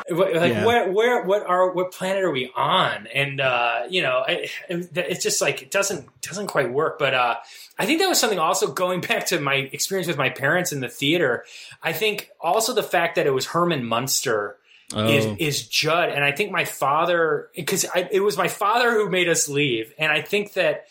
[0.10, 0.66] Like Yeah.
[0.66, 5.22] where where what are what planet are we on and uh you know it, it's
[5.22, 7.36] just like it doesn't doesn't quite work but uh
[7.78, 10.80] i think that was something also going back to my experience with my parents in
[10.80, 11.44] the theater
[11.84, 14.56] i think also the fact that it was herman munster
[14.94, 15.06] Oh.
[15.06, 19.28] is is Jud, and I think my father because it was my father who made
[19.28, 20.88] us leave, and I think that.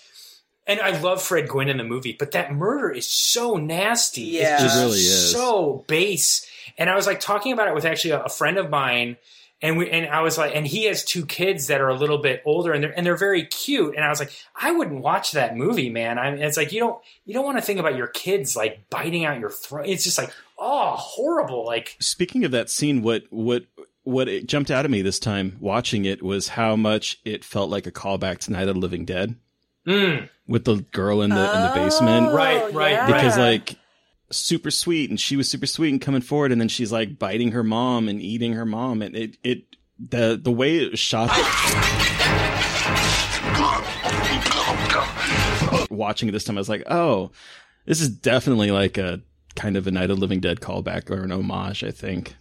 [0.69, 4.23] And I love Fred Gwynne in the movie, but that murder is so nasty.
[4.23, 4.55] Yeah.
[4.55, 5.33] It's just It really is.
[5.33, 6.45] so base.
[6.79, 9.17] And I was like talking about it with actually a, a friend of mine,
[9.63, 12.19] and we and I was like, and he has two kids that are a little
[12.19, 13.95] bit older, and they're and they're very cute.
[13.97, 16.19] And I was like, I wouldn't watch that movie, man.
[16.19, 18.89] I mean, it's like you don't you don't want to think about your kids like
[18.91, 19.87] biting out your throat.
[19.87, 21.65] It's just like oh, horrible.
[21.65, 23.65] Like Speaking of that scene, what what
[24.05, 27.71] what it jumped out at me this time watching it was how much it felt
[27.71, 29.35] like a callback to Night of the Living Dead
[29.87, 32.33] mm, with the girl in the in the basement.
[32.33, 33.07] right, right, yeah.
[33.07, 33.69] because right.
[33.69, 33.77] like
[34.31, 37.53] super sweet and she was super sweet and coming forward and then she's like biting
[37.53, 41.31] her mom and eating her mom and it it the the way it was shot
[45.91, 47.31] watching it this time I was like oh
[47.85, 49.21] this is definitely like a
[49.55, 52.35] kind of a Night of Living Dead callback or an homage I think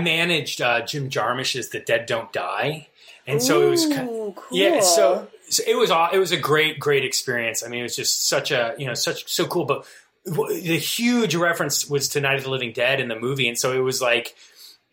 [0.00, 2.88] managed uh, Jim Jarmusch's The Dead Don't Die,
[3.26, 4.58] and so it was kind Ooh, cool.
[4.58, 4.80] yeah.
[4.80, 7.62] So, so it was aw- it was a great great experience.
[7.64, 9.64] I mean, it was just such a you know such so cool.
[9.64, 9.86] But
[10.24, 13.72] the huge reference was to Night of the Living Dead in the movie, and so
[13.72, 14.34] it was like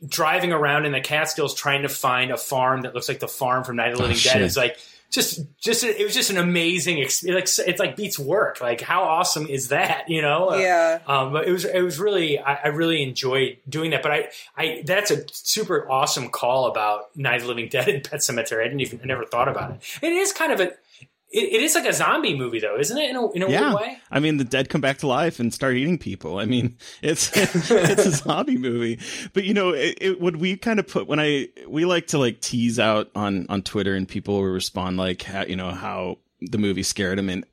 [0.08, 3.64] driving around in the Catskills trying to find a farm that looks like the farm
[3.64, 4.42] from Night of the Oh, Living Dead.
[4.42, 4.78] It's like
[5.10, 7.58] just just it was just an amazing experience.
[7.60, 8.60] Like it's like beats work.
[8.62, 10.10] Like how awesome is that?
[10.10, 10.52] You know?
[10.52, 11.00] Uh, Yeah.
[11.08, 14.04] um, but it was it was really I, I really enjoyed doing that.
[14.04, 14.28] But I
[14.58, 18.62] I that's a super awesome call about Night of the Living Dead and Pet Sematary.
[18.62, 19.82] I didn't even I never thought about it.
[20.02, 20.72] It is kind of a
[21.30, 23.10] it, it is like a zombie movie though, isn't it?
[23.10, 23.98] In a, in a yeah weird way.
[24.10, 27.32] I mean the dead come back to life and start eating people I mean it's
[27.36, 29.00] it's a zombie movie
[29.34, 32.18] but you know it, it would we kind of put when I we like to
[32.18, 36.18] like tease out on on Twitter and people will respond like how you know how
[36.42, 37.46] the movie scared them and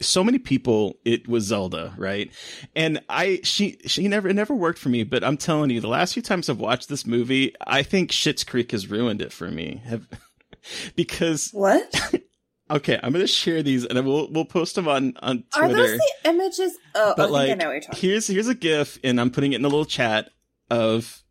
[0.00, 2.30] so many people it was Zelda, right?
[2.74, 5.88] And I she she never it never worked for me, but I'm telling you, the
[5.88, 9.50] last few times I've watched this movie, I think Schitt's Creek has ruined it for
[9.50, 9.82] me.
[9.86, 10.06] Have
[10.96, 12.14] because What?
[12.70, 15.74] okay, I'm gonna share these and we'll we'll post them on on Twitter.
[15.74, 16.78] Are those the images?
[16.94, 19.30] Oh, but I like I know what you're talking here's here's a GIF and I'm
[19.30, 20.30] putting it in a little chat
[20.70, 21.22] of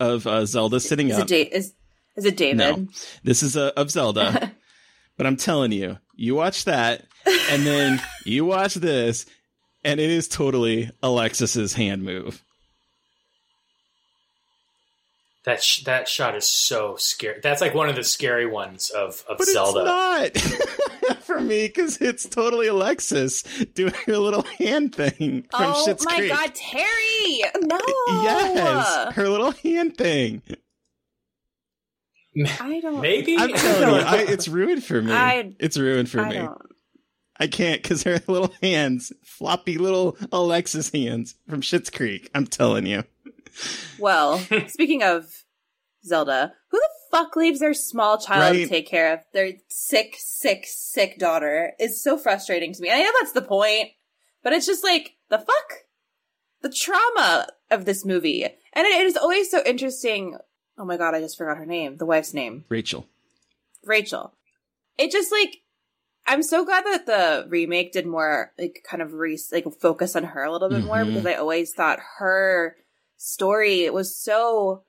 [0.00, 1.24] of uh, Zelda sitting Is up.
[1.24, 1.74] it, da- is,
[2.16, 2.56] is it David?
[2.56, 2.86] No,
[3.22, 4.52] this is uh, of Zelda.
[5.16, 7.04] but I'm telling you, you watch that,
[7.50, 9.26] and then you watch this,
[9.84, 12.42] and it is totally Alexis's hand move.
[15.46, 17.40] That sh- that shot is so scary.
[17.42, 20.30] That's like one of the scary ones of of But Zelda.
[20.34, 23.42] it's not for me because it's totally Alexis
[23.74, 25.72] doing her little hand thing from Schitt's Creek.
[25.72, 26.30] oh Schitt's my Creek.
[26.30, 27.42] god, Terry!
[27.62, 27.78] No.
[28.22, 30.42] Yes, her little hand thing.
[32.60, 33.00] I don't.
[33.00, 35.12] Maybe I'm telling you, I, it's ruined for me.
[35.12, 36.34] I- it's ruined for I me.
[36.36, 36.58] don't.
[37.38, 42.28] I can't because her little hands, floppy little Alexis hands from Schitt's Creek.
[42.34, 43.02] I'm telling you.
[43.98, 45.44] Well, speaking of
[46.04, 48.62] Zelda, who the fuck leaves their small child Right.
[48.62, 52.90] to take care of their sick, sick, sick daughter is so frustrating to me.
[52.90, 53.90] I know that's the point,
[54.42, 55.72] but it's just like the fuck,
[56.62, 60.36] the trauma of this movie, and it, it is always so interesting.
[60.78, 63.06] Oh my god, I just forgot her name, the wife's name, Rachel.
[63.84, 64.32] Rachel.
[64.98, 65.56] It just like
[66.26, 70.24] I'm so glad that the remake did more like kind of re- like focus on
[70.24, 71.06] her a little bit more Mhm.
[71.08, 72.76] because I always thought her
[73.20, 74.84] story was so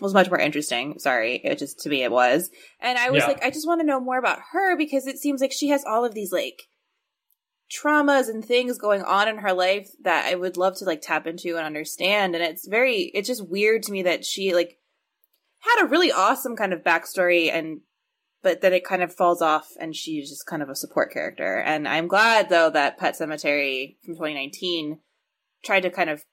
[0.00, 0.98] was much more interesting.
[0.98, 2.50] Sorry, it just to me it was.
[2.80, 3.28] And I was Yeah.
[3.28, 5.84] like I just want to know more about her because it seems like she has
[5.84, 6.62] all of these like
[7.70, 11.26] traumas and things going on in her life that I would love to like tap
[11.26, 14.78] into and understand and it's very it's just weird to me that she like
[15.58, 17.80] had a really awesome kind of backstory and
[18.42, 21.58] but then it kind of falls off and she's just kind of a support character
[21.58, 25.00] and i'm glad though that Pet Sematary from 2019
[25.62, 26.24] tried to kind of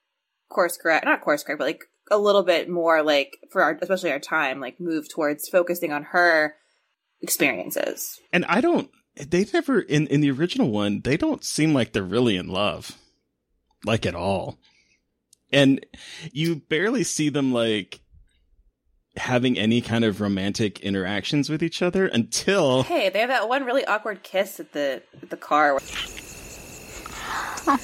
[0.50, 4.12] course correct not course correct but like a little bit more like for our especially
[4.12, 6.56] our time like move towards focusing on her
[7.22, 11.92] experiences And I don't, they never, in, in the original one, they don't seem like
[11.94, 12.98] they're really in love.
[13.84, 14.60] Like at all.
[15.52, 15.86] And
[16.32, 18.00] you barely see them like
[19.16, 23.64] having any kind of romantic interactions with each other until hey they have that one
[23.64, 25.80] really awkward kiss at the at the car
[27.66, 27.78] I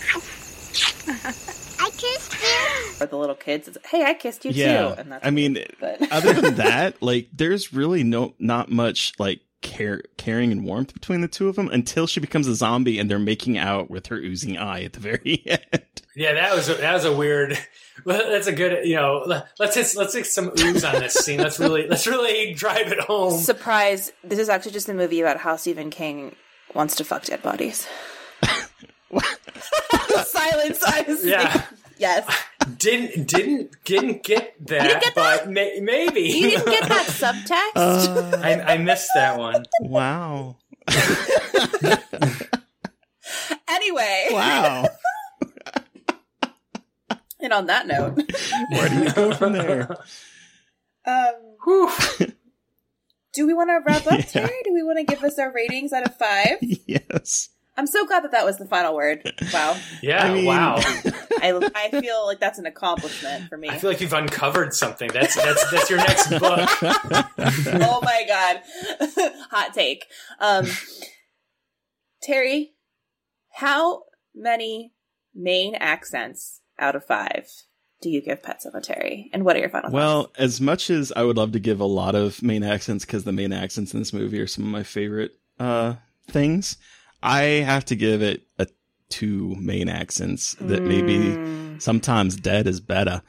[2.01, 2.93] kissed you.
[2.97, 5.57] where the little kids it's, hey i kissed you yeah too and that's i mean
[5.79, 10.91] but- other than that like there's really no not much like care, caring and warmth
[10.91, 14.07] between the two of them until she becomes a zombie and they're making out with
[14.07, 15.83] her oozing eye at the very end.
[16.15, 17.55] Yeah, that was a, that was a weird.
[18.05, 18.87] That's a good.
[18.87, 21.39] You know, let's hit, let's hit some ooze on this scene.
[21.39, 23.39] Let's really let's really drive it home.
[23.39, 24.11] Surprise!
[24.23, 26.35] This is actually just a movie about how Stephen King
[26.73, 27.87] wants to fuck dead bodies.
[30.25, 30.83] Silence.
[30.83, 31.65] I was Yeah.
[32.01, 32.25] Yes.
[32.77, 37.05] Didn't didn't didn't get that, but may, maybe You didn't get that
[37.75, 38.43] subtext.
[38.43, 39.65] I, I missed that one.
[39.81, 40.57] Wow.
[43.67, 44.27] anyway.
[44.31, 44.87] Wow.
[47.39, 48.15] and on that note,
[48.69, 49.97] Where do you go from there?
[51.05, 51.33] um,
[53.33, 54.61] do we want to wrap up, Terry?
[54.63, 56.57] Do we want to give us our ratings out of five?
[56.61, 57.49] Yes.
[57.77, 59.31] I'm so glad that that was the final word.
[59.53, 59.77] Wow.
[60.01, 60.75] Yeah, I mean- wow.
[61.43, 63.69] I, I feel like that's an accomplishment for me.
[63.69, 65.09] I feel like you've uncovered something.
[65.11, 66.69] That's that's that's your next book.
[67.81, 68.61] oh my god.
[69.49, 70.05] Hot take.
[70.39, 70.67] Um
[72.21, 72.73] Terry,
[73.53, 74.03] how
[74.35, 74.93] many
[75.33, 77.47] Maine accents out of five
[78.01, 79.25] do you give Pet Sematary?
[79.33, 79.93] And what are your final thoughts?
[79.93, 83.23] Well, as much as I would love to give a lot of Maine accents because
[83.23, 85.95] the Maine accents in this movie are some of my favorite uh,
[86.29, 86.77] things,
[87.23, 88.67] I have to give it a
[89.09, 93.21] two Maine accents that maybe sometimes dead is better.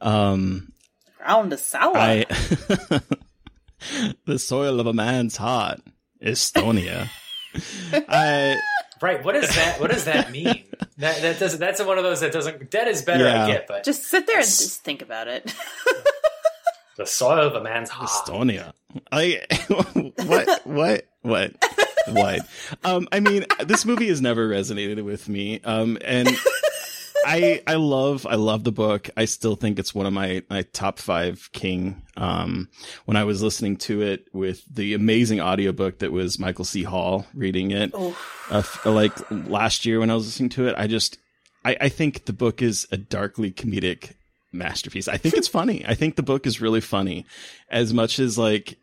[0.00, 0.72] Um,
[1.20, 1.96] Round is sour.
[1.96, 2.24] I
[4.24, 5.80] the soil of a man's heart,
[6.22, 7.08] Estonia.
[7.92, 8.58] I
[9.00, 9.24] Right.
[9.24, 10.64] What does that what does that mean?
[10.98, 13.44] That that doesn't that's one of those that doesn't Dead is better Yeah.
[13.44, 15.54] I get, but just sit there and just think about it.
[16.96, 18.10] the soil of a man's heart.
[18.10, 18.72] Estonia.
[19.12, 19.42] I
[20.26, 21.52] what what what
[22.12, 22.40] what?
[22.84, 25.60] Um, I mean, this movie has never resonated with me.
[25.64, 26.28] Um, and
[27.26, 29.10] I I love I love the book.
[29.16, 32.02] I still think it's one of my my top five King.
[32.16, 32.68] Um,
[33.04, 36.82] when I was listening to it with the amazing audiobook that was Michael C.
[36.82, 37.92] Hall reading it,
[38.50, 41.18] uh, like last year when I was listening to it, I just
[41.64, 44.14] I, I think the book is a darkly comedic
[44.52, 45.08] masterpiece.
[45.08, 45.84] I think it's funny.
[45.86, 47.26] I think the book is really funny,
[47.70, 48.78] as much as like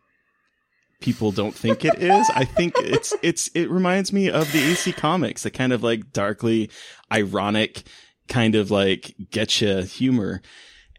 [1.02, 2.30] people don't think it is.
[2.34, 6.12] I think it's it's it reminds me of the EC comics, the kind of like
[6.12, 6.70] darkly
[7.12, 7.84] ironic
[8.28, 10.42] kind of like getcha humor.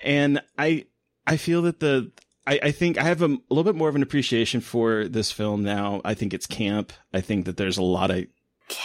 [0.02, 0.86] And I
[1.26, 2.12] I feel that the
[2.46, 5.32] I, I think I have a, a little bit more of an appreciation for this
[5.32, 6.00] film now.
[6.04, 6.92] I think it's camp.
[7.12, 8.24] I think that there's a lot of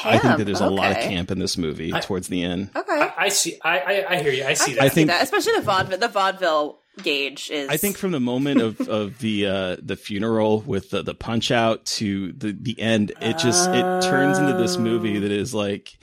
[0.03, 2.69] I think that there's a lot of camp in this movie towards the end.
[2.75, 2.91] Okay.
[2.93, 4.43] I, I see I, I I hear you.
[4.45, 4.79] I see I that.
[4.79, 5.97] can I see think- that, especially the vaudeville.
[5.99, 7.69] The vaudeville Gage is.
[7.69, 11.51] I think from the moment of, of the uh, the funeral with the, the punch
[11.51, 15.97] out to the, the end, it just it turns into this movie that is like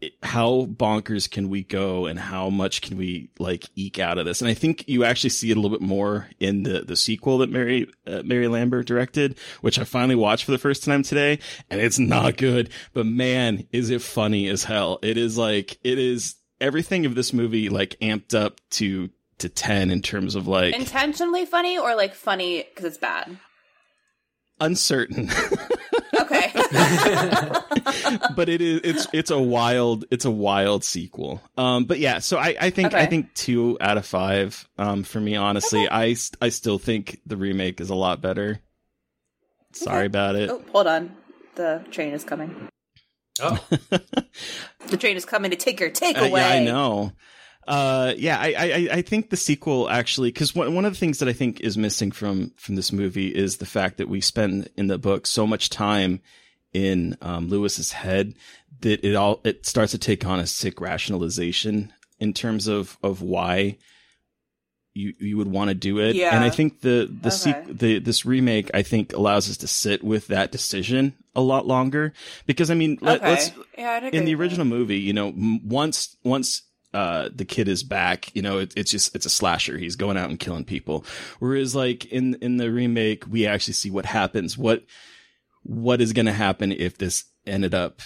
[0.00, 4.26] it, how bonkers can we go and how much can we like eke out of
[4.26, 4.40] this?
[4.40, 7.38] And I think you actually see it a little bit more in the the sequel
[7.38, 11.38] that Mary uh, Mary Lambert directed, which I finally watched for the first time today,
[11.70, 14.98] and it's not good, but man, is it funny as hell.
[15.02, 19.90] It is like it is everything of this movie like amped up to to 10
[19.90, 23.38] in terms of like intentionally funny or like funny because it's bad.
[24.60, 25.30] uncertain
[26.20, 26.50] Okay.
[28.34, 32.36] but it is it's it's a wild it's a wild sequel um but yeah so
[32.38, 36.48] i i think i think two out of five um for me honestly I I
[36.50, 38.60] still think the remake is a lot better
[39.72, 41.14] sorry about it oh, hold on.
[41.54, 42.68] The train is coming.
[43.40, 43.58] Oh.
[44.88, 46.38] The train is coming to take your Uh, takeaway.
[46.38, 47.12] yeah i know
[47.68, 51.18] uh yeah i i I think the sequel actually because one, one of the things
[51.18, 54.68] that i think is missing from from this movie is the fact that we spend
[54.76, 56.20] in the book so much time
[56.72, 58.34] in um Louis's head
[58.80, 63.20] that it all it starts to take on a sick rationalization in terms of of
[63.22, 63.76] why
[64.94, 66.34] you you would want to do it Yeah.
[66.34, 67.52] and i think the the, Okay.
[67.52, 71.66] sequ- the this remake i think allows us to sit with that decision a lot
[71.66, 72.12] longer
[72.46, 74.42] because i mean let, let's Yeah, in the with that.
[74.42, 76.62] original movie, you know, m- once once
[76.94, 79.76] uh the kid is back, you know, it, it's just it's a slasher.
[79.76, 81.04] He's going out and killing people.
[81.38, 84.56] Whereas like in in the remake, we actually see what happens.
[84.56, 84.84] What
[85.62, 88.00] what is going to happen if this ended up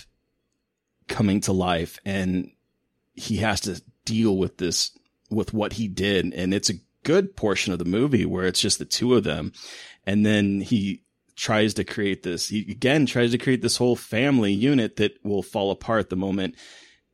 [1.08, 2.50] coming to life and
[3.12, 4.96] he has to deal with this
[5.30, 8.78] with what he did and it's a good portion of the movie where it's just
[8.78, 9.52] the two of them
[10.06, 11.02] and then he
[11.36, 15.42] tries to create this he again tries to create this whole family unit that will
[15.42, 16.54] fall apart the moment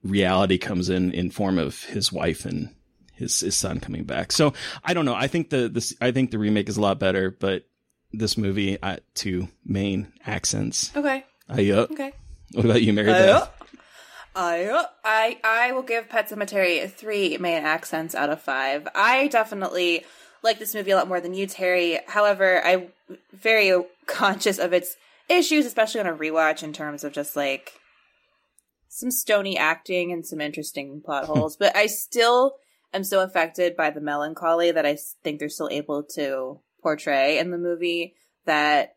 [0.02, 2.74] reality comes in in form of his wife and
[3.14, 4.52] his his son coming back so
[4.84, 7.30] i don't know i think the this i think the remake is a lot better
[7.30, 7.64] but
[8.12, 11.24] this movie uh, two Maine accents Okay.
[11.48, 12.12] I, uh, Okay.
[12.52, 13.50] what about you mary I, beth
[14.36, 18.86] I, I, I will give Pet Sematary three Maine accents out of five.
[18.94, 20.04] I definitely
[20.44, 21.98] like this movie a lot more than you, Terry.
[22.06, 22.92] However, I'm
[23.32, 24.96] very conscious of its
[25.28, 27.72] issues, especially on a rewatch, in terms of just like
[28.88, 31.56] some stony acting and some interesting plot holes.
[31.56, 32.56] but I still
[32.94, 37.50] am so affected by the melancholy that I think they're still able to portray in
[37.50, 38.14] the movie
[38.46, 38.96] that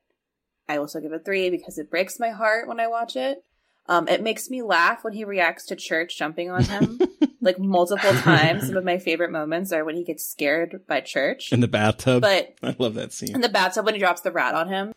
[0.70, 3.44] I will still give it three because it breaks my heart when I watch it.
[3.88, 7.00] Um, it makes me laugh when he reacts to Church jumping on him
[7.42, 8.68] like multiple times.
[8.68, 12.22] Some of my favorite moments are when he gets scared by Church In the bathtub.
[12.22, 13.36] But- I love that scene.
[13.36, 14.94] in the bathtub when he drops the rat on him.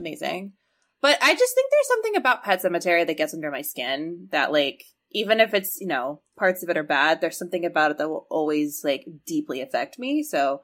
[0.00, 0.52] Amazing.
[1.00, 4.52] But I just think there's something about Pet Sematary that gets under my skin that
[4.52, 7.98] like even if it's, you know, parts of it are bad, there's something about it
[7.98, 10.22] that will always like deeply affect me.
[10.22, 10.62] So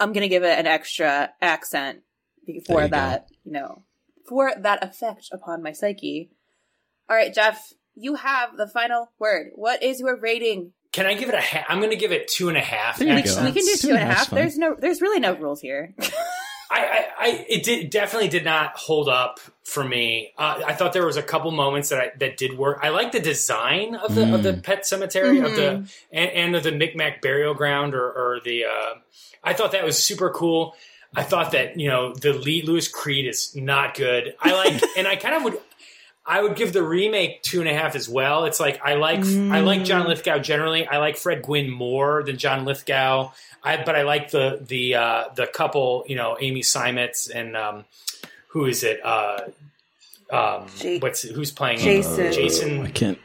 [0.00, 2.00] I'm going to give it an extra accent
[2.66, 2.88] for you go.
[2.88, 3.82] that, you know,
[4.28, 6.30] for that effect upon my psyche.
[7.08, 9.50] All right, Jeff, you have the final word.
[9.54, 10.72] What is your rating?
[10.92, 11.66] Can I give it a half?
[11.68, 12.98] I'm going to give it two and a half.
[12.98, 14.30] We, we can do two and a half.
[14.30, 15.94] There's no there's really no rules here.
[16.70, 20.32] I, I, I it did definitely did not hold up for me.
[20.38, 22.80] Uh, I thought there was a couple moments that I, that did work.
[22.82, 25.94] I like the design of the of the pet cemetery of the Mhm.
[26.12, 28.64] and, and of the Micmac burial ground or, or the.
[28.64, 28.94] Uh,
[29.42, 30.74] I thought that was super cool.
[31.16, 34.34] I thought that you know the lead Louis Creed is not good.
[34.40, 35.58] I like and I kind of would.
[36.26, 38.46] I would give the remake two and a half as well.
[38.46, 40.86] It's like I like I like John Lithgow generally.
[40.86, 43.32] I like Fred Gwynne more than John Lithgow.
[43.62, 47.84] I but I like the the uh, the couple, you know, Amy Seimetz and um,
[48.48, 49.04] who is it?
[49.04, 49.40] Uh,
[50.30, 50.66] um,
[51.00, 52.32] what's who's playing Jason.
[52.32, 52.86] Jason.
[52.86, 53.18] I can't.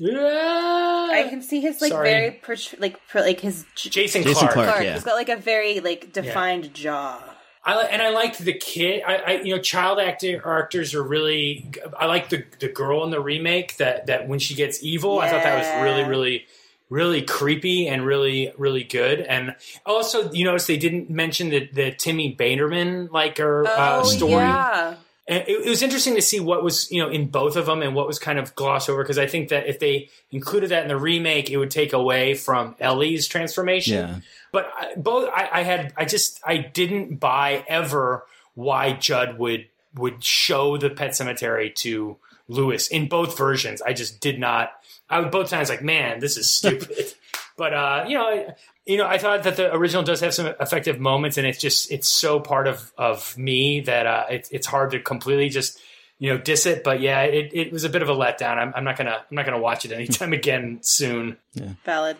[0.00, 2.10] I can see his like Sorry.
[2.10, 4.68] very protr- like pr- like his j- Jason Jason Clarke.
[4.68, 4.94] Clarke, yeah.
[4.94, 7.18] He's got like a very like defined jaw.
[7.66, 9.02] I and I liked the kid.
[9.04, 11.68] I, I you know, child actor actors are really.
[11.98, 15.28] I like the the girl in the remake that that when she gets evil, I
[15.28, 16.46] thought that was really really
[16.88, 19.20] really creepy and really really good.
[19.20, 24.04] And also, you notice they didn't mention the the Timmy Baterman like her uh, oh
[24.04, 24.32] story.
[24.32, 24.94] yeah.
[25.28, 27.82] And it, it was interesting to see what was you know in both of them
[27.82, 30.82] and what was kind of glossed over because I think that if they included that
[30.82, 34.08] in the remake, it would take away from Ellie's transformation.
[34.08, 34.20] Yeah.
[34.52, 38.24] But I, both I, I had I just I didn't buy ever
[38.54, 42.16] why Jud would would show the Pet Cemetery to
[42.48, 43.82] Louis in both versions.
[43.82, 44.72] I just did not.
[45.10, 47.14] I was both times like, man, this is stupid.
[47.56, 48.54] but uh, you know, I-
[48.88, 51.90] you know, I thought that the original does have some effective moments, and it's just
[51.90, 55.80] it's so part of of me that uh, it, it's hard to completely just
[56.20, 56.84] you know diss it.
[56.84, 58.58] But yeah, it, it was a bit of a letdown.
[58.58, 61.36] I'm, I'm not gonna I'm not gonna watch it anytime again soon.
[61.84, 62.16] Valid.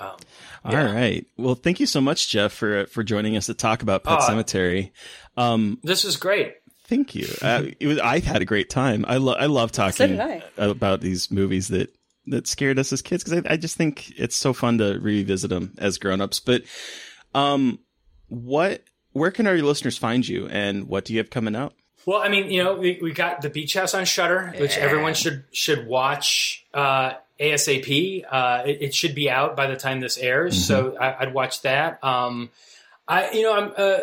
[0.00, 0.16] Um,
[0.64, 1.26] All right.
[1.36, 4.26] Well, thank you so much, Jeff, for for joining us to talk about Pet Oh,
[4.28, 4.92] Sematary.
[5.36, 6.54] Um, this is great.
[6.84, 7.26] Thank you.
[7.42, 7.98] Uh, it was.
[7.98, 9.04] I had a great time.
[9.08, 9.36] I love.
[9.38, 10.42] I love talking did I.
[10.56, 11.94] about these movies that
[12.26, 15.50] that scared us as kids because I, I just think it's so fun to revisit
[15.50, 16.40] them as grown-ups.
[16.40, 16.62] But,
[17.34, 17.78] um,
[18.28, 18.84] what?
[19.12, 21.74] Where can our listeners find you, and what do you have coming out?
[22.06, 25.14] Well, I mean, you know, we, we got the Beach House on Shudder, which everyone
[25.14, 28.24] should should watch uh, ASAP.
[28.28, 31.62] Uh, it, it should be out by the time this airs, so I, I'd watch
[31.62, 32.02] that.
[32.02, 32.50] Um,
[33.06, 33.98] I, you know, I'm uh,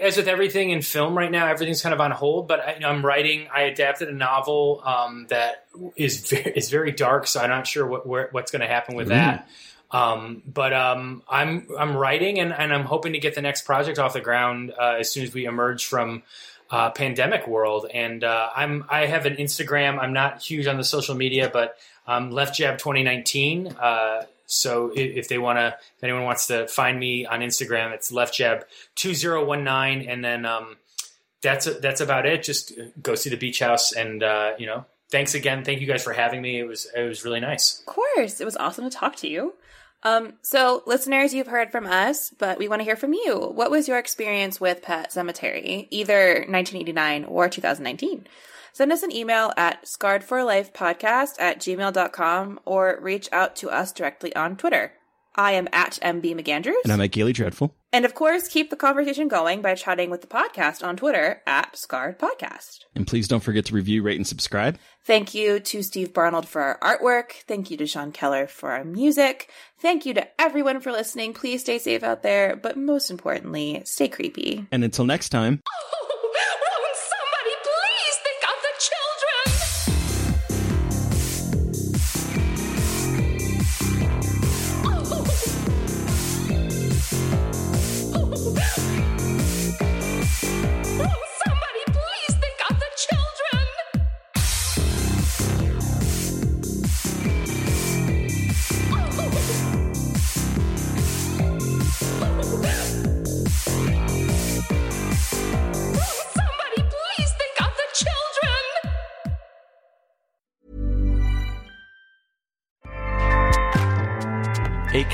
[0.00, 2.48] as with everything in film right now, everything's kind of on hold.
[2.48, 3.48] But I, you know, I'm writing.
[3.54, 5.66] I adapted a novel um, that
[5.96, 8.96] is very, is very dark, so I'm not sure what where, what's going to happen
[8.96, 9.48] with that.
[9.90, 13.98] Um, but um, I'm I'm writing and, and I'm hoping to get the next project
[13.98, 16.22] off the ground uh, as soon as we emerge from
[16.70, 17.86] uh, pandemic world.
[17.92, 19.98] And uh, I'm I have an Instagram.
[19.98, 21.76] I'm not huge on the social media, but
[22.08, 23.68] um, Left Jab 2019.
[23.68, 28.10] Uh, so if, they want to, if anyone wants to find me on Instagram, it's
[28.10, 28.64] Left Jab
[28.96, 30.76] 2019, and then um,
[31.42, 32.42] that's that's about it.
[32.42, 35.64] Just go see the beach house, and uh, you know, thanks again.
[35.64, 36.58] Thank you guys for having me.
[36.58, 37.80] It was it was really nice.
[37.80, 38.40] Of course.
[38.40, 39.52] It was awesome to talk to you.
[40.02, 43.52] Um, so listeners, you've heard from us, but we want to hear from you.
[43.54, 48.26] What was your experience with Pet Sematary, either 1989 or 2019?
[48.78, 54.56] Send us an email at scarredforlifepodcast at gmail.com or reach out to us directly on
[54.56, 54.92] Twitter.
[55.34, 56.84] I am at MB McAndrews.
[56.84, 57.74] And I'm at Gayly Dreadful.
[57.92, 61.76] And of course, keep the conversation going by chatting with the podcast on Twitter at
[61.76, 62.84] Scarred Podcast.
[62.94, 64.78] And please don't forget to review, rate, and subscribe.
[65.04, 67.32] Thank you to Steve Barnold for our artwork.
[67.48, 69.50] Thank you to Sean Keller for our music.
[69.80, 71.34] Thank you to everyone for listening.
[71.34, 74.68] Please stay safe out there, but most importantly, stay creepy.
[74.70, 75.64] And until next time.